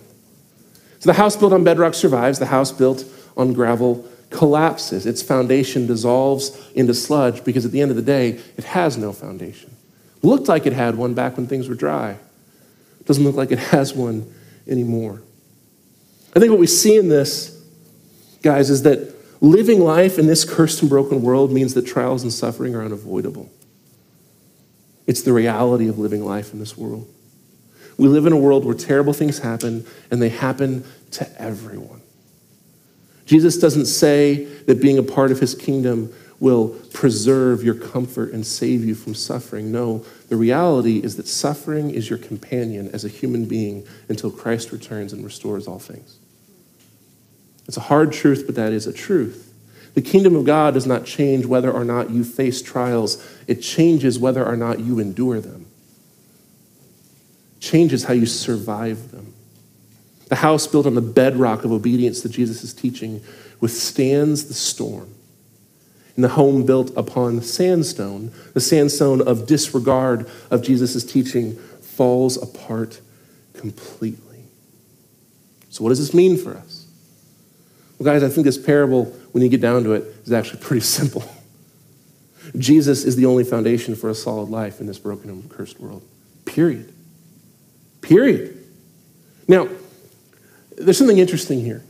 So 0.99 1.10
the 1.10 1.13
house 1.13 1.38
built 1.38 1.53
on 1.53 1.63
bedrock 1.63 1.93
survives, 1.93 2.39
the 2.39 2.47
house 2.47 2.71
built 2.71 3.06
on 3.38 3.53
gravel 3.53 4.06
collapses, 4.30 5.06
its 5.06 5.22
foundation 5.22 5.88
dissolves 5.88 6.58
into 6.76 6.94
sludge 6.94 7.44
because 7.44 7.66
at 7.66 7.72
the 7.72 7.82
end 7.82 7.92
of 7.92 7.98
the 7.98 8.04
day, 8.04 8.40
it 8.58 8.63
has 8.66 8.98
no 8.98 9.13
foundation. 9.13 9.76
looked 10.22 10.48
like 10.48 10.66
it 10.66 10.74
had 10.74 10.96
one 10.96 11.13
back 11.13 11.38
when 11.38 11.48
things 11.48 11.70
were 11.70 11.76
dry. 11.76 12.18
doesn't 13.06 13.24
look 13.24 13.36
like 13.36 13.52
it 13.52 13.60
has 13.60 13.94
one 13.94 14.34
anymore. 14.68 15.22
I 16.36 16.40
think 16.40 16.52
what 16.52 16.60
we 16.60 16.68
see 16.68 16.98
in 16.98 17.10
this, 17.10 17.63
guys, 18.44 18.70
is 18.70 18.84
that 18.84 19.13
living 19.42 19.80
life 19.80 20.20
in 20.20 20.28
this 20.28 20.44
cursed 20.44 20.82
and 20.82 20.90
broken 20.90 21.22
world 21.22 21.52
means 21.52 21.74
that 21.76 21.84
trials 21.84 22.24
and 22.24 22.34
suffering 22.34 22.76
are 22.76 22.84
unavoidable. 22.84 23.50
It's 25.06 25.22
the 25.22 25.32
reality 25.32 25.88
of 25.88 25.98
living 25.98 26.24
life 26.24 26.52
in 26.54 26.60
this 26.60 26.78
world. 26.78 27.08
We 27.98 28.08
live 28.08 28.26
in 28.26 28.34
a 28.34 28.38
world 28.38 28.66
where 28.66 28.76
terrible 28.76 29.13
things 29.13 29.40
happen, 29.40 29.88
and 30.12 30.22
they 30.22 30.30
happen 30.30 30.84
to 31.12 31.42
everyone. 31.42 31.97
Jesus 33.28 33.58
doesn't 33.58 33.86
say 33.86 34.46
that 34.66 34.82
being 34.82 34.98
a 34.98 35.04
part 35.04 35.32
of 35.32 35.40
his 35.40 35.54
kingdom 35.54 36.13
will 36.40 36.70
preserve 36.94 37.62
your 37.62 37.76
comfort 37.76 38.32
and 38.32 38.46
save 38.46 38.86
you 38.86 38.96
from 38.96 39.13
suffering. 39.13 39.72
No, 39.72 40.06
the 40.30 40.38
reality 40.38 41.04
is 41.04 41.18
that 41.18 41.28
suffering 41.28 41.90
is 41.90 42.10
your 42.10 42.20
companion 42.20 42.90
as 42.94 43.04
a 43.04 43.10
human 43.10 43.46
being 43.46 43.86
until 44.08 44.32
Christ 44.32 44.72
returns 44.72 45.12
and 45.12 45.26
restores 45.26 45.68
all 45.68 45.78
things. 45.78 46.18
It's 47.68 47.76
a 47.76 47.82
hard 47.82 48.13
truth, 48.13 48.44
but 48.46 48.56
that 48.56 48.72
is 48.72 48.88
a 48.88 48.94
truth. 48.94 49.54
The 49.94 50.02
kingdom 50.02 50.36
of 50.36 50.46
God 50.46 50.74
does 50.74 50.86
not 50.86 51.06
change 51.06 51.46
whether 51.46 51.72
or 51.72 51.84
not 51.84 52.10
you 52.10 52.24
face 52.24 52.62
trials, 52.62 53.22
it 53.48 53.56
changes 53.56 54.18
whether 54.18 54.46
or 54.46 54.56
not 54.56 54.80
you 54.80 55.00
endure 55.00 55.42
them. 55.42 55.66
Changes 57.60 58.06
how 58.06 58.13
you 58.13 58.26
survive 58.26 59.12
them. 59.12 59.27
The 60.30 60.36
house 60.36 60.68
built 60.68 60.86
on 60.86 60.96
the 60.96 61.02
bedrock 61.02 61.63
of 61.63 61.72
obedience 61.72 62.22
to 62.22 62.30
Jesus' 62.30 62.74
teaching 62.74 63.22
withstands 63.60 64.48
the 64.48 64.54
storm. 64.54 65.13
And 66.16 66.24
the 66.24 66.30
home 66.30 66.66
built 66.66 66.92
upon 66.98 67.42
sandstone, 67.42 68.32
the 68.54 68.60
sandstone 68.60 69.22
of 69.22 69.46
disregard 69.46 70.28
of 70.50 70.63
Jesus' 70.63 71.04
teaching, 71.04 71.56
falls 71.82 72.42
apart 72.42 73.02
completely. 73.54 74.44
So, 75.70 75.84
what 75.84 75.90
does 75.90 76.00
this 76.00 76.13
mean 76.13 76.38
for 76.38 76.58
us? 76.58 76.88
Well, 77.98 78.06
guys, 78.06 78.24
I 78.24 78.30
think 78.30 78.46
this 78.46 78.58
parable, 78.58 79.06
when 79.32 79.44
you 79.44 79.50
get 79.50 79.62
down 79.62 79.84
to 79.84 79.94
it, 79.94 80.04
is 80.26 80.32
actually 80.32 80.62
pretty 80.62 80.82
simple. 80.86 81.24
Jesus 82.58 83.04
is 83.04 83.16
the 83.16 83.26
only 83.26 83.44
foundation 83.44 83.96
for 83.96 84.10
a 84.10 84.16
solid 84.16 84.50
life 84.50 84.80
in 84.80 84.88
this 84.88 84.98
broken 84.98 85.30
and 85.30 85.50
cursed 85.50 85.80
world. 85.80 86.04
Period. 86.46 86.94
Period. 88.02 88.58
Now, 89.48 89.68
there's 90.78 90.98
something 90.98 91.18
interesting 91.18 91.62
here. 91.62 91.84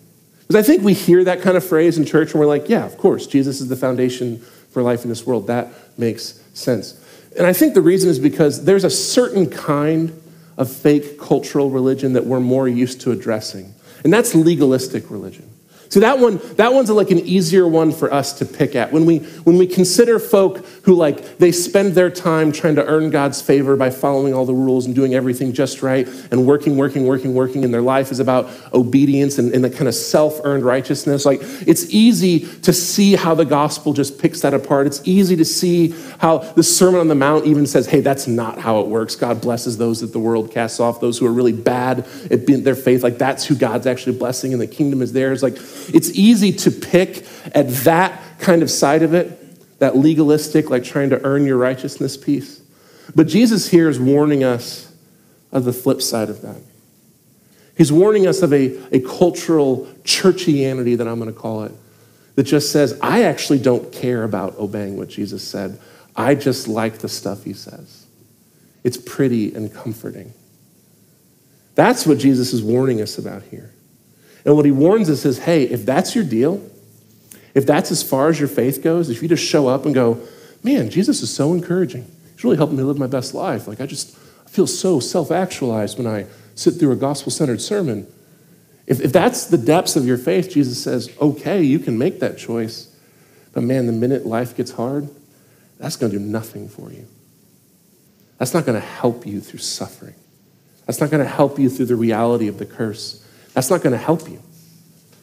Because 0.47 0.63
I 0.63 0.65
think 0.65 0.83
we 0.83 0.93
hear 0.93 1.23
that 1.25 1.41
kind 1.41 1.57
of 1.57 1.65
phrase 1.65 1.97
in 1.97 2.05
church 2.05 2.31
and 2.31 2.39
we're 2.39 2.47
like, 2.47 2.69
yeah, 2.69 2.85
of 2.85 2.97
course, 2.97 3.27
Jesus 3.27 3.59
is 3.59 3.67
the 3.67 3.75
foundation 3.75 4.39
for 4.71 4.81
life 4.81 5.03
in 5.03 5.09
this 5.09 5.25
world. 5.25 5.47
That 5.47 5.67
makes 5.97 6.41
sense. 6.53 7.03
And 7.37 7.45
I 7.45 7.53
think 7.53 7.73
the 7.73 7.81
reason 7.81 8.09
is 8.09 8.17
because 8.17 8.63
there's 8.63 8.83
a 8.83 8.89
certain 8.89 9.49
kind 9.49 10.19
of 10.57 10.71
fake 10.71 11.19
cultural 11.19 11.69
religion 11.69 12.13
that 12.13 12.25
we're 12.25 12.39
more 12.39 12.67
used 12.67 13.01
to 13.01 13.11
addressing, 13.11 13.73
and 14.03 14.11
that's 14.11 14.33
legalistic 14.33 15.11
religion. 15.11 15.46
See, 15.89 16.01
that 16.01 16.19
one, 16.19 16.39
that 16.55 16.73
one's 16.73 16.89
like 16.89 17.11
an 17.11 17.19
easier 17.19 17.67
one 17.67 17.91
for 17.91 18.13
us 18.13 18.33
to 18.39 18.45
pick 18.45 18.75
at. 18.75 18.91
When 18.91 19.05
we, 19.05 19.19
when 19.19 19.57
we 19.57 19.65
consider 19.67 20.19
folk 20.19 20.65
who 20.83 20.95
like, 20.95 21.37
they 21.37 21.51
spend 21.51 21.93
their 21.93 22.09
time 22.09 22.51
trying 22.51 22.75
to 22.75 22.85
earn 22.85 23.09
God's 23.09 23.41
favor 23.41 23.75
by 23.75 23.89
following 23.89 24.33
all 24.33 24.45
the 24.45 24.53
rules 24.53 24.85
and 24.85 24.93
doing 24.93 25.13
everything 25.13 25.53
just 25.53 25.81
right 25.81 26.07
and 26.31 26.45
working, 26.45 26.77
working, 26.77 27.05
working, 27.07 27.33
working, 27.33 27.63
and 27.63 27.73
their 27.73 27.81
life 27.81 28.11
is 28.11 28.19
about 28.19 28.49
obedience 28.73 29.37
and, 29.37 29.53
and 29.53 29.63
the 29.63 29.69
kind 29.69 29.87
of 29.87 29.95
self-earned 29.95 30.65
righteousness. 30.65 31.25
Like, 31.25 31.39
it's 31.41 31.93
easy 31.93 32.39
to 32.61 32.73
see 32.73 33.15
how 33.15 33.33
the 33.33 33.45
gospel 33.45 33.93
just 33.93 34.19
picks 34.19 34.41
that 34.41 34.53
apart. 34.53 34.87
It's 34.87 35.01
easy 35.05 35.35
to 35.37 35.45
see 35.45 35.95
how 36.19 36.39
the 36.39 36.63
Sermon 36.63 36.99
on 36.99 37.07
the 37.07 37.15
Mount 37.15 37.45
even 37.45 37.65
says, 37.65 37.87
hey, 37.87 38.01
that's 38.01 38.27
not 38.27 38.59
how 38.59 38.81
it 38.81 38.87
works. 38.87 39.15
God 39.15 39.39
blesses 39.41 39.77
those 39.77 40.01
that 40.01 40.11
the 40.11 40.19
world 40.19 40.51
casts 40.51 40.79
off, 40.79 40.99
those 40.99 41.17
who 41.17 41.25
are 41.25 41.33
really 41.33 41.53
bad 41.53 41.99
at 42.29 42.45
their 42.45 42.75
faith. 42.75 43.03
Like, 43.03 43.17
that's 43.17 43.45
who 43.45 43.55
God's 43.55 43.87
actually 43.87 44.17
blessing 44.17 44.51
and 44.51 44.61
the 44.61 44.67
kingdom 44.67 45.01
is 45.01 45.13
theirs. 45.13 45.41
Like, 45.41 45.57
it's 45.93 46.11
easy 46.11 46.51
to 46.53 46.71
pick 46.71 47.25
at 47.53 47.69
that 47.69 48.21
kind 48.39 48.61
of 48.61 48.69
side 48.69 49.03
of 49.03 49.13
it, 49.13 49.79
that 49.79 49.95
legalistic, 49.95 50.69
like 50.69 50.83
trying 50.83 51.09
to 51.11 51.23
earn 51.23 51.45
your 51.45 51.57
righteousness 51.57 52.17
piece. 52.17 52.61
But 53.15 53.27
Jesus 53.27 53.69
here 53.69 53.89
is 53.89 53.99
warning 53.99 54.43
us 54.43 54.93
of 55.51 55.65
the 55.65 55.73
flip 55.73 56.01
side 56.01 56.29
of 56.29 56.41
that. 56.41 56.61
He's 57.77 57.91
warning 57.91 58.27
us 58.27 58.41
of 58.41 58.51
a, 58.53 58.77
a 58.93 58.99
cultural 58.99 59.85
churchianity 60.03 60.97
that 60.97 61.07
I'm 61.07 61.19
going 61.19 61.33
to 61.33 61.39
call 61.39 61.63
it, 61.63 61.71
that 62.35 62.43
just 62.43 62.71
says, 62.71 62.97
I 63.01 63.23
actually 63.23 63.59
don't 63.59 63.91
care 63.91 64.23
about 64.23 64.57
obeying 64.57 64.97
what 64.97 65.09
Jesus 65.09 65.47
said. 65.47 65.79
I 66.15 66.35
just 66.35 66.67
like 66.67 66.99
the 66.99 67.09
stuff 67.09 67.43
he 67.43 67.53
says. 67.53 68.07
It's 68.83 68.97
pretty 68.97 69.53
and 69.53 69.73
comforting. 69.73 70.33
That's 71.75 72.07
what 72.07 72.17
Jesus 72.17 72.53
is 72.53 72.63
warning 72.63 73.01
us 73.01 73.19
about 73.19 73.43
here. 73.43 73.71
And 74.47 74.55
what 74.55 74.63
he 74.63 74.71
warns 74.71 75.09
us 75.09 75.25
is 75.25 75.39
hey, 75.39 75.63
if 75.63 75.85
that's 75.85 76.15
your 76.15 76.23
deal, 76.23 76.67
if 77.53 77.65
that's 77.65 77.91
as 77.91 78.01
far 78.01 78.29
as 78.29 78.39
your 78.39 78.47
faith 78.47 78.81
goes, 78.81 79.09
if 79.09 79.21
you 79.21 79.27
just 79.27 79.43
show 79.43 79.67
up 79.67 79.85
and 79.85 79.93
go, 79.93 80.21
man, 80.63 80.89
Jesus 80.89 81.21
is 81.21 81.29
so 81.33 81.53
encouraging. 81.53 82.09
He's 82.33 82.43
really 82.45 82.55
helping 82.55 82.77
me 82.77 82.83
live 82.83 82.97
my 82.97 83.07
best 83.07 83.33
life. 83.33 83.67
Like, 83.67 83.81
I 83.81 83.85
just 83.85 84.17
I 84.45 84.49
feel 84.49 84.65
so 84.65 85.01
self 85.01 85.31
actualized 85.31 85.97
when 85.97 86.07
I 86.07 86.27
sit 86.55 86.75
through 86.75 86.93
a 86.93 86.95
gospel 86.95 87.29
centered 87.29 87.61
sermon. 87.61 88.07
If, 88.87 89.01
if 89.01 89.11
that's 89.11 89.47
the 89.47 89.57
depths 89.57 89.97
of 89.97 90.07
your 90.07 90.17
faith, 90.17 90.49
Jesus 90.49 90.81
says, 90.81 91.11
okay, 91.19 91.61
you 91.61 91.77
can 91.77 91.97
make 91.97 92.21
that 92.21 92.37
choice. 92.37 92.95
But 93.51 93.63
man, 93.63 93.85
the 93.85 93.91
minute 93.91 94.25
life 94.25 94.55
gets 94.55 94.71
hard, 94.71 95.09
that's 95.77 95.97
going 95.97 96.13
to 96.13 96.17
do 96.17 96.23
nothing 96.23 96.69
for 96.69 96.89
you. 96.89 97.05
That's 98.37 98.53
not 98.53 98.65
going 98.65 98.79
to 98.79 98.87
help 98.87 99.27
you 99.27 99.41
through 99.41 99.59
suffering. 99.59 100.15
That's 100.85 101.01
not 101.01 101.11
going 101.11 101.21
to 101.21 101.29
help 101.29 101.59
you 101.59 101.69
through 101.69 101.87
the 101.87 101.97
reality 101.97 102.47
of 102.47 102.59
the 102.59 102.65
curse. 102.65 103.25
That's 103.57 103.71
not 103.71 103.81
going 103.81 103.93
to 103.93 103.97
help 103.97 104.29
you. 104.29 104.39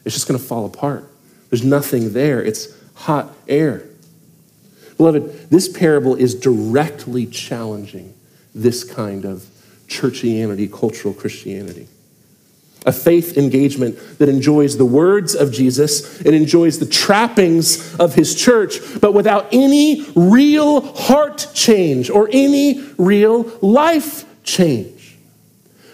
It's 0.05 0.13
just 0.13 0.27
going 0.27 0.41
to 0.41 0.45
fall 0.45 0.67
apart. 0.67 1.09
There's 1.51 1.63
nothing 1.63 2.15
there. 2.15 2.43
It's 2.43 2.67
hot 2.95 3.33
air. 3.47 3.85
Beloved, 4.97 5.51
this 5.51 5.69
parable 5.69 6.17
is 6.17 6.35
directly 6.35 7.27
challenging 7.27 8.13
this 8.53 8.83
kind 8.83 9.25
of 9.25 9.45
churchianity, 9.87 10.69
cultural 10.69 11.15
Christianity. 11.15 11.87
A 12.87 12.93
faith 12.93 13.39
engagement 13.39 14.19
that 14.19 14.29
enjoys 14.29 14.79
the 14.79 14.85
words 14.85 15.37
of 15.37 15.53
Jesus 15.53 16.21
and 16.23 16.35
enjoys 16.35 16.81
the 16.81 16.87
trappings 16.87 17.95
of 18.01 18.17
his 18.17 18.35
church, 18.35 18.81
but 19.01 19.15
without 19.15 19.47
any 19.53 20.05
real 20.17 20.81
heart 20.97 21.47
change 21.55 22.11
or 22.11 22.29
any 22.33 22.83
real 22.99 23.45
life 23.63 24.25
change. 24.43 24.94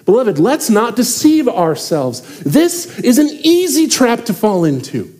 Beloved, 0.05 0.39
let's 0.39 0.71
not 0.71 0.97
deceive 0.97 1.49
ourselves. 1.49 2.41
This 2.41 2.99
is 3.01 3.19
an 3.19 3.29
easy 3.29 3.87
trap 3.87 4.25
to 4.27 4.35
fall 4.35 4.65
into. 4.65 5.15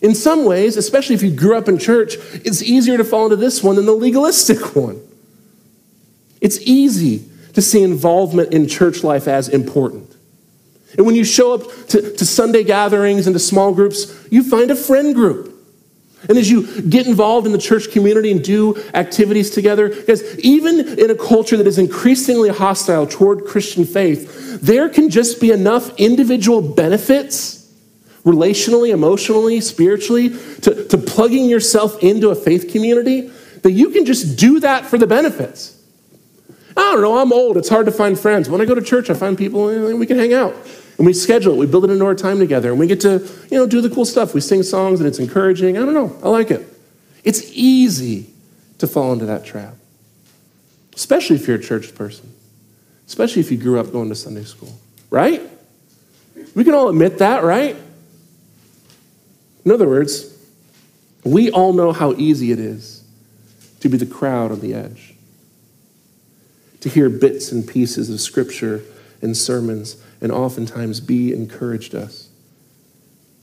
In 0.00 0.14
some 0.14 0.44
ways, 0.44 0.76
especially 0.76 1.14
if 1.14 1.22
you 1.22 1.34
grew 1.34 1.56
up 1.56 1.68
in 1.68 1.78
church, 1.78 2.14
it's 2.44 2.62
easier 2.62 2.96
to 2.96 3.04
fall 3.04 3.24
into 3.24 3.36
this 3.36 3.62
one 3.62 3.76
than 3.76 3.86
the 3.86 3.92
legalistic 3.92 4.76
one. 4.76 5.00
It's 6.40 6.60
easy 6.60 7.28
to 7.54 7.62
see 7.62 7.82
involvement 7.82 8.52
in 8.52 8.68
church 8.68 9.02
life 9.02 9.26
as 9.26 9.48
important. 9.48 10.14
And 10.96 11.06
when 11.06 11.14
you 11.14 11.24
show 11.24 11.54
up 11.54 11.62
to, 11.88 12.14
to 12.16 12.26
Sunday 12.26 12.62
gatherings 12.64 13.26
and 13.26 13.34
to 13.34 13.40
small 13.40 13.72
groups, 13.72 14.14
you 14.30 14.42
find 14.42 14.70
a 14.70 14.76
friend 14.76 15.14
group. 15.14 15.55
And 16.28 16.38
as 16.38 16.50
you 16.50 16.82
get 16.82 17.06
involved 17.06 17.46
in 17.46 17.52
the 17.52 17.58
church 17.58 17.90
community 17.90 18.32
and 18.32 18.42
do 18.42 18.76
activities 18.94 19.50
together, 19.50 19.88
because 19.88 20.38
even 20.40 20.98
in 20.98 21.10
a 21.10 21.14
culture 21.14 21.56
that 21.56 21.66
is 21.66 21.78
increasingly 21.78 22.48
hostile 22.48 23.06
toward 23.06 23.44
Christian 23.44 23.84
faith, 23.84 24.60
there 24.60 24.88
can 24.88 25.10
just 25.10 25.40
be 25.40 25.52
enough 25.52 25.96
individual 25.98 26.60
benefits, 26.60 27.72
relationally, 28.24 28.90
emotionally, 28.90 29.60
spiritually, 29.60 30.30
to, 30.62 30.86
to 30.88 30.98
plugging 30.98 31.48
yourself 31.48 32.02
into 32.02 32.30
a 32.30 32.34
faith 32.34 32.70
community 32.72 33.30
that 33.62 33.72
you 33.72 33.90
can 33.90 34.04
just 34.04 34.38
do 34.38 34.60
that 34.60 34.84
for 34.86 34.98
the 34.98 35.06
benefits. 35.06 35.76
I 36.76 36.92
don't 36.92 37.00
know, 37.00 37.18
I'm 37.18 37.32
old, 37.32 37.56
it's 37.56 37.68
hard 37.68 37.86
to 37.86 37.92
find 37.92 38.18
friends. 38.18 38.50
When 38.50 38.60
I 38.60 38.64
go 38.64 38.74
to 38.74 38.82
church, 38.82 39.08
I 39.08 39.14
find 39.14 39.38
people 39.38 39.68
and 39.68 39.98
we 39.98 40.06
can 40.06 40.18
hang 40.18 40.34
out. 40.34 40.54
And 40.98 41.06
we 41.06 41.12
schedule 41.12 41.54
it, 41.54 41.56
we 41.58 41.66
build 41.66 41.84
it 41.84 41.90
into 41.90 42.04
our 42.04 42.14
time 42.14 42.38
together, 42.38 42.70
and 42.70 42.78
we 42.78 42.86
get 42.86 43.00
to, 43.02 43.28
you 43.50 43.58
know, 43.58 43.66
do 43.66 43.80
the 43.80 43.90
cool 43.90 44.06
stuff. 44.06 44.32
We 44.32 44.40
sing 44.40 44.62
songs 44.62 45.00
and 45.00 45.06
it's 45.06 45.18
encouraging. 45.18 45.76
I 45.76 45.84
don't 45.84 45.94
know, 45.94 46.16
I 46.22 46.28
like 46.28 46.50
it. 46.50 46.66
It's 47.22 47.50
easy 47.52 48.30
to 48.78 48.86
fall 48.86 49.12
into 49.12 49.26
that 49.26 49.44
trap, 49.44 49.74
especially 50.94 51.36
if 51.36 51.46
you're 51.46 51.56
a 51.56 51.62
church 51.62 51.94
person, 51.94 52.32
especially 53.06 53.40
if 53.40 53.50
you 53.50 53.58
grew 53.58 53.78
up 53.78 53.92
going 53.92 54.08
to 54.08 54.14
Sunday 54.14 54.44
school, 54.44 54.72
right? 55.10 55.42
We 56.54 56.64
can 56.64 56.74
all 56.74 56.88
admit 56.88 57.18
that, 57.18 57.42
right? 57.42 57.76
In 59.64 59.70
other 59.72 59.88
words, 59.88 60.32
we 61.24 61.50
all 61.50 61.72
know 61.72 61.92
how 61.92 62.12
easy 62.12 62.52
it 62.52 62.60
is 62.60 63.02
to 63.80 63.88
be 63.88 63.98
the 63.98 64.06
crowd 64.06 64.52
on 64.52 64.60
the 64.60 64.72
edge, 64.72 65.14
to 66.80 66.88
hear 66.88 67.10
bits 67.10 67.50
and 67.50 67.66
pieces 67.66 68.08
of 68.08 68.20
scripture 68.20 68.82
and 69.20 69.36
sermons 69.36 69.96
and 70.20 70.32
oftentimes 70.32 71.00
be 71.00 71.32
encouraged 71.32 71.94
us. 71.94 72.28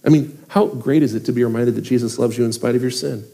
I 0.05 0.09
mean, 0.09 0.37
how 0.49 0.67
great 0.67 1.03
is 1.03 1.15
it 1.15 1.25
to 1.25 1.31
be 1.31 1.43
reminded 1.43 1.75
that 1.75 1.81
Jesus 1.81 2.19
loves 2.19 2.37
you 2.37 2.45
in 2.45 2.51
spite 2.51 2.75
of 2.75 2.81
your 2.81 2.91
sin? 2.91 3.25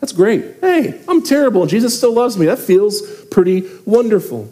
That's 0.00 0.12
great. 0.12 0.56
Hey, 0.60 1.00
I'm 1.08 1.22
terrible 1.22 1.62
and 1.62 1.70
Jesus 1.70 1.96
still 1.96 2.14
loves 2.14 2.38
me. 2.38 2.46
That 2.46 2.58
feels 2.58 3.02
pretty 3.26 3.68
wonderful. 3.84 4.50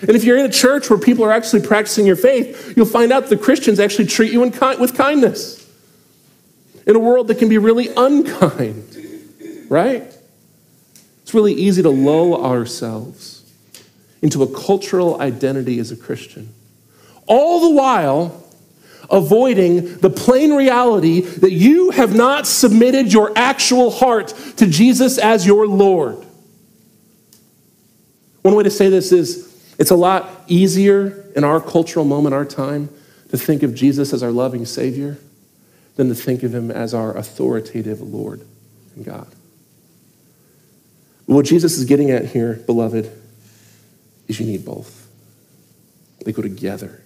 And 0.00 0.10
if 0.10 0.22
you're 0.24 0.38
in 0.38 0.46
a 0.46 0.52
church 0.52 0.88
where 0.88 0.98
people 0.98 1.24
are 1.24 1.32
actually 1.32 1.66
practicing 1.66 2.06
your 2.06 2.16
faith, 2.16 2.74
you'll 2.76 2.86
find 2.86 3.12
out 3.12 3.26
the 3.26 3.36
Christians 3.36 3.80
actually 3.80 4.06
treat 4.06 4.32
you 4.32 4.40
with 4.40 4.96
kindness 4.96 5.68
in 6.86 6.94
a 6.94 7.00
world 7.00 7.28
that 7.28 7.38
can 7.38 7.48
be 7.48 7.58
really 7.58 7.88
unkind, 7.96 9.66
right? 9.68 10.14
It's 11.22 11.34
really 11.34 11.54
easy 11.54 11.82
to 11.82 11.90
lull 11.90 12.44
ourselves 12.44 13.52
into 14.22 14.42
a 14.42 14.46
cultural 14.46 15.20
identity 15.20 15.80
as 15.80 15.90
a 15.90 15.96
Christian 15.96 16.54
all 17.28 17.60
the 17.60 17.70
while 17.70 18.44
avoiding 19.10 19.98
the 19.98 20.10
plain 20.10 20.52
reality 20.52 21.20
that 21.20 21.52
you 21.52 21.90
have 21.90 22.14
not 22.14 22.46
submitted 22.46 23.12
your 23.12 23.32
actual 23.36 23.90
heart 23.90 24.28
to 24.56 24.66
Jesus 24.66 25.18
as 25.18 25.46
your 25.46 25.66
Lord. 25.66 26.24
One 28.42 28.54
way 28.54 28.64
to 28.64 28.70
say 28.70 28.88
this 28.88 29.12
is 29.12 29.46
it's 29.78 29.90
a 29.90 29.96
lot 29.96 30.28
easier 30.48 31.24
in 31.36 31.44
our 31.44 31.60
cultural 31.60 32.04
moment, 32.04 32.34
our 32.34 32.44
time, 32.44 32.88
to 33.30 33.38
think 33.38 33.62
of 33.62 33.74
Jesus 33.74 34.12
as 34.12 34.22
our 34.22 34.30
loving 34.30 34.66
Savior 34.66 35.18
than 35.96 36.08
to 36.08 36.14
think 36.14 36.42
of 36.42 36.54
Him 36.54 36.70
as 36.70 36.94
our 36.94 37.16
authoritative 37.16 38.00
Lord 38.00 38.44
and 38.96 39.04
God. 39.04 39.28
What 41.26 41.44
Jesus 41.44 41.76
is 41.76 41.84
getting 41.84 42.10
at 42.10 42.26
here, 42.26 42.54
beloved, 42.54 43.10
is 44.28 44.40
you 44.40 44.46
need 44.46 44.64
both. 44.64 45.08
They 46.24 46.32
go 46.32 46.42
together. 46.42 47.02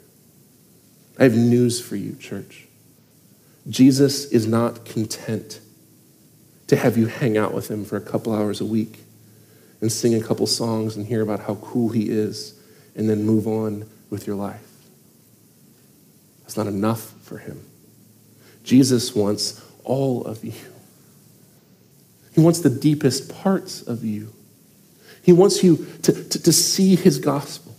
I 1.19 1.25
have 1.25 1.37
news 1.37 1.81
for 1.81 1.97
you, 1.97 2.17
church. 2.17 2.67
Jesus 3.69 4.25
is 4.27 4.47
not 4.47 4.85
content 4.85 5.61
to 6.67 6.77
have 6.77 6.97
you 6.97 7.07
hang 7.07 7.37
out 7.37 7.53
with 7.53 7.71
him 7.71 7.85
for 7.85 7.97
a 7.97 8.01
couple 8.01 8.35
hours 8.35 8.61
a 8.61 8.65
week 8.65 9.01
and 9.81 9.93
sing 9.93 10.15
a 10.15 10.23
couple 10.23 10.47
songs 10.47 10.97
and 10.97 11.07
hear 11.07 11.21
about 11.21 11.41
how 11.41 11.57
cool 11.57 11.91
he 11.91 12.09
is 12.09 12.59
and 12.97 13.09
then 13.09 13.25
move 13.25 13.47
on 13.47 13.89
with 14.11 14.27
your 14.27 14.37
life. 14.37 14.67
That's 16.41 16.57
not 16.57 16.67
enough 16.67 17.13
for 17.23 17.39
him. 17.39 17.65
Jesus 18.65 19.15
wants 19.15 19.63
all 19.85 20.25
of 20.25 20.45
you. 20.45 20.55
He 22.35 22.41
wants 22.41 22.61
the 22.61 22.71
deepest 22.71 23.35
parts 23.43 23.83
of 23.83 24.05
you. 24.05 24.33
He 25.23 25.33
wants 25.33 25.63
you 25.63 25.87
to, 26.03 26.13
to, 26.13 26.43
to, 26.43 26.53
see 26.53 26.97
his 26.97 27.19
gospel. 27.19 27.72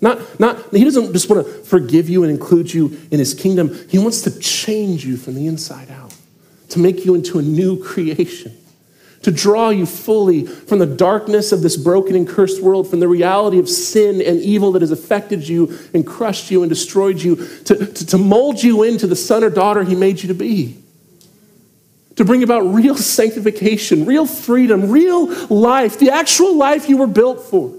Not, 0.00 0.40
not, 0.40 0.72
he 0.72 0.84
doesn't 0.84 1.12
just 1.12 1.28
want 1.28 1.44
to 1.44 1.52
forgive 1.64 2.08
you 2.08 2.22
and 2.22 2.30
include 2.30 2.72
you 2.72 3.00
in 3.10 3.18
his 3.18 3.34
kingdom. 3.34 3.76
He 3.88 3.98
wants 3.98 4.22
to 4.22 4.38
change 4.38 5.04
you 5.04 5.16
from 5.16 5.34
the 5.34 5.46
inside 5.46 5.90
out, 5.90 6.14
to 6.70 6.78
make 6.78 7.04
you 7.04 7.14
into 7.14 7.38
a 7.38 7.42
new 7.42 7.82
creation 7.82 8.56
to 9.22 9.30
draw 9.30 9.70
you 9.70 9.84
fully 9.84 10.46
from 10.46 10.78
the 10.78 10.86
darkness 10.86 11.52
of 11.52 11.62
this 11.62 11.76
broken 11.76 12.14
and 12.14 12.26
cursed 12.26 12.62
world, 12.62 12.88
from 12.88 13.00
the 13.00 13.08
reality 13.08 13.58
of 13.58 13.68
sin 13.68 14.22
and 14.22 14.40
evil 14.40 14.72
that 14.72 14.82
has 14.82 14.90
affected 14.90 15.46
you 15.48 15.76
and 15.92 16.06
crushed 16.06 16.50
you 16.50 16.62
and 16.62 16.68
destroyed 16.70 17.20
you, 17.20 17.36
to, 17.64 17.86
to, 17.86 18.06
to, 18.06 18.18
mold 18.18 18.62
you 18.62 18.82
into 18.82 19.06
the 19.06 19.16
son 19.16 19.42
or 19.42 19.50
daughter 19.50 19.82
he 19.82 19.94
made 19.94 20.22
you 20.22 20.28
to 20.28 20.34
be. 20.34 20.76
To 22.16 22.24
bring 22.24 22.42
about 22.42 22.60
real 22.60 22.96
sanctification, 22.96 24.04
real 24.04 24.26
freedom, 24.26 24.90
real 24.90 25.26
life, 25.46 25.98
the 25.98 26.10
actual 26.10 26.56
life 26.56 26.88
you 26.88 26.96
were 26.96 27.06
built 27.06 27.42
for. 27.42 27.74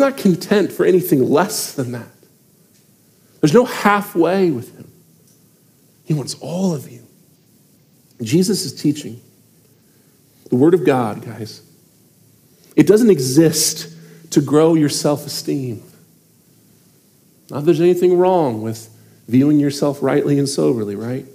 Not 0.00 0.16
content 0.16 0.72
for 0.72 0.86
anything 0.86 1.22
less 1.22 1.74
than 1.74 1.92
that. 1.92 2.08
There's 3.40 3.52
no 3.52 3.66
halfway 3.66 4.50
with 4.50 4.74
him. 4.74 4.90
He 6.04 6.14
wants 6.14 6.34
all 6.40 6.74
of 6.74 6.90
you. 6.90 7.06
Jesus 8.22 8.64
is 8.64 8.74
teaching 8.74 9.20
the 10.48 10.56
Word 10.56 10.72
of 10.72 10.84
God, 10.86 11.24
guys. 11.24 11.62
It 12.76 12.86
doesn't 12.86 13.10
exist 13.10 13.94
to 14.30 14.40
grow 14.40 14.74
your 14.74 14.88
self 14.88 15.26
esteem. 15.26 15.82
Not 17.50 17.60
that 17.60 17.66
there's 17.66 17.80
anything 17.80 18.16
wrong 18.16 18.62
with 18.62 18.88
viewing 19.28 19.60
yourself 19.60 20.02
rightly 20.02 20.38
and 20.38 20.48
soberly, 20.48 20.96
right? 20.96 21.26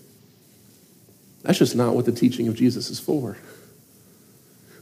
That's 1.43 1.60
just 1.60 1.75
not 1.75 1.93
what 1.95 2.06
the 2.06 2.12
teaching 2.12 2.47
of 2.47 2.56
Jesus 2.56 2.89
is 2.89 2.99
for. 2.99 3.38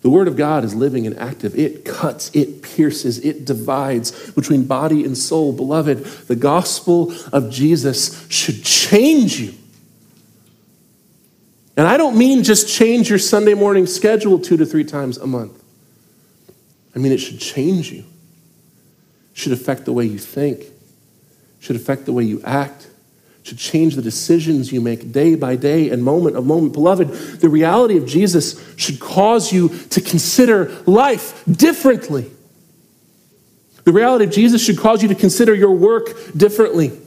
The 0.03 0.09
Word 0.09 0.27
of 0.27 0.35
God 0.35 0.65
is 0.65 0.75
living 0.75 1.07
and 1.07 1.17
active. 1.17 1.57
It 1.57 1.85
cuts, 1.85 2.29
it 2.35 2.61
pierces, 2.61 3.19
it 3.19 3.45
divides 3.45 4.31
between 4.31 4.65
body 4.65 5.05
and 5.05 5.17
soul. 5.17 5.53
Beloved, 5.53 5.99
the 6.27 6.35
gospel 6.35 7.13
of 7.31 7.49
Jesus 7.49 8.27
should 8.29 8.63
change 8.63 9.39
you. 9.39 9.53
And 11.77 11.87
I 11.87 11.95
don't 11.95 12.17
mean 12.17 12.43
just 12.43 12.67
change 12.67 13.09
your 13.09 13.17
Sunday 13.17 13.53
morning 13.53 13.85
schedule 13.85 14.37
two 14.39 14.57
to 14.57 14.65
three 14.65 14.83
times 14.83 15.17
a 15.17 15.25
month. 15.25 15.63
I 16.93 16.99
mean, 16.99 17.13
it 17.13 17.19
should 17.19 17.39
change 17.39 17.89
you. 17.89 17.99
It 17.99 19.37
should 19.37 19.53
affect 19.53 19.85
the 19.85 19.93
way 19.93 20.05
you 20.05 20.19
think, 20.19 20.59
it 20.59 20.73
should 21.61 21.77
affect 21.77 22.05
the 22.05 22.13
way 22.13 22.23
you 22.23 22.41
act, 22.43 22.87
should 23.43 23.57
change 23.57 23.95
the 23.95 24.01
decisions 24.01 24.71
you 24.71 24.79
make 24.79 25.11
day 25.11 25.35
by 25.35 25.55
day 25.55 25.89
and 25.89 26.01
moment 26.01 26.37
of 26.37 26.45
moment. 26.45 26.73
Beloved, 26.73 27.09
the 27.41 27.49
reality 27.49 27.97
of 27.97 28.05
Jesus 28.05 28.63
should 28.77 28.99
cause 28.99 29.51
you 29.51 29.69
to 29.89 29.99
consider 29.99 30.69
life 30.85 31.43
differently. 31.45 32.31
The 33.83 33.91
reality 33.91 34.25
of 34.25 34.31
Jesus 34.31 34.63
should 34.63 34.77
cause 34.77 35.01
you 35.01 35.09
to 35.09 35.15
consider 35.15 35.53
your 35.53 35.73
work 35.73 36.09
differently. 36.35 36.97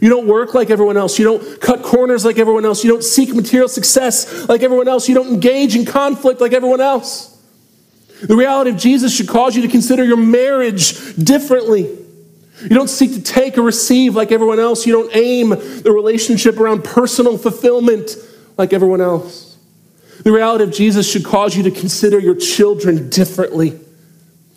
You 0.00 0.10
don't 0.10 0.26
work 0.26 0.54
like 0.54 0.68
everyone 0.68 0.98
else. 0.98 1.18
You 1.18 1.24
don't 1.24 1.60
cut 1.60 1.82
corners 1.82 2.24
like 2.24 2.38
everyone 2.38 2.66
else. 2.66 2.84
You 2.84 2.90
don't 2.90 3.02
seek 3.02 3.34
material 3.34 3.68
success 3.68 4.46
like 4.46 4.62
everyone 4.62 4.88
else. 4.88 5.08
You 5.08 5.14
don't 5.14 5.28
engage 5.28 5.74
in 5.74 5.86
conflict 5.86 6.40
like 6.40 6.52
everyone 6.52 6.82
else. 6.82 7.34
The 8.22 8.36
reality 8.36 8.70
of 8.70 8.76
Jesus 8.76 9.14
should 9.14 9.28
cause 9.28 9.56
you 9.56 9.62
to 9.62 9.68
consider 9.68 10.04
your 10.04 10.16
marriage 10.16 11.16
differently. 11.16 11.96
You 12.62 12.70
don't 12.70 12.88
seek 12.88 13.12
to 13.12 13.22
take 13.22 13.56
or 13.56 13.62
receive 13.62 14.14
like 14.14 14.32
everyone 14.32 14.58
else. 14.58 14.86
You 14.86 14.92
don't 14.92 15.14
aim 15.14 15.50
the 15.50 15.92
relationship 15.92 16.58
around 16.58 16.84
personal 16.84 17.38
fulfillment 17.38 18.16
like 18.56 18.72
everyone 18.72 19.00
else. 19.00 19.56
The 20.24 20.32
reality 20.32 20.64
of 20.64 20.72
Jesus 20.72 21.10
should 21.10 21.24
cause 21.24 21.56
you 21.56 21.62
to 21.64 21.70
consider 21.70 22.18
your 22.18 22.34
children 22.34 23.08
differently. 23.08 23.78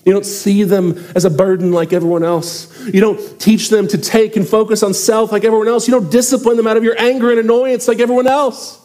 You 0.03 0.13
don't 0.13 0.25
see 0.25 0.63
them 0.63 0.97
as 1.15 1.25
a 1.25 1.29
burden 1.29 1.71
like 1.71 1.93
everyone 1.93 2.23
else. 2.23 2.87
You 2.87 3.01
don't 3.01 3.39
teach 3.39 3.69
them 3.69 3.87
to 3.89 3.99
take 3.99 4.35
and 4.35 4.47
focus 4.47 4.81
on 4.81 4.95
self 4.95 5.31
like 5.31 5.43
everyone 5.43 5.67
else. 5.67 5.87
You 5.87 5.93
don't 5.93 6.11
discipline 6.11 6.57
them 6.57 6.65
out 6.65 6.77
of 6.77 6.83
your 6.83 6.99
anger 6.99 7.29
and 7.29 7.39
annoyance 7.39 7.87
like 7.87 7.99
everyone 7.99 8.25
else. 8.25 8.79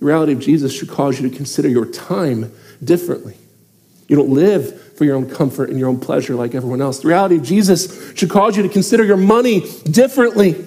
The 0.00 0.06
reality 0.06 0.32
of 0.32 0.40
Jesus 0.40 0.72
should 0.72 0.88
cause 0.88 1.20
you 1.20 1.30
to 1.30 1.36
consider 1.36 1.68
your 1.68 1.86
time 1.86 2.52
differently. 2.82 3.36
You 4.08 4.16
don't 4.16 4.30
live 4.30 4.87
for 4.98 5.04
your 5.04 5.14
own 5.14 5.30
comfort 5.30 5.70
and 5.70 5.78
your 5.78 5.88
own 5.88 6.00
pleasure 6.00 6.34
like 6.34 6.56
everyone 6.56 6.82
else. 6.82 6.98
The 6.98 7.08
reality 7.08 7.36
of 7.36 7.44
Jesus 7.44 8.12
should 8.16 8.28
cause 8.28 8.56
you 8.56 8.64
to 8.64 8.68
consider 8.68 9.04
your 9.04 9.16
money 9.16 9.60
differently. 9.84 10.64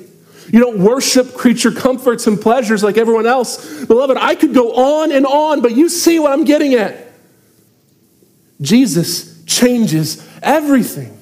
You 0.48 0.60
don't 0.60 0.80
worship 0.80 1.34
creature 1.34 1.72
comforts 1.72 2.28
and 2.28 2.40
pleasures 2.40 2.82
like 2.82 2.98
everyone 2.98 3.28
else. 3.28 3.86
Beloved, 3.86 4.18
I 4.18 4.36
could 4.36 4.54
go 4.54 4.74
on 4.74 5.12
and 5.12 5.26
on, 5.26 5.62
but 5.62 5.76
you 5.76 5.90
see 5.90 6.18
what 6.18 6.32
I'm 6.32 6.46
getting 6.46 6.74
at. 6.74 7.12
Jesus 8.62 9.44
changes 9.46 10.28
everything. 10.42 11.18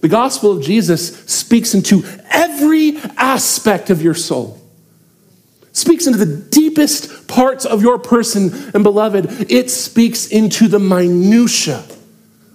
The 0.00 0.08
gospel 0.08 0.52
of 0.52 0.62
Jesus 0.62 1.14
speaks 1.26 1.74
into 1.74 2.04
every 2.30 2.96
aspect 3.18 3.90
of 3.90 4.00
your 4.00 4.14
soul. 4.14 4.59
Speaks 5.80 6.06
into 6.06 6.22
the 6.22 6.36
deepest 6.50 7.26
parts 7.26 7.64
of 7.64 7.80
your 7.80 7.98
person 7.98 8.52
and 8.74 8.82
beloved, 8.82 9.50
it 9.50 9.70
speaks 9.70 10.26
into 10.26 10.68
the 10.68 10.78
minutia 10.78 11.82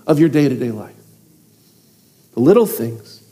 of 0.05 0.19
your 0.19 0.29
day-to-day 0.29 0.69
life. 0.69 0.93
The 2.35 2.41
little 2.41 2.67
things, 2.67 3.23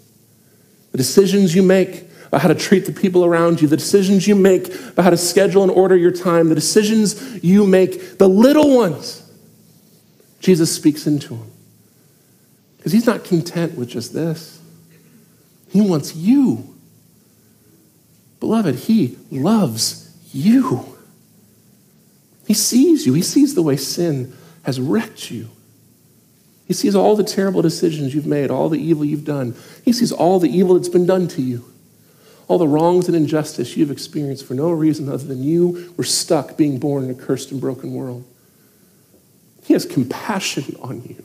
the 0.92 0.98
decisions 0.98 1.54
you 1.54 1.62
make 1.62 2.08
about 2.26 2.42
how 2.42 2.48
to 2.48 2.56
treat 2.56 2.88
the 2.88 2.92
people 2.92 3.24
around 3.24 3.62
you, 3.62 3.68
the 3.68 3.78
decisions 3.78 4.28
you 4.28 4.34
make 4.34 4.74
about 4.74 5.04
how 5.04 5.12
to 5.12 5.18
schedule 5.18 5.62
and 5.62 5.72
order 5.72 5.96
your 5.96 6.10
time, 6.10 6.50
the 6.50 6.56
decisions 6.56 7.44
you 7.44 7.68
make, 7.68 8.18
the 8.18 8.28
little 8.28 8.76
ones 8.76 9.32
Jesus 10.40 10.74
speaks 10.76 11.06
into 11.06 11.36
them 11.36 11.52
Because 12.78 12.94
he's 12.94 13.06
not 13.06 13.26
content 13.26 13.78
with 13.78 13.90
just 13.90 14.12
this, 14.12 14.60
he 15.70 15.82
wants 15.82 16.16
you. 16.16 16.73
Beloved, 18.44 18.76
he 18.76 19.18
loves 19.32 20.14
you. 20.34 20.98
He 22.46 22.54
sees 22.54 23.06
you, 23.06 23.14
he 23.14 23.22
sees 23.22 23.56
the 23.56 23.62
way 23.62 23.78
sin 23.78 24.36
has 24.64 24.82
wrecked 24.82 25.32
you. 25.32 25.48
He 26.68 26.74
sees 26.74 26.94
all 26.94 27.16
the 27.16 27.24
terrible 27.24 27.62
decisions 27.62 28.14
you've 28.14 28.26
made, 28.26 28.52
all 28.52 28.68
the 28.68 28.82
evil 28.82 29.06
you've 29.06 29.24
done. 29.24 29.56
He 29.86 29.94
sees 29.94 30.12
all 30.12 30.42
the 30.42 30.50
evil 30.50 30.76
that's 30.76 30.90
been 30.90 31.06
done 31.06 31.30
to 31.30 31.42
you, 31.42 31.64
all 32.50 32.58
the 32.58 32.68
wrongs 32.68 33.08
and 33.08 33.16
injustice 33.16 33.78
you've 33.78 33.92
experienced 33.92 34.46
for 34.46 34.56
no 34.56 34.72
reason 34.72 35.08
other 35.08 35.24
than 35.24 35.42
you 35.42 35.94
were 35.96 36.04
stuck 36.04 36.58
being 36.58 36.80
born 36.80 37.06
in 37.06 37.12
a 37.12 37.16
cursed 37.16 37.50
and 37.52 37.62
broken 37.62 37.94
world. 37.94 38.26
He 39.64 39.72
has 39.72 39.86
compassion 39.86 40.76
on 40.82 41.02
you. 41.04 41.24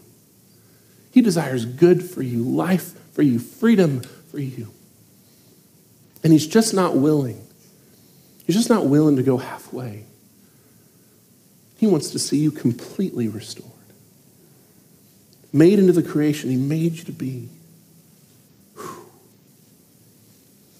He 1.10 1.20
desires 1.20 1.64
good 1.64 2.08
for 2.08 2.22
you, 2.22 2.44
life 2.44 2.96
for 3.12 3.22
you, 3.22 3.40
freedom 3.40 4.02
for 4.02 4.38
you. 4.38 4.72
And 6.22 6.32
he's 6.32 6.46
just 6.46 6.74
not 6.74 6.96
willing. 6.96 7.44
He's 8.44 8.56
just 8.56 8.70
not 8.70 8.86
willing 8.86 9.16
to 9.16 9.22
go 9.22 9.36
halfway. 9.36 10.04
He 11.76 11.86
wants 11.86 12.10
to 12.10 12.18
see 12.18 12.38
you 12.38 12.50
completely 12.50 13.28
restored. 13.28 13.70
Made 15.52 15.78
into 15.78 15.92
the 15.92 16.02
creation 16.02 16.50
he 16.50 16.56
made 16.56 16.94
you 16.94 17.04
to 17.04 17.12
be. 17.12 17.48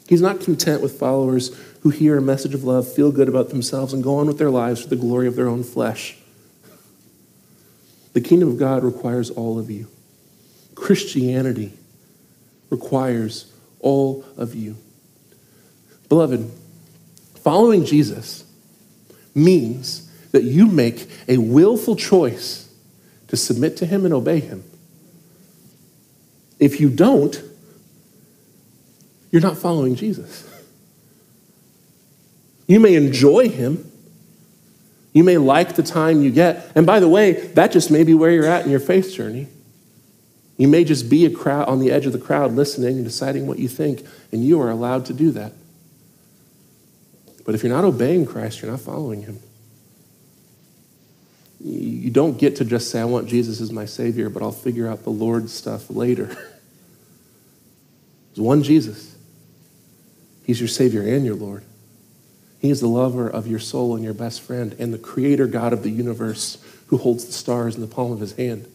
He's 0.09 0.23
not 0.23 0.41
content 0.41 0.83
with 0.83 0.99
followers 0.99 1.55
who 1.83 1.91
hear 1.91 2.17
a 2.17 2.23
message 2.23 2.55
of 2.55 2.65
love, 2.65 2.91
feel 2.91 3.13
good 3.13 3.29
about 3.29 3.51
themselves, 3.51 3.93
and 3.93 4.03
go 4.03 4.17
on 4.17 4.27
with 4.27 4.39
their 4.39 4.51
lives 4.51 4.83
for 4.83 4.89
the 4.89 4.97
glory 4.97 5.29
of 5.29 5.37
their 5.37 5.49
own 5.49 5.63
flesh. 5.63 6.17
The 8.15 8.21
kingdom 8.23 8.49
of 8.49 8.59
God 8.59 8.83
requires 8.83 9.31
all 9.31 9.59
of 9.59 9.71
you. 9.71 9.87
Christianity 10.75 11.75
requires 12.71 13.53
all 13.81 14.25
of 14.37 14.55
you. 14.55 14.77
Beloved, 16.09 16.51
following 17.37 17.85
Jesus 17.85 18.45
means 19.35 20.11
that 20.33 20.45
you 20.45 20.67
make 20.67 21.09
a 21.27 21.39
willful 21.39 21.97
choice 21.97 22.73
to 23.29 23.37
submit 23.37 23.77
to 23.79 23.87
him 23.87 24.05
and 24.05 24.15
obey 24.15 24.41
him. 24.41 24.65
If 26.59 26.81
you 26.81 26.89
don't, 26.89 27.41
you're 29.31 29.43
not 29.43 29.59
following 29.59 29.95
Jesus. 29.95 30.45
You 32.67 32.81
may 32.81 32.95
enjoy 32.95 33.49
him, 33.49 33.91
you 35.13 35.25
may 35.25 35.39
like 35.39 35.75
the 35.75 35.83
time 35.83 36.23
you 36.23 36.31
get. 36.31 36.71
And 36.75 36.87
by 36.87 37.01
the 37.01 37.09
way, 37.09 37.33
that 37.33 37.73
just 37.73 37.91
may 37.91 38.05
be 38.05 38.15
where 38.15 38.31
you're 38.31 38.47
at 38.47 38.65
in 38.65 38.71
your 38.71 38.81
faith 38.81 39.13
journey. 39.13 39.49
You 40.59 40.69
may 40.69 40.85
just 40.85 41.09
be 41.09 41.25
a 41.25 41.31
crowd 41.31 41.69
on 41.69 41.81
the 41.81 41.91
edge 41.91 42.05
of 42.07 42.13
the 42.13 42.19
crowd 42.19 42.53
listening 42.53 42.97
and 42.97 43.05
deciding 43.05 43.47
what 43.47 43.59
you 43.59 43.69
think, 43.69 44.05
and 44.33 44.45
you 44.45 44.61
are 44.61 44.71
allowed 44.71 45.07
to 45.07 45.15
do 45.15 45.31
that. 45.33 45.53
But 47.49 47.55
if 47.55 47.63
you're 47.63 47.73
not 47.73 47.87
obeying 47.87 48.27
Christ, 48.27 48.61
you're 48.61 48.71
not 48.71 48.83
following 48.83 49.23
him. 49.23 49.41
You 51.65 52.11
don't 52.11 52.37
get 52.37 52.57
to 52.57 52.65
just 52.67 52.91
say, 52.91 53.01
I 53.01 53.07
want 53.07 53.27
Jesus 53.27 53.63
as 53.63 53.73
my 53.73 53.87
Savior, 53.87 54.29
but 54.29 54.43
I'll 54.43 54.53
figure 54.53 54.87
out 54.87 55.05
the 55.05 55.09
Lord 55.09 55.49
stuff 55.49 55.89
later. 55.89 56.27
There's 58.35 58.37
one 58.37 58.63
Jesus. 58.63 59.17
He's 60.45 60.61
your 60.61 60.69
Savior 60.69 61.01
and 61.01 61.25
your 61.25 61.37
Lord. 61.37 61.65
He 62.59 62.69
is 62.69 62.83
the 62.83 62.87
lover 62.87 63.31
of 63.31 63.47
your 63.47 63.61
soul 63.61 63.95
and 63.95 64.05
your 64.05 64.13
best 64.13 64.43
friend 64.43 64.77
and 64.79 64.93
the 64.93 64.99
creator 64.99 65.47
God 65.47 65.73
of 65.73 65.83
the 65.83 65.91
universe 65.91 66.63
who 66.89 66.99
holds 66.99 67.25
the 67.25 67.33
stars 67.33 67.77
in 67.77 67.81
the 67.81 67.87
palm 67.87 68.13
of 68.13 68.21
his 68.21 68.35
hand, 68.35 68.71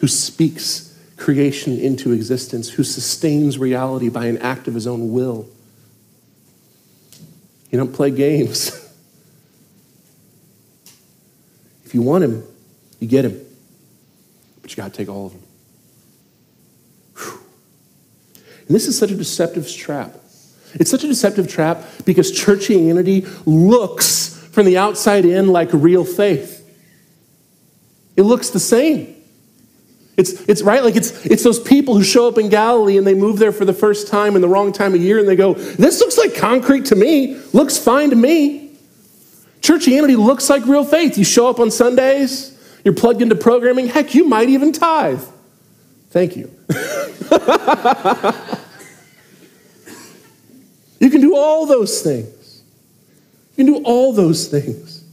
who 0.00 0.06
speaks 0.06 0.94
creation 1.16 1.78
into 1.78 2.12
existence, 2.12 2.68
who 2.68 2.84
sustains 2.84 3.56
reality 3.56 4.10
by 4.10 4.26
an 4.26 4.36
act 4.36 4.68
of 4.68 4.74
his 4.74 4.86
own 4.86 5.12
will. 5.12 5.48
You 7.70 7.78
don't 7.78 7.92
play 7.92 8.10
games. 8.10 8.68
if 11.84 11.94
you 11.94 12.02
want 12.02 12.24
him, 12.24 12.44
you 13.00 13.08
get 13.08 13.24
him. 13.24 13.40
But 14.62 14.70
you 14.70 14.76
got 14.76 14.92
to 14.92 14.96
take 14.96 15.08
all 15.08 15.26
of 15.26 15.32
them. 15.32 15.42
And 18.68 18.74
this 18.74 18.88
is 18.88 18.98
such 18.98 19.10
a 19.10 19.14
deceptive 19.14 19.70
trap. 19.70 20.14
It's 20.74 20.90
such 20.90 21.04
a 21.04 21.06
deceptive 21.06 21.48
trap 21.48 21.84
because 22.04 22.32
churchianity 22.32 23.26
looks 23.46 24.36
from 24.52 24.66
the 24.66 24.76
outside 24.78 25.24
in 25.24 25.48
like 25.48 25.70
real 25.72 26.04
faith. 26.04 26.62
It 28.16 28.22
looks 28.22 28.50
the 28.50 28.60
same. 28.60 29.15
It's, 30.16 30.32
it's 30.48 30.62
right, 30.62 30.82
like 30.82 30.96
it's, 30.96 31.26
it's 31.26 31.42
those 31.42 31.60
people 31.60 31.94
who 31.94 32.02
show 32.02 32.26
up 32.26 32.38
in 32.38 32.48
Galilee 32.48 32.96
and 32.96 33.06
they 33.06 33.12
move 33.12 33.38
there 33.38 33.52
for 33.52 33.66
the 33.66 33.74
first 33.74 34.08
time 34.08 34.34
in 34.34 34.40
the 34.40 34.48
wrong 34.48 34.72
time 34.72 34.94
of 34.94 35.00
year 35.00 35.18
and 35.18 35.28
they 35.28 35.36
go, 35.36 35.52
This 35.54 36.00
looks 36.00 36.16
like 36.16 36.34
concrete 36.34 36.86
to 36.86 36.96
me, 36.96 37.36
looks 37.52 37.76
fine 37.76 38.10
to 38.10 38.16
me. 38.16 38.70
Churchianity 39.60 40.16
looks 40.16 40.48
like 40.48 40.64
real 40.66 40.84
faith. 40.84 41.18
You 41.18 41.24
show 41.24 41.48
up 41.48 41.60
on 41.60 41.70
Sundays, 41.70 42.58
you're 42.84 42.94
plugged 42.94 43.20
into 43.20 43.34
programming, 43.34 43.88
heck, 43.88 44.14
you 44.14 44.26
might 44.26 44.48
even 44.48 44.72
tithe. 44.72 45.22
Thank 46.10 46.36
you. 46.36 46.50
you 50.98 51.10
can 51.10 51.20
do 51.20 51.36
all 51.36 51.66
those 51.66 52.00
things. 52.00 52.62
You 53.56 53.64
can 53.64 53.74
do 53.74 53.82
all 53.84 54.14
those 54.14 54.48
things. 54.48 55.04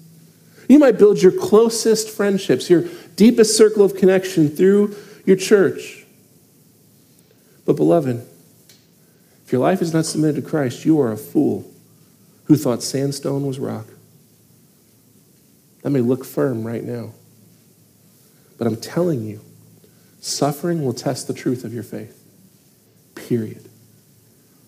You 0.69 0.79
might 0.79 0.97
build 0.97 1.21
your 1.21 1.31
closest 1.33 2.09
friendships, 2.09 2.69
your 2.69 2.83
deepest 3.15 3.57
circle 3.57 3.83
of 3.83 3.95
connection 3.95 4.49
through 4.49 4.95
your 5.25 5.37
church. 5.37 6.05
But, 7.65 7.75
beloved, 7.75 8.25
if 9.45 9.51
your 9.51 9.61
life 9.61 9.81
is 9.81 9.93
not 9.93 10.05
submitted 10.05 10.43
to 10.43 10.49
Christ, 10.49 10.85
you 10.85 10.99
are 10.99 11.11
a 11.11 11.17
fool 11.17 11.69
who 12.45 12.55
thought 12.55 12.83
sandstone 12.83 13.45
was 13.45 13.59
rock. 13.59 13.87
That 15.81 15.91
may 15.91 16.01
look 16.01 16.25
firm 16.25 16.65
right 16.65 16.83
now. 16.83 17.11
But 18.57 18.67
I'm 18.67 18.77
telling 18.77 19.23
you, 19.23 19.41
suffering 20.19 20.83
will 20.83 20.93
test 20.93 21.27
the 21.27 21.33
truth 21.33 21.63
of 21.63 21.73
your 21.73 21.83
faith. 21.83 22.23
Period. 23.15 23.69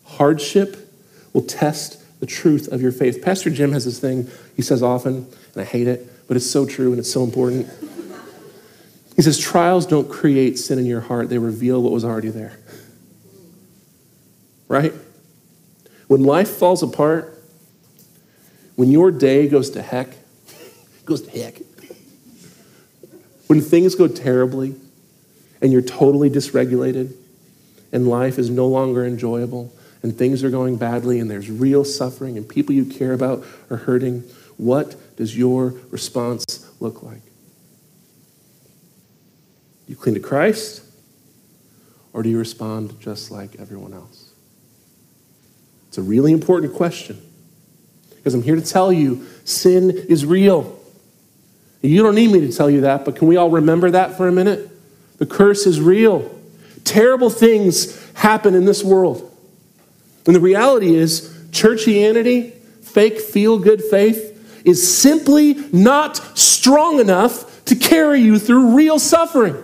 Hardship 0.05 0.91
will 1.33 1.43
test 1.43 2.01
the 2.19 2.25
truth 2.25 2.67
of 2.67 2.81
your 2.81 2.91
faith. 2.91 3.21
Pastor 3.21 3.49
Jim 3.49 3.71
has 3.71 3.85
this 3.85 3.99
thing 3.99 4.29
he 4.55 4.61
says 4.61 4.81
often, 4.81 5.27
and 5.53 5.61
I 5.61 5.63
hate 5.63 5.87
it, 5.87 6.27
but 6.27 6.37
it's 6.37 6.49
so 6.49 6.65
true 6.65 6.91
and 6.91 6.99
it's 6.99 7.11
so 7.11 7.23
important. 7.23 7.67
He 9.15 9.21
says, 9.21 9.39
Trials 9.39 9.85
don't 9.85 10.09
create 10.09 10.57
sin 10.59 10.77
in 10.77 10.85
your 10.85 11.01
heart, 11.01 11.29
they 11.29 11.37
reveal 11.37 11.81
what 11.81 11.91
was 11.91 12.03
already 12.03 12.29
there. 12.29 12.57
Right? 14.67 14.93
When 16.07 16.23
life 16.23 16.49
falls 16.49 16.83
apart, 16.83 17.31
when 18.75 18.91
your 18.91 19.11
day 19.11 19.47
goes 19.47 19.69
to 19.71 19.81
heck, 19.81 20.09
goes 21.05 21.21
to 21.23 21.31
heck, 21.31 21.61
when 23.47 23.61
things 23.61 23.95
go 23.95 24.07
terribly 24.07 24.75
and 25.61 25.71
you're 25.71 25.81
totally 25.81 26.29
dysregulated 26.29 27.15
and 27.91 28.07
life 28.07 28.37
is 28.37 28.49
no 28.49 28.67
longer 28.67 29.05
enjoyable 29.05 29.71
and 30.03 30.17
things 30.17 30.43
are 30.43 30.49
going 30.49 30.77
badly 30.77 31.19
and 31.19 31.29
there's 31.29 31.49
real 31.49 31.85
suffering 31.85 32.37
and 32.37 32.49
people 32.49 32.73
you 32.73 32.85
care 32.85 33.13
about 33.13 33.45
are 33.69 33.77
hurting, 33.77 34.21
what 34.57 34.95
does 35.15 35.37
your 35.37 35.75
response 35.89 36.69
look 36.79 37.01
like? 37.03 37.21
Do 39.85 39.93
you 39.93 39.95
cling 39.95 40.15
to 40.15 40.21
Christ 40.21 40.83
or 42.13 42.23
do 42.23 42.29
you 42.29 42.39
respond 42.39 42.99
just 42.99 43.29
like 43.29 43.57
everyone 43.59 43.93
else? 43.93 44.31
It's 45.89 45.97
a 45.97 46.01
really 46.01 46.31
important 46.31 46.73
question 46.73 47.21
because 48.15 48.33
I'm 48.33 48.41
here 48.41 48.55
to 48.55 48.65
tell 48.65 48.91
you 48.91 49.25
sin 49.43 49.91
is 49.91 50.25
real. 50.25 50.79
You 51.81 52.01
don't 52.01 52.15
need 52.15 52.31
me 52.31 52.39
to 52.41 52.51
tell 52.51 52.69
you 52.69 52.81
that, 52.81 53.05
but 53.05 53.15
can 53.15 53.27
we 53.27 53.37
all 53.37 53.51
remember 53.51 53.91
that 53.91 54.17
for 54.17 54.27
a 54.27 54.31
minute? 54.31 54.69
The 55.19 55.25
curse 55.25 55.67
is 55.67 55.79
real. 55.79 56.31
Terrible 56.83 57.29
things 57.29 58.11
happen 58.13 58.55
in 58.55 58.65
this 58.65 58.83
world. 58.83 59.31
And 60.25 60.35
the 60.35 60.39
reality 60.39 60.95
is, 60.95 61.29
churchianity, 61.51 62.53
fake 62.81 63.19
feel 63.19 63.59
good 63.59 63.83
faith, 63.83 64.63
is 64.65 64.97
simply 64.97 65.53
not 65.71 66.17
strong 66.37 66.99
enough 66.99 67.63
to 67.65 67.75
carry 67.75 68.21
you 68.21 68.39
through 68.39 68.75
real 68.75 68.97
suffering. 68.97 69.55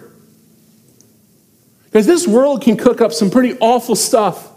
Because 1.91 2.08
this 2.08 2.27
world 2.27 2.62
can 2.62 2.77
cook 2.77 3.01
up 3.01 3.12
some 3.12 3.30
pretty 3.30 3.58
awful 3.60 3.95
stuff. 3.95 4.49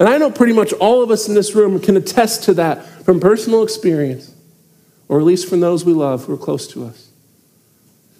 And 0.00 0.08
I 0.08 0.16
know 0.16 0.30
pretty 0.30 0.52
much 0.54 0.72
all 0.74 1.02
of 1.02 1.10
us 1.10 1.28
in 1.28 1.34
this 1.34 1.54
room 1.54 1.78
can 1.80 1.96
attest 1.96 2.44
to 2.44 2.54
that 2.54 2.84
from 3.04 3.20
personal 3.20 3.62
experience 3.62 4.34
or 5.08 5.18
at 5.18 5.24
least 5.24 5.48
from 5.48 5.60
those 5.60 5.84
we 5.84 5.92
love 5.92 6.24
who 6.24 6.34
are 6.34 6.38
close 6.38 6.66
to 6.68 6.84
us. 6.84 7.10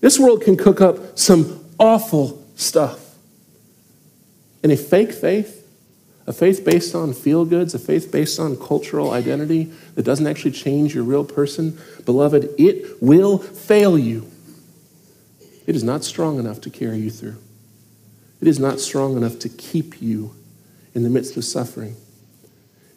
This 0.01 0.19
world 0.19 0.43
can 0.43 0.57
cook 0.57 0.81
up 0.81 1.19
some 1.19 1.65
awful 1.79 2.45
stuff. 2.57 3.17
And 4.63 4.73
a 4.73 4.77
fake 4.77 5.13
faith, 5.13 5.67
a 6.27 6.33
faith 6.33 6.65
based 6.65 6.95
on 6.95 7.13
feel 7.13 7.45
goods, 7.45 7.75
a 7.75 7.79
faith 7.79 8.11
based 8.11 8.41
on 8.41 8.57
cultural 8.57 9.13
identity 9.13 9.73
that 9.95 10.05
doesn't 10.05 10.27
actually 10.27 10.53
change 10.53 10.95
your 10.95 11.05
real 11.05 11.25
person, 11.25 11.79
beloved, 12.05 12.49
it 12.59 13.01
will 13.03 13.39
fail 13.39 13.99
you. 13.99 14.29
It 15.67 15.77
is 15.77 15.85
not 15.85 16.05
strong 16.05 16.39
enough 16.39 16.61
to 16.63 16.71
carry 16.71 16.99
you 16.99 17.11
through. 17.11 17.37
It 18.41 18.49
is 18.49 18.59
not 18.59 18.81
strong 18.81 19.17
enough 19.17 19.39
to 19.41 19.49
keep 19.49 20.01
you 20.01 20.35
in 20.95 21.03
the 21.03 21.11
midst 21.11 21.37
of 21.37 21.45
suffering. 21.45 21.97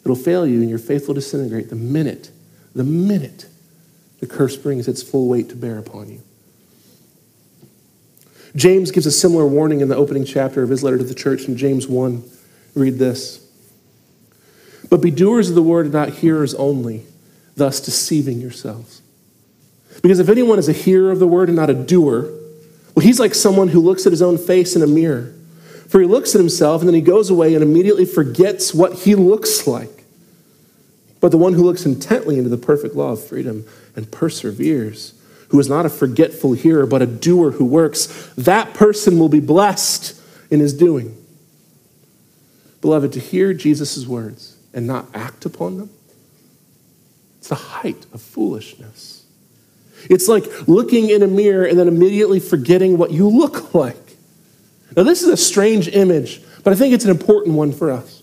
It'll 0.04 0.16
fail 0.16 0.46
you 0.46 0.60
and 0.60 0.70
your 0.70 0.78
faith 0.78 1.06
will 1.06 1.14
disintegrate 1.14 1.68
the 1.68 1.76
minute, 1.76 2.30
the 2.74 2.84
minute 2.84 3.46
the 4.20 4.26
curse 4.26 4.56
brings 4.56 4.88
its 4.88 5.02
full 5.02 5.28
weight 5.28 5.48
to 5.48 5.56
bear 5.56 5.78
upon 5.78 6.08
you. 6.10 6.22
James 8.54 8.90
gives 8.90 9.06
a 9.06 9.10
similar 9.10 9.46
warning 9.46 9.80
in 9.80 9.88
the 9.88 9.96
opening 9.96 10.24
chapter 10.24 10.62
of 10.62 10.68
his 10.68 10.82
letter 10.82 10.98
to 10.98 11.04
the 11.04 11.14
church 11.14 11.46
in 11.46 11.56
James 11.56 11.88
1. 11.88 12.22
Read 12.74 12.98
this. 12.98 13.44
But 14.90 15.00
be 15.00 15.10
doers 15.10 15.48
of 15.48 15.54
the 15.54 15.62
word 15.62 15.86
and 15.86 15.94
not 15.94 16.10
hearers 16.10 16.54
only, 16.54 17.06
thus 17.56 17.80
deceiving 17.80 18.40
yourselves. 18.40 19.00
Because 20.02 20.18
if 20.18 20.28
anyone 20.28 20.58
is 20.58 20.68
a 20.68 20.72
hearer 20.72 21.10
of 21.10 21.18
the 21.18 21.26
word 21.26 21.48
and 21.48 21.56
not 21.56 21.70
a 21.70 21.74
doer, 21.74 22.30
well, 22.94 23.04
he's 23.04 23.20
like 23.20 23.34
someone 23.34 23.68
who 23.68 23.80
looks 23.80 24.06
at 24.06 24.12
his 24.12 24.22
own 24.22 24.38
face 24.38 24.76
in 24.76 24.82
a 24.82 24.86
mirror. 24.86 25.34
For 25.88 26.00
he 26.00 26.06
looks 26.06 26.34
at 26.34 26.40
himself 26.40 26.80
and 26.80 26.88
then 26.88 26.94
he 26.94 27.00
goes 27.00 27.30
away 27.30 27.54
and 27.54 27.62
immediately 27.62 28.04
forgets 28.04 28.72
what 28.72 29.00
he 29.00 29.14
looks 29.14 29.66
like. 29.66 30.04
But 31.20 31.30
the 31.30 31.38
one 31.38 31.52
who 31.52 31.62
looks 31.62 31.86
intently 31.86 32.36
into 32.36 32.50
the 32.50 32.56
perfect 32.56 32.94
law 32.94 33.12
of 33.12 33.24
freedom 33.24 33.66
and 33.94 34.10
perseveres, 34.10 35.14
who 35.48 35.60
is 35.60 35.68
not 35.68 35.86
a 35.86 35.90
forgetful 35.90 36.54
hearer, 36.54 36.86
but 36.86 37.02
a 37.02 37.06
doer 37.06 37.52
who 37.52 37.64
works, 37.64 38.32
that 38.36 38.74
person 38.74 39.18
will 39.18 39.28
be 39.28 39.38
blessed 39.38 40.20
in 40.50 40.60
his 40.60 40.74
doing. 40.74 41.16
Beloved, 42.80 43.12
to 43.12 43.20
hear 43.20 43.54
Jesus' 43.54 44.06
words 44.06 44.56
and 44.74 44.86
not 44.86 45.06
act 45.14 45.44
upon 45.44 45.78
them, 45.78 45.90
it's 47.38 47.48
the 47.48 47.54
height 47.54 48.06
of 48.12 48.20
foolishness. 48.20 49.21
It's 50.10 50.28
like 50.28 50.44
looking 50.68 51.10
in 51.10 51.22
a 51.22 51.26
mirror 51.26 51.64
and 51.64 51.78
then 51.78 51.88
immediately 51.88 52.40
forgetting 52.40 52.98
what 52.98 53.10
you 53.10 53.28
look 53.28 53.74
like. 53.74 53.96
Now, 54.96 55.04
this 55.04 55.22
is 55.22 55.28
a 55.28 55.36
strange 55.36 55.88
image, 55.88 56.42
but 56.64 56.72
I 56.72 56.76
think 56.76 56.94
it's 56.94 57.04
an 57.04 57.10
important 57.10 57.56
one 57.56 57.72
for 57.72 57.90
us. 57.90 58.22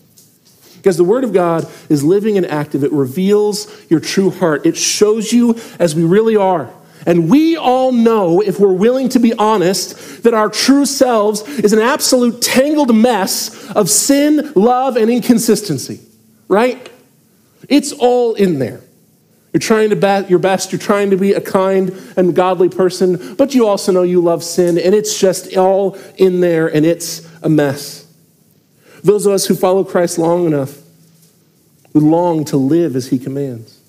Because 0.76 0.96
the 0.96 1.04
Word 1.04 1.24
of 1.24 1.32
God 1.32 1.70
is 1.90 2.02
living 2.02 2.38
and 2.38 2.46
active. 2.46 2.84
It 2.84 2.92
reveals 2.92 3.90
your 3.90 4.00
true 4.00 4.30
heart, 4.30 4.64
it 4.64 4.76
shows 4.76 5.32
you 5.32 5.58
as 5.78 5.94
we 5.94 6.04
really 6.04 6.36
are. 6.36 6.72
And 7.06 7.30
we 7.30 7.56
all 7.56 7.92
know, 7.92 8.40
if 8.40 8.60
we're 8.60 8.72
willing 8.72 9.08
to 9.10 9.18
be 9.18 9.32
honest, 9.34 10.22
that 10.22 10.34
our 10.34 10.50
true 10.50 10.84
selves 10.84 11.42
is 11.42 11.72
an 11.72 11.78
absolute 11.78 12.42
tangled 12.42 12.94
mess 12.94 13.70
of 13.70 13.88
sin, 13.88 14.52
love, 14.54 14.96
and 14.96 15.10
inconsistency, 15.10 16.00
right? 16.46 16.90
It's 17.68 17.92
all 17.92 18.34
in 18.34 18.58
there. 18.58 18.82
You're 19.52 19.60
trying 19.60 19.90
to 19.90 19.96
be 19.96 20.28
your 20.28 20.38
best, 20.38 20.70
you're 20.70 20.78
trying 20.78 21.10
to 21.10 21.16
be 21.16 21.32
a 21.32 21.40
kind 21.40 21.90
and 22.16 22.34
godly 22.36 22.68
person, 22.68 23.34
but 23.34 23.54
you 23.54 23.66
also 23.66 23.90
know 23.90 24.02
you 24.02 24.20
love 24.20 24.44
sin, 24.44 24.78
and 24.78 24.94
it's 24.94 25.18
just 25.18 25.56
all 25.56 25.98
in 26.16 26.40
there, 26.40 26.68
and 26.68 26.86
it's 26.86 27.28
a 27.42 27.48
mess. 27.48 28.06
Those 29.02 29.26
of 29.26 29.32
us 29.32 29.46
who 29.46 29.54
follow 29.54 29.82
Christ 29.82 30.18
long 30.18 30.46
enough, 30.46 30.78
we 31.92 32.00
long 32.00 32.44
to 32.46 32.56
live 32.56 32.94
as 32.94 33.08
he 33.08 33.18
commands. 33.18 33.80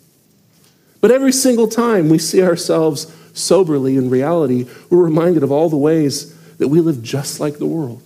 But 0.99 1.11
every 1.11 1.31
single 1.31 1.67
time 1.67 2.09
we 2.09 2.17
see 2.17 2.41
ourselves 2.41 3.13
soberly 3.33 3.97
in 3.97 4.09
reality, 4.09 4.67
we're 4.89 5.03
reminded 5.03 5.43
of 5.43 5.51
all 5.51 5.69
the 5.69 5.77
ways 5.77 6.35
that 6.57 6.67
we 6.67 6.79
live 6.79 7.03
just 7.03 7.39
like 7.39 7.57
the 7.57 7.65
world 7.65 8.01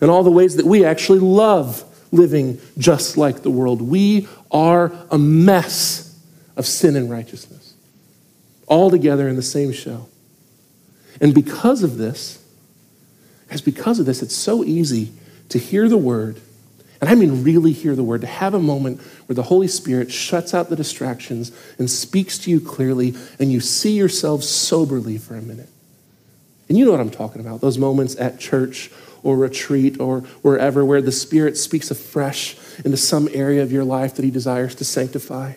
and 0.00 0.10
all 0.10 0.22
the 0.22 0.30
ways 0.30 0.56
that 0.56 0.66
we 0.66 0.84
actually 0.84 1.20
love 1.20 1.84
living 2.10 2.58
just 2.76 3.16
like 3.16 3.42
the 3.42 3.50
world. 3.50 3.80
We 3.80 4.26
are 4.50 4.92
a 5.10 5.18
mess 5.18 6.01
of 6.62 6.66
sin 6.68 6.94
and 6.94 7.10
righteousness, 7.10 7.74
all 8.68 8.88
together 8.88 9.28
in 9.28 9.34
the 9.34 9.42
same 9.42 9.72
show. 9.72 10.06
And 11.20 11.34
because 11.34 11.82
of 11.82 11.98
this, 11.98 12.40
as 13.50 13.60
because 13.60 13.98
of 13.98 14.06
this, 14.06 14.22
it's 14.22 14.36
so 14.36 14.62
easy 14.62 15.12
to 15.48 15.58
hear 15.58 15.88
the 15.88 15.98
word, 15.98 16.40
and 17.00 17.10
I 17.10 17.16
mean 17.16 17.42
really 17.42 17.72
hear 17.72 17.96
the 17.96 18.04
word, 18.04 18.20
to 18.20 18.28
have 18.28 18.54
a 18.54 18.60
moment 18.60 19.00
where 19.26 19.34
the 19.34 19.42
Holy 19.42 19.66
Spirit 19.66 20.12
shuts 20.12 20.54
out 20.54 20.70
the 20.70 20.76
distractions 20.76 21.50
and 21.78 21.90
speaks 21.90 22.38
to 22.38 22.50
you 22.50 22.60
clearly, 22.60 23.16
and 23.40 23.50
you 23.50 23.58
see 23.58 23.96
yourselves 23.96 24.48
soberly 24.48 25.18
for 25.18 25.34
a 25.34 25.42
minute. 25.42 25.68
And 26.68 26.78
you 26.78 26.84
know 26.84 26.92
what 26.92 27.00
I'm 27.00 27.10
talking 27.10 27.40
about 27.40 27.60
those 27.60 27.76
moments 27.76 28.16
at 28.20 28.38
church 28.38 28.92
or 29.24 29.36
retreat 29.36 29.98
or 29.98 30.20
wherever 30.42 30.84
where 30.84 31.02
the 31.02 31.10
Spirit 31.10 31.56
speaks 31.56 31.90
afresh 31.90 32.56
into 32.84 32.96
some 32.96 33.28
area 33.32 33.64
of 33.64 33.72
your 33.72 33.84
life 33.84 34.14
that 34.14 34.24
He 34.24 34.30
desires 34.30 34.76
to 34.76 34.84
sanctify. 34.84 35.54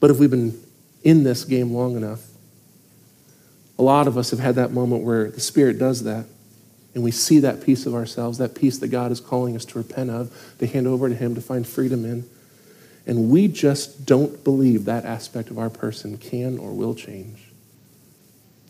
But 0.00 0.10
if 0.10 0.18
we've 0.18 0.30
been 0.30 0.60
in 1.02 1.24
this 1.24 1.44
game 1.44 1.72
long 1.72 1.96
enough, 1.96 2.26
a 3.78 3.82
lot 3.82 4.08
of 4.08 4.16
us 4.16 4.30
have 4.30 4.40
had 4.40 4.54
that 4.54 4.72
moment 4.72 5.04
where 5.04 5.30
the 5.30 5.40
Spirit 5.40 5.78
does 5.78 6.04
that, 6.04 6.26
and 6.94 7.04
we 7.04 7.10
see 7.10 7.40
that 7.40 7.62
piece 7.62 7.84
of 7.86 7.94
ourselves, 7.94 8.38
that 8.38 8.54
piece 8.54 8.78
that 8.78 8.88
God 8.88 9.12
is 9.12 9.20
calling 9.20 9.54
us 9.54 9.64
to 9.66 9.78
repent 9.78 10.10
of, 10.10 10.34
to 10.58 10.66
hand 10.66 10.86
over 10.86 11.08
to 11.08 11.14
Him, 11.14 11.34
to 11.34 11.40
find 11.40 11.66
freedom 11.66 12.04
in. 12.04 12.28
And 13.06 13.30
we 13.30 13.48
just 13.48 14.06
don't 14.06 14.42
believe 14.42 14.86
that 14.86 15.04
aspect 15.04 15.50
of 15.50 15.58
our 15.58 15.70
person 15.70 16.18
can 16.18 16.58
or 16.58 16.72
will 16.72 16.94
change. 16.94 17.46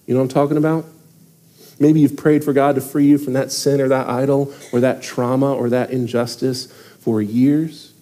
You 0.06 0.14
know 0.14 0.20
what 0.20 0.24
I'm 0.24 0.34
talking 0.34 0.56
about? 0.56 0.84
Maybe 1.78 2.00
you've 2.00 2.16
prayed 2.16 2.44
for 2.44 2.52
God 2.52 2.74
to 2.74 2.80
free 2.80 3.06
you 3.06 3.18
from 3.18 3.34
that 3.34 3.52
sin 3.52 3.80
or 3.80 3.88
that 3.88 4.08
idol 4.08 4.52
or 4.72 4.80
that 4.80 5.02
trauma 5.02 5.54
or 5.54 5.68
that 5.70 5.90
injustice 5.90 6.66
for 7.00 7.20
years. 7.20 7.92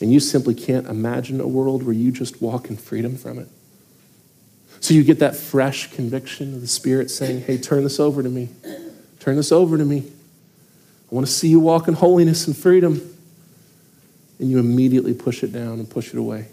And 0.00 0.12
you 0.12 0.20
simply 0.20 0.54
can't 0.54 0.86
imagine 0.86 1.40
a 1.40 1.46
world 1.46 1.82
where 1.82 1.94
you 1.94 2.10
just 2.10 2.40
walk 2.40 2.70
in 2.70 2.76
freedom 2.76 3.16
from 3.16 3.38
it. 3.38 3.48
So 4.80 4.94
you 4.94 5.04
get 5.04 5.18
that 5.18 5.36
fresh 5.36 5.92
conviction 5.92 6.54
of 6.54 6.62
the 6.62 6.66
Spirit 6.66 7.10
saying, 7.10 7.42
Hey, 7.42 7.58
turn 7.58 7.84
this 7.84 8.00
over 8.00 8.22
to 8.22 8.28
me. 8.28 8.48
Turn 9.18 9.36
this 9.36 9.52
over 9.52 9.76
to 9.76 9.84
me. 9.84 10.04
I 11.10 11.14
want 11.14 11.26
to 11.26 11.32
see 11.32 11.48
you 11.48 11.60
walk 11.60 11.86
in 11.86 11.94
holiness 11.94 12.46
and 12.46 12.56
freedom. 12.56 13.14
And 14.38 14.50
you 14.50 14.58
immediately 14.58 15.12
push 15.12 15.42
it 15.42 15.52
down 15.52 15.80
and 15.80 15.88
push 15.88 16.14
it 16.14 16.18
away. 16.18 16.48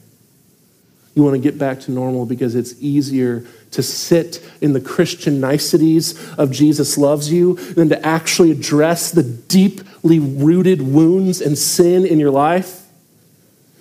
You 1.16 1.24
want 1.24 1.36
to 1.36 1.42
get 1.42 1.58
back 1.58 1.80
to 1.82 1.92
normal 1.92 2.26
because 2.26 2.54
it's 2.54 2.80
easier 2.82 3.46
to 3.72 3.82
sit 3.82 4.44
in 4.62 4.74
the 4.74 4.82
Christian 4.82 5.40
niceties 5.40 6.32
of 6.34 6.52
Jesus 6.52 6.98
loves 6.98 7.32
you 7.32 7.56
than 7.56 7.90
to 7.90 8.06
actually 8.06 8.52
address 8.52 9.12
the 9.12 9.24
deeply 9.24 10.20
rooted 10.20 10.82
wounds 10.82 11.42
and 11.42 11.58
sin 11.58 12.06
in 12.06 12.20
your 12.20 12.30
life. 12.30 12.87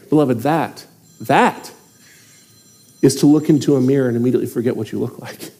Beloved, 0.09 0.40
that, 0.40 0.86
that 1.20 1.72
is 3.02 3.16
to 3.16 3.26
look 3.26 3.48
into 3.48 3.76
a 3.76 3.80
mirror 3.80 4.09
and 4.09 4.16
immediately 4.16 4.46
forget 4.46 4.76
what 4.76 4.92
you 4.92 4.98
look 4.98 5.18
like. 5.18 5.50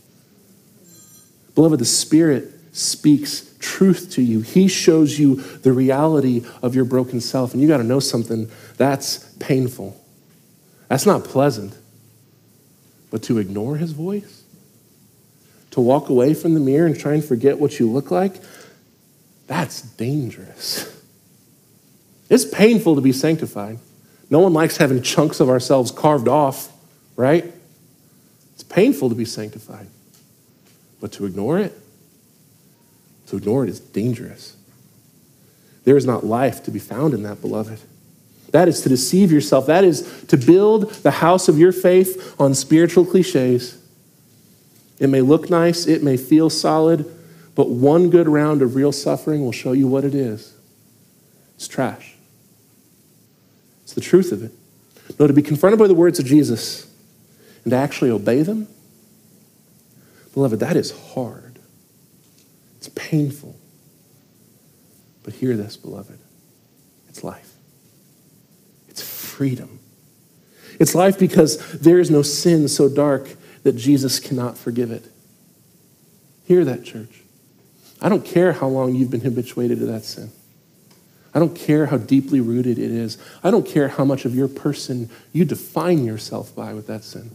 Beloved, 1.55 1.81
the 1.81 1.85
Spirit 1.85 2.53
speaks 2.73 3.55
truth 3.59 4.13
to 4.13 4.23
you. 4.23 4.41
He 4.41 4.69
shows 4.69 5.19
you 5.19 5.37
the 5.37 5.73
reality 5.73 6.45
of 6.63 6.75
your 6.75 6.85
broken 6.85 7.21
self. 7.21 7.53
And 7.53 7.63
you 7.63 7.69
got 7.69 7.79
to 7.79 7.85
know 7.85 8.01
something 8.01 8.51
that's 8.77 9.19
painful. 9.39 10.01
That's 10.89 11.07
not 11.07 11.25
pleasant. 11.25 11.77
But 13.11 13.23
to 13.25 13.39
ignore 13.39 13.77
his 13.77 13.93
voice, 13.93 14.45
to 15.71 15.81
walk 15.81 16.09
away 16.09 16.35
from 16.35 16.55
the 16.55 16.61
mirror 16.61 16.87
and 16.87 16.99
try 16.99 17.15
and 17.15 17.25
forget 17.25 17.59
what 17.59 17.79
you 17.79 17.91
look 17.91 18.11
like, 18.11 18.35
that's 19.47 19.83
dangerous. 19.83 20.93
It's 22.29 22.45
painful 22.45 22.97
to 22.97 23.01
be 23.01 23.13
sanctified. 23.13 23.79
No 24.29 24.41
one 24.41 24.53
likes 24.53 24.77
having 24.77 25.03
chunks 25.03 25.41
of 25.41 25.49
ourselves 25.49 25.91
carved 25.91 26.29
off 26.29 26.73
right? 27.17 27.53
It's 28.55 28.63
painful 28.63 29.09
to 29.09 29.15
be 29.15 29.25
sanctified. 29.25 29.89
But 31.01 31.13
to 31.13 31.27
ignore 31.27 31.59
it, 31.59 31.77
to 33.27 33.37
ignore 33.37 33.65
it 33.65 33.71
is 33.71 33.81
dangerous. 33.81 34.57
There 35.85 35.97
is 35.97 36.07
not 36.07 36.25
life 36.25 36.63
to 36.65 36.71
be 36.71 36.79
found 36.79 37.15
in 37.15 37.23
that, 37.25 37.41
beloved. 37.41 37.81
That 38.53 38.69
is 38.69 38.81
to 38.83 38.89
deceive 38.89 39.33
yourself. 39.33 39.67
That 39.67 39.85
is 39.85 40.25
to 40.29 40.37
build 40.37 40.91
the 40.91 41.11
house 41.11 41.49
of 41.49 41.59
your 41.59 41.73
faith 41.73 42.35
on 42.39 42.55
spiritual 42.55 43.05
cliches. 43.05 43.83
It 44.99 45.09
may 45.09 45.21
look 45.21 45.51
nice, 45.51 45.87
it 45.87 46.03
may 46.03 46.17
feel 46.17 46.49
solid, 46.49 47.13
but 47.55 47.69
one 47.69 48.09
good 48.09 48.29
round 48.29 48.63
of 48.63 48.75
real 48.75 48.93
suffering 48.93 49.45
will 49.45 49.53
show 49.53 49.73
you 49.73 49.87
what 49.87 50.05
it 50.05 50.15
is. 50.15 50.55
It's 51.57 51.69
trash. 51.69 52.16
The 53.97 54.01
truth 54.03 54.31
of 54.31 54.45
it. 54.45 54.53
No, 55.19 55.27
to 55.27 55.33
be 55.33 55.43
confronted 55.43 55.81
by 55.81 55.89
the 55.89 55.95
words 55.95 56.21
of 56.21 56.27
Jesus 56.27 56.89
and 57.65 57.73
to 57.73 57.77
actually 57.77 58.11
obey 58.11 58.43
them, 58.43 58.69
beloved, 60.35 60.61
that 60.61 60.77
is 60.77 60.93
hard. 61.15 61.59
It's 62.77 62.91
painful. 62.91 63.57
But 65.25 65.35
hear 65.35 65.57
this, 65.57 65.77
beloved 65.77 66.19
it's 67.09 67.25
life, 67.25 67.55
it's 68.89 69.03
freedom. 69.03 69.81
It's 70.79 70.95
life 70.95 71.19
because 71.19 71.57
there 71.73 71.99
is 71.99 72.11
no 72.11 72.21
sin 72.21 72.69
so 72.69 72.91
dark 72.91 73.35
that 73.63 73.73
Jesus 73.73 74.21
cannot 74.21 74.59
forgive 74.59 74.91
it. 74.91 75.07
Hear 76.45 76.67
that, 76.67 76.85
church. 76.85 77.23
I 78.03 78.11
don't 78.11 78.25
care 78.25 78.53
how 78.53 78.69
long 78.69 78.95
you've 78.95 79.11
been 79.11 79.23
habituated 79.23 79.79
to 79.79 79.87
that 79.87 80.05
sin. 80.05 80.31
I 81.37 81.39
don't 81.39 81.55
care 81.55 81.85
how 81.85 81.99
deeply 81.99 82.41
rooted 82.41 82.79
it 82.79 82.91
is. 82.91 83.19
I 83.45 83.51
don't 83.51 83.67
care 83.67 83.89
how 83.89 84.07
much 84.07 84.25
of 84.25 84.35
your 84.35 84.49
person 84.49 85.11
you 85.35 85.45
define 85.45 86.03
yourself 86.07 86.57
by 86.57 86.73
with 86.73 86.87
that 86.87 87.05
sin. 87.05 87.31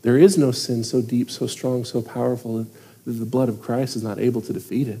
There 0.00 0.16
is 0.16 0.38
no 0.38 0.52
sin 0.52 0.82
so 0.84 1.02
deep, 1.02 1.30
so 1.30 1.46
strong, 1.46 1.84
so 1.84 2.00
powerful 2.00 2.64
that 3.04 3.12
the 3.12 3.26
blood 3.26 3.50
of 3.50 3.60
Christ 3.60 3.94
is 3.94 4.02
not 4.02 4.18
able 4.18 4.40
to 4.40 4.54
defeat 4.54 4.88
it. 4.88 5.00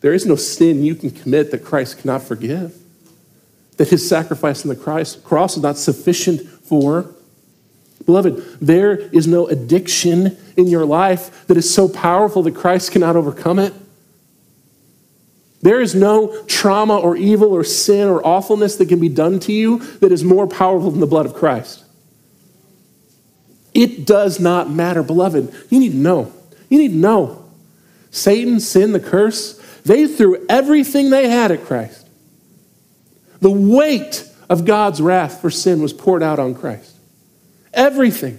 There 0.00 0.12
is 0.12 0.26
no 0.26 0.34
sin 0.34 0.82
you 0.82 0.96
can 0.96 1.12
commit 1.12 1.52
that 1.52 1.64
Christ 1.64 2.00
cannot 2.00 2.24
forgive, 2.24 2.76
that 3.76 3.88
his 3.88 4.08
sacrifice 4.08 4.66
on 4.66 4.70
the 4.70 5.14
cross 5.22 5.56
is 5.56 5.62
not 5.62 5.78
sufficient 5.78 6.40
for. 6.40 7.14
Beloved, 8.06 8.58
there 8.60 8.96
is 8.96 9.28
no 9.28 9.46
addiction 9.46 10.36
in 10.56 10.66
your 10.66 10.84
life 10.84 11.46
that 11.46 11.56
is 11.56 11.72
so 11.72 11.88
powerful 11.88 12.42
that 12.42 12.56
Christ 12.56 12.90
cannot 12.90 13.14
overcome 13.14 13.60
it. 13.60 13.72
There 15.62 15.80
is 15.80 15.94
no 15.94 16.42
trauma 16.44 16.98
or 16.98 17.16
evil 17.16 17.52
or 17.52 17.62
sin 17.62 18.08
or 18.08 18.24
awfulness 18.26 18.76
that 18.76 18.88
can 18.88 18.98
be 18.98 19.08
done 19.08 19.38
to 19.40 19.52
you 19.52 19.78
that 20.00 20.10
is 20.10 20.24
more 20.24 20.46
powerful 20.48 20.90
than 20.90 21.00
the 21.00 21.06
blood 21.06 21.24
of 21.24 21.34
Christ. 21.34 21.84
It 23.72 24.04
does 24.04 24.40
not 24.40 24.70
matter, 24.70 25.02
beloved. 25.02 25.54
You 25.70 25.78
need 25.78 25.92
to 25.92 25.98
know. 25.98 26.32
You 26.68 26.78
need 26.78 26.90
to 26.90 26.96
know. 26.96 27.44
Satan, 28.10 28.60
sin, 28.60 28.92
the 28.92 29.00
curse, 29.00 29.58
they 29.84 30.06
threw 30.06 30.44
everything 30.48 31.10
they 31.10 31.28
had 31.28 31.50
at 31.50 31.64
Christ. 31.64 32.06
The 33.40 33.50
weight 33.50 34.28
of 34.50 34.64
God's 34.64 35.00
wrath 35.00 35.40
for 35.40 35.50
sin 35.50 35.80
was 35.80 35.92
poured 35.92 36.22
out 36.22 36.38
on 36.38 36.54
Christ. 36.54 36.94
Everything. 37.72 38.38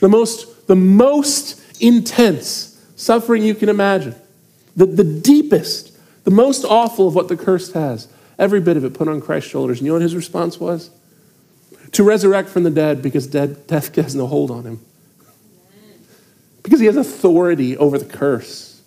The 0.00 0.08
most, 0.08 0.66
the 0.66 0.76
most 0.76 1.60
intense 1.80 2.80
suffering 2.96 3.42
you 3.42 3.54
can 3.54 3.68
imagine. 3.68 4.14
The, 4.76 4.86
the 4.86 5.04
deepest, 5.04 5.91
the 6.24 6.30
most 6.30 6.64
awful 6.64 7.08
of 7.08 7.14
what 7.14 7.28
the 7.28 7.36
curse 7.36 7.72
has. 7.72 8.08
Every 8.38 8.60
bit 8.60 8.76
of 8.76 8.84
it 8.84 8.94
put 8.94 9.08
on 9.08 9.20
Christ's 9.20 9.50
shoulders. 9.50 9.78
And 9.78 9.86
you 9.86 9.92
know 9.92 9.96
what 9.96 10.02
his 10.02 10.16
response 10.16 10.58
was? 10.58 10.90
to 11.92 12.02
resurrect 12.02 12.48
from 12.48 12.64
the 12.64 12.70
dead 12.70 13.02
because 13.02 13.26
dead, 13.26 13.66
death 13.66 13.94
has 13.94 14.14
no 14.14 14.26
hold 14.26 14.50
on 14.50 14.64
him. 14.64 14.80
Because 16.62 16.80
he 16.80 16.86
has 16.86 16.96
authority 16.96 17.76
over 17.76 17.98
the 17.98 18.04
curse. 18.04 18.82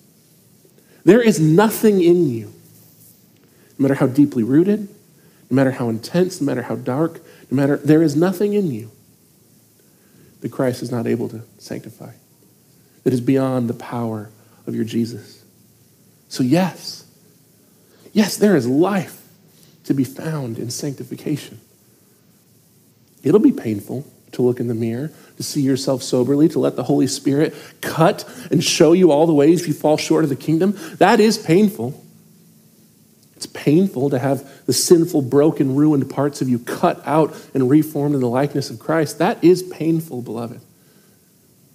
There 1.04 1.22
is 1.22 1.40
nothing 1.40 2.02
in 2.02 2.30
you, 2.30 2.54
no 3.78 3.84
matter 3.84 3.96
how 3.96 4.08
deeply 4.08 4.44
rooted, 4.44 4.88
no 5.50 5.56
matter 5.56 5.72
how 5.72 5.90
intense, 5.90 6.42
no 6.42 6.46
matter 6.46 6.64
how 6.64 6.76
dark, 6.76 7.22
no 7.52 7.56
matter, 7.56 7.78
there 7.78 8.02
is 8.02 8.16
nothing 8.16 8.54
in 8.54 8.72
you 8.72 8.92
that 10.42 10.52
Christ 10.52 10.82
is 10.82 10.90
not 10.90 11.06
able 11.06 11.30
to 11.30 11.42
sanctify, 11.60 12.14
that 13.04 13.14
is 13.14 13.22
beyond 13.22 13.70
the 13.70 13.74
power 13.74 14.32
of 14.66 14.74
your 14.74 14.86
Jesus. 14.86 15.44
So, 16.30 16.44
yes, 16.44 17.05
yes, 18.16 18.38
there 18.38 18.56
is 18.56 18.68
life 18.68 19.22
to 19.84 19.94
be 19.94 20.04
found 20.04 20.58
in 20.58 20.72
sanctification. 20.72 21.60
It'll 23.24 23.40
be 23.40 23.52
painful 23.52 24.08
to 24.32 24.42
look 24.42 24.60
in 24.60 24.68
the 24.68 24.74
mirror, 24.74 25.12
to 25.38 25.44
see 25.44 25.62
yourself 25.62 26.02
soberly, 26.02 26.48
to 26.50 26.60
let 26.60 26.76
the 26.76 26.84
Holy 26.84 27.08
Spirit 27.08 27.54
cut 27.82 28.28
and 28.50 28.64
show 28.64 28.94
you 28.94 29.12
all 29.12 29.28
the 29.28 29.34
ways 29.34 29.68
you 29.68 29.74
fall 29.74 29.98
short 29.98 30.24
of 30.24 30.30
the 30.30 30.36
kingdom. 30.36 30.78
That 30.98 31.20
is 31.20 31.38
painful. 31.38 32.02
It's 33.36 33.46
painful 33.48 34.12
to 34.12 34.20
have 34.20 34.66
the 34.66 34.74
sinful, 34.74 35.24
broken, 35.24 35.76
ruined 35.76 36.10
parts 36.10 36.42
of 36.42 36.50
you 36.50 36.60
cut 36.60 37.06
out 37.06 37.36
and 37.54 37.70
reformed 37.70 38.16
in 38.16 38.22
the 38.22 38.30
likeness 38.30 38.70
of 38.70 38.80
Christ. 38.80 39.20
That 39.20 39.44
is 39.44 39.62
painful, 39.62 40.22
beloved. 40.22 40.62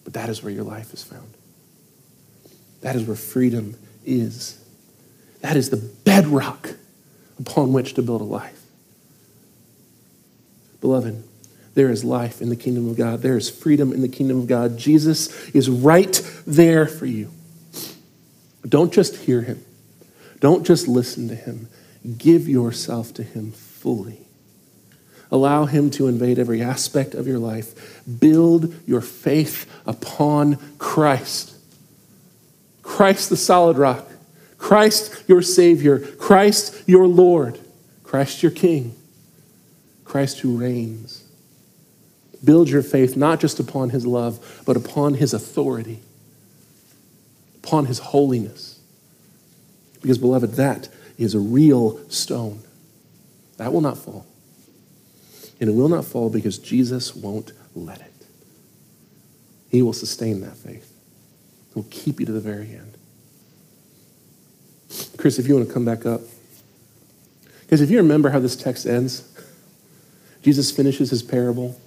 But 0.04 0.14
that 0.14 0.30
is 0.30 0.42
where 0.42 0.52
your 0.52 0.64
life 0.64 0.94
is 0.94 1.02
found. 1.02 1.34
That 2.80 2.96
is 2.96 3.04
where 3.04 3.16
freedom 3.16 3.76
is. 4.06 4.59
That 5.40 5.56
is 5.56 5.70
the 5.70 5.76
bedrock 5.76 6.70
upon 7.38 7.72
which 7.72 7.94
to 7.94 8.02
build 8.02 8.20
a 8.20 8.24
life. 8.24 8.60
Beloved, 10.80 11.22
there 11.74 11.90
is 11.90 12.04
life 12.04 12.40
in 12.40 12.48
the 12.48 12.56
kingdom 12.56 12.88
of 12.88 12.96
God. 12.96 13.22
There 13.22 13.36
is 13.36 13.48
freedom 13.48 13.92
in 13.92 14.02
the 14.02 14.08
kingdom 14.08 14.38
of 14.40 14.46
God. 14.46 14.78
Jesus 14.78 15.48
is 15.50 15.68
right 15.70 16.20
there 16.46 16.86
for 16.86 17.06
you. 17.06 17.30
Don't 18.68 18.92
just 18.92 19.16
hear 19.16 19.42
him, 19.42 19.64
don't 20.40 20.66
just 20.66 20.88
listen 20.88 21.28
to 21.28 21.34
him. 21.34 21.68
Give 22.16 22.48
yourself 22.48 23.12
to 23.14 23.22
him 23.22 23.52
fully. 23.52 24.26
Allow 25.30 25.66
him 25.66 25.90
to 25.92 26.08
invade 26.08 26.38
every 26.38 26.62
aspect 26.62 27.14
of 27.14 27.26
your 27.26 27.38
life. 27.38 28.02
Build 28.18 28.74
your 28.86 29.02
faith 29.02 29.70
upon 29.86 30.58
Christ. 30.78 31.54
Christ, 32.82 33.28
the 33.28 33.36
solid 33.36 33.76
rock. 33.78 34.09
Christ, 34.60 35.24
your 35.26 35.42
Savior. 35.42 35.98
Christ, 35.98 36.84
your 36.86 37.08
Lord. 37.08 37.58
Christ, 38.04 38.42
your 38.42 38.52
King. 38.52 38.94
Christ, 40.04 40.40
who 40.40 40.56
reigns. 40.56 41.24
Build 42.44 42.68
your 42.68 42.82
faith 42.82 43.16
not 43.16 43.40
just 43.40 43.58
upon 43.58 43.90
his 43.90 44.06
love, 44.06 44.62
but 44.64 44.76
upon 44.76 45.14
his 45.14 45.34
authority, 45.34 46.00
upon 47.64 47.86
his 47.86 47.98
holiness. 47.98 48.78
Because, 50.02 50.18
beloved, 50.18 50.52
that 50.52 50.88
is 51.18 51.34
a 51.34 51.38
real 51.38 51.98
stone. 52.08 52.62
That 53.56 53.72
will 53.72 53.82
not 53.82 53.98
fall. 53.98 54.26
And 55.60 55.68
it 55.68 55.72
will 55.72 55.88
not 55.88 56.04
fall 56.04 56.30
because 56.30 56.58
Jesus 56.58 57.14
won't 57.14 57.52
let 57.74 58.00
it. 58.00 58.06
He 59.70 59.82
will 59.82 59.92
sustain 59.92 60.40
that 60.40 60.56
faith. 60.56 60.92
He'll 61.74 61.86
keep 61.90 62.20
you 62.20 62.26
to 62.26 62.32
the 62.32 62.40
very 62.40 62.70
end. 62.70 62.89
Chris, 65.16 65.38
if 65.38 65.46
you 65.46 65.54
want 65.54 65.68
to 65.68 65.72
come 65.72 65.84
back 65.84 66.06
up. 66.06 66.20
Because 67.62 67.80
if 67.80 67.90
you 67.90 67.98
remember 67.98 68.30
how 68.30 68.40
this 68.40 68.56
text 68.56 68.86
ends, 68.86 69.26
Jesus 70.42 70.70
finishes 70.70 71.10
his 71.10 71.22
parable, 71.22 71.78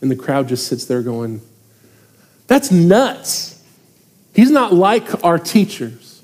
and 0.00 0.10
the 0.10 0.16
crowd 0.16 0.48
just 0.48 0.66
sits 0.66 0.84
there 0.84 1.02
going, 1.02 1.40
That's 2.46 2.70
nuts. 2.70 3.62
He's 4.34 4.50
not 4.50 4.72
like 4.72 5.24
our 5.24 5.38
teachers. 5.38 6.22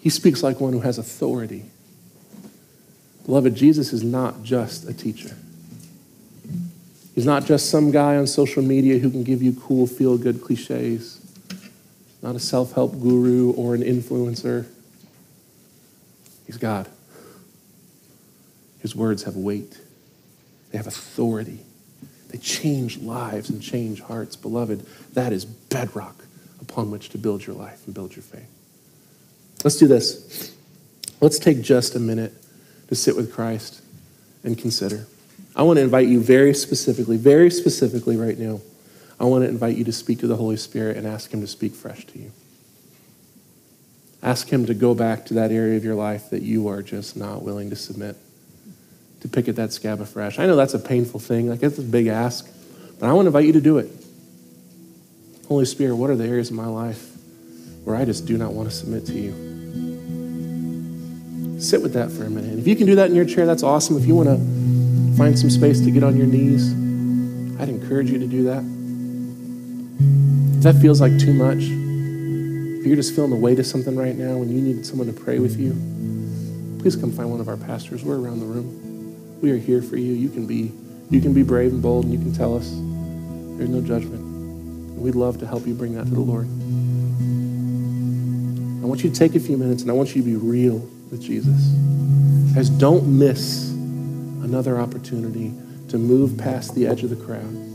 He 0.00 0.08
speaks 0.08 0.42
like 0.42 0.60
one 0.60 0.72
who 0.72 0.80
has 0.80 0.96
authority. 0.96 1.64
Beloved, 3.26 3.54
Jesus 3.54 3.92
is 3.92 4.02
not 4.02 4.42
just 4.42 4.88
a 4.88 4.94
teacher. 4.94 5.36
He's 7.14 7.26
not 7.26 7.44
just 7.44 7.68
some 7.68 7.90
guy 7.90 8.16
on 8.16 8.26
social 8.26 8.62
media 8.62 8.98
who 8.98 9.10
can 9.10 9.24
give 9.24 9.42
you 9.42 9.52
cool, 9.52 9.86
feel 9.86 10.16
good 10.16 10.40
cliches, 10.40 11.20
not 12.22 12.36
a 12.36 12.40
self 12.40 12.72
help 12.72 12.92
guru 13.00 13.50
or 13.52 13.74
an 13.74 13.82
influencer. 13.82 14.66
He's 16.48 16.56
God. 16.56 16.88
His 18.80 18.96
words 18.96 19.24
have 19.24 19.36
weight, 19.36 19.78
they 20.72 20.78
have 20.78 20.88
authority. 20.88 21.60
They 22.30 22.38
change 22.38 22.98
lives 22.98 23.48
and 23.48 23.62
change 23.62 24.02
hearts. 24.02 24.36
Beloved, 24.36 24.84
that 25.14 25.32
is 25.32 25.46
bedrock 25.46 26.24
upon 26.60 26.90
which 26.90 27.08
to 27.10 27.18
build 27.18 27.46
your 27.46 27.56
life 27.56 27.82
and 27.86 27.94
build 27.94 28.14
your 28.14 28.22
faith. 28.22 28.50
Let's 29.64 29.76
do 29.76 29.86
this. 29.86 30.54
Let's 31.20 31.38
take 31.38 31.62
just 31.62 31.94
a 31.94 31.98
minute 31.98 32.34
to 32.88 32.94
sit 32.94 33.16
with 33.16 33.32
Christ 33.32 33.82
and 34.44 34.58
consider. 34.58 35.06
I 35.56 35.62
want 35.62 35.78
to 35.78 35.82
invite 35.82 36.08
you 36.08 36.20
very 36.20 36.52
specifically, 36.54 37.16
very 37.16 37.50
specifically 37.50 38.16
right 38.16 38.38
now. 38.38 38.60
I 39.18 39.24
want 39.24 39.44
to 39.44 39.48
invite 39.48 39.76
you 39.76 39.84
to 39.84 39.92
speak 39.92 40.20
to 40.20 40.26
the 40.26 40.36
Holy 40.36 40.58
Spirit 40.58 40.96
and 40.96 41.06
ask 41.06 41.32
Him 41.32 41.40
to 41.40 41.46
speak 41.46 41.74
fresh 41.74 42.04
to 42.06 42.18
you. 42.18 42.30
Ask 44.22 44.48
Him 44.48 44.66
to 44.66 44.74
go 44.74 44.94
back 44.94 45.26
to 45.26 45.34
that 45.34 45.52
area 45.52 45.76
of 45.76 45.84
your 45.84 45.94
life 45.94 46.30
that 46.30 46.42
you 46.42 46.68
are 46.68 46.82
just 46.82 47.16
not 47.16 47.42
willing 47.42 47.70
to 47.70 47.76
submit, 47.76 48.16
to 49.20 49.28
pick 49.28 49.48
at 49.48 49.56
that 49.56 49.72
scab 49.72 50.00
afresh. 50.00 50.38
I 50.38 50.46
know 50.46 50.56
that's 50.56 50.74
a 50.74 50.78
painful 50.78 51.20
thing, 51.20 51.48
like 51.48 51.62
it's 51.62 51.78
a 51.78 51.82
big 51.82 52.08
ask, 52.08 52.50
but 52.98 53.08
I 53.08 53.12
want 53.12 53.26
to 53.26 53.28
invite 53.28 53.44
you 53.44 53.52
to 53.52 53.60
do 53.60 53.78
it. 53.78 53.90
Holy 55.46 55.64
Spirit, 55.64 55.96
what 55.96 56.10
are 56.10 56.16
the 56.16 56.26
areas 56.26 56.50
of 56.50 56.56
my 56.56 56.66
life 56.66 57.10
where 57.84 57.96
I 57.96 58.04
just 58.04 58.26
do 58.26 58.36
not 58.36 58.52
want 58.52 58.68
to 58.68 58.74
submit 58.74 59.06
to 59.06 59.14
you? 59.14 59.32
Sit 61.60 61.80
with 61.82 61.94
that 61.94 62.10
for 62.10 62.24
a 62.24 62.30
minute. 62.30 62.50
And 62.50 62.58
if 62.58 62.66
you 62.66 62.76
can 62.76 62.86
do 62.86 62.96
that 62.96 63.08
in 63.08 63.16
your 63.16 63.24
chair, 63.24 63.46
that's 63.46 63.62
awesome. 63.62 63.96
If 63.96 64.04
you 64.04 64.14
want 64.14 64.28
to 64.28 64.36
find 65.16 65.38
some 65.38 65.50
space 65.50 65.80
to 65.80 65.90
get 65.90 66.02
on 66.04 66.16
your 66.16 66.26
knees, 66.26 66.70
I'd 67.60 67.68
encourage 67.68 68.10
you 68.10 68.18
to 68.18 68.26
do 68.26 68.44
that. 68.44 68.62
If 70.58 70.62
that 70.64 70.76
feels 70.80 71.00
like 71.00 71.18
too 71.18 71.32
much, 71.32 71.64
you're 72.88 72.96
just 72.96 73.14
feeling 73.14 73.30
the 73.30 73.36
weight 73.36 73.58
of 73.58 73.66
something 73.66 73.96
right 73.96 74.16
now 74.16 74.40
and 74.40 74.50
you 74.50 74.60
need 74.60 74.84
someone 74.86 75.06
to 75.06 75.12
pray 75.12 75.38
with 75.38 75.60
you, 75.60 75.72
please 76.80 76.96
come 76.96 77.12
find 77.12 77.30
one 77.30 77.38
of 77.38 77.48
our 77.48 77.56
pastors. 77.56 78.02
We're 78.02 78.18
around 78.18 78.40
the 78.40 78.46
room. 78.46 79.40
We 79.42 79.50
are 79.50 79.58
here 79.58 79.82
for 79.82 79.96
you. 79.96 80.12
You 80.14 80.30
can 80.30 80.46
be, 80.46 80.72
you 81.10 81.20
can 81.20 81.34
be 81.34 81.42
brave 81.42 81.72
and 81.72 81.82
bold 81.82 82.06
and 82.06 82.14
you 82.14 82.18
can 82.18 82.32
tell 82.32 82.56
us. 82.56 82.70
There's 82.70 83.68
no 83.68 83.82
judgment. 83.82 84.20
And 84.20 85.02
we'd 85.02 85.14
love 85.14 85.38
to 85.40 85.46
help 85.46 85.66
you 85.66 85.74
bring 85.74 85.94
that 85.96 86.04
to 86.04 86.10
the 86.10 86.20
Lord. 86.20 86.46
I 88.82 88.86
want 88.86 89.04
you 89.04 89.10
to 89.10 89.16
take 89.16 89.34
a 89.34 89.40
few 89.40 89.58
minutes 89.58 89.82
and 89.82 89.90
I 89.90 89.94
want 89.94 90.16
you 90.16 90.22
to 90.22 90.26
be 90.26 90.36
real 90.36 90.78
with 91.10 91.20
Jesus. 91.20 91.66
Guys, 92.54 92.70
don't 92.70 93.18
miss 93.18 93.70
another 93.70 94.80
opportunity 94.80 95.52
to 95.90 95.98
move 95.98 96.38
past 96.38 96.74
the 96.74 96.86
edge 96.86 97.04
of 97.04 97.10
the 97.10 97.16
crowd 97.16 97.68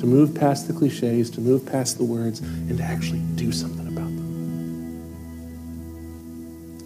to 0.00 0.06
move 0.06 0.34
past 0.34 0.66
the 0.66 0.72
cliches, 0.72 1.28
to 1.28 1.42
move 1.42 1.66
past 1.66 1.98
the 1.98 2.04
words, 2.04 2.40
and 2.40 2.78
to 2.78 2.82
actually 2.82 3.20
do 3.34 3.52
something 3.52 3.79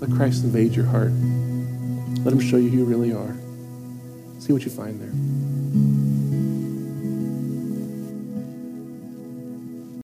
Let 0.00 0.10
Christ 0.10 0.44
invade 0.44 0.74
your 0.74 0.86
heart. 0.86 1.12
Let 2.24 2.32
him 2.32 2.40
show 2.40 2.56
you 2.56 2.70
who 2.70 2.78
you 2.78 2.84
really 2.84 3.12
are. 3.12 3.36
See 4.40 4.52
what 4.52 4.64
you 4.64 4.70
find 4.70 5.00
there. 5.00 5.43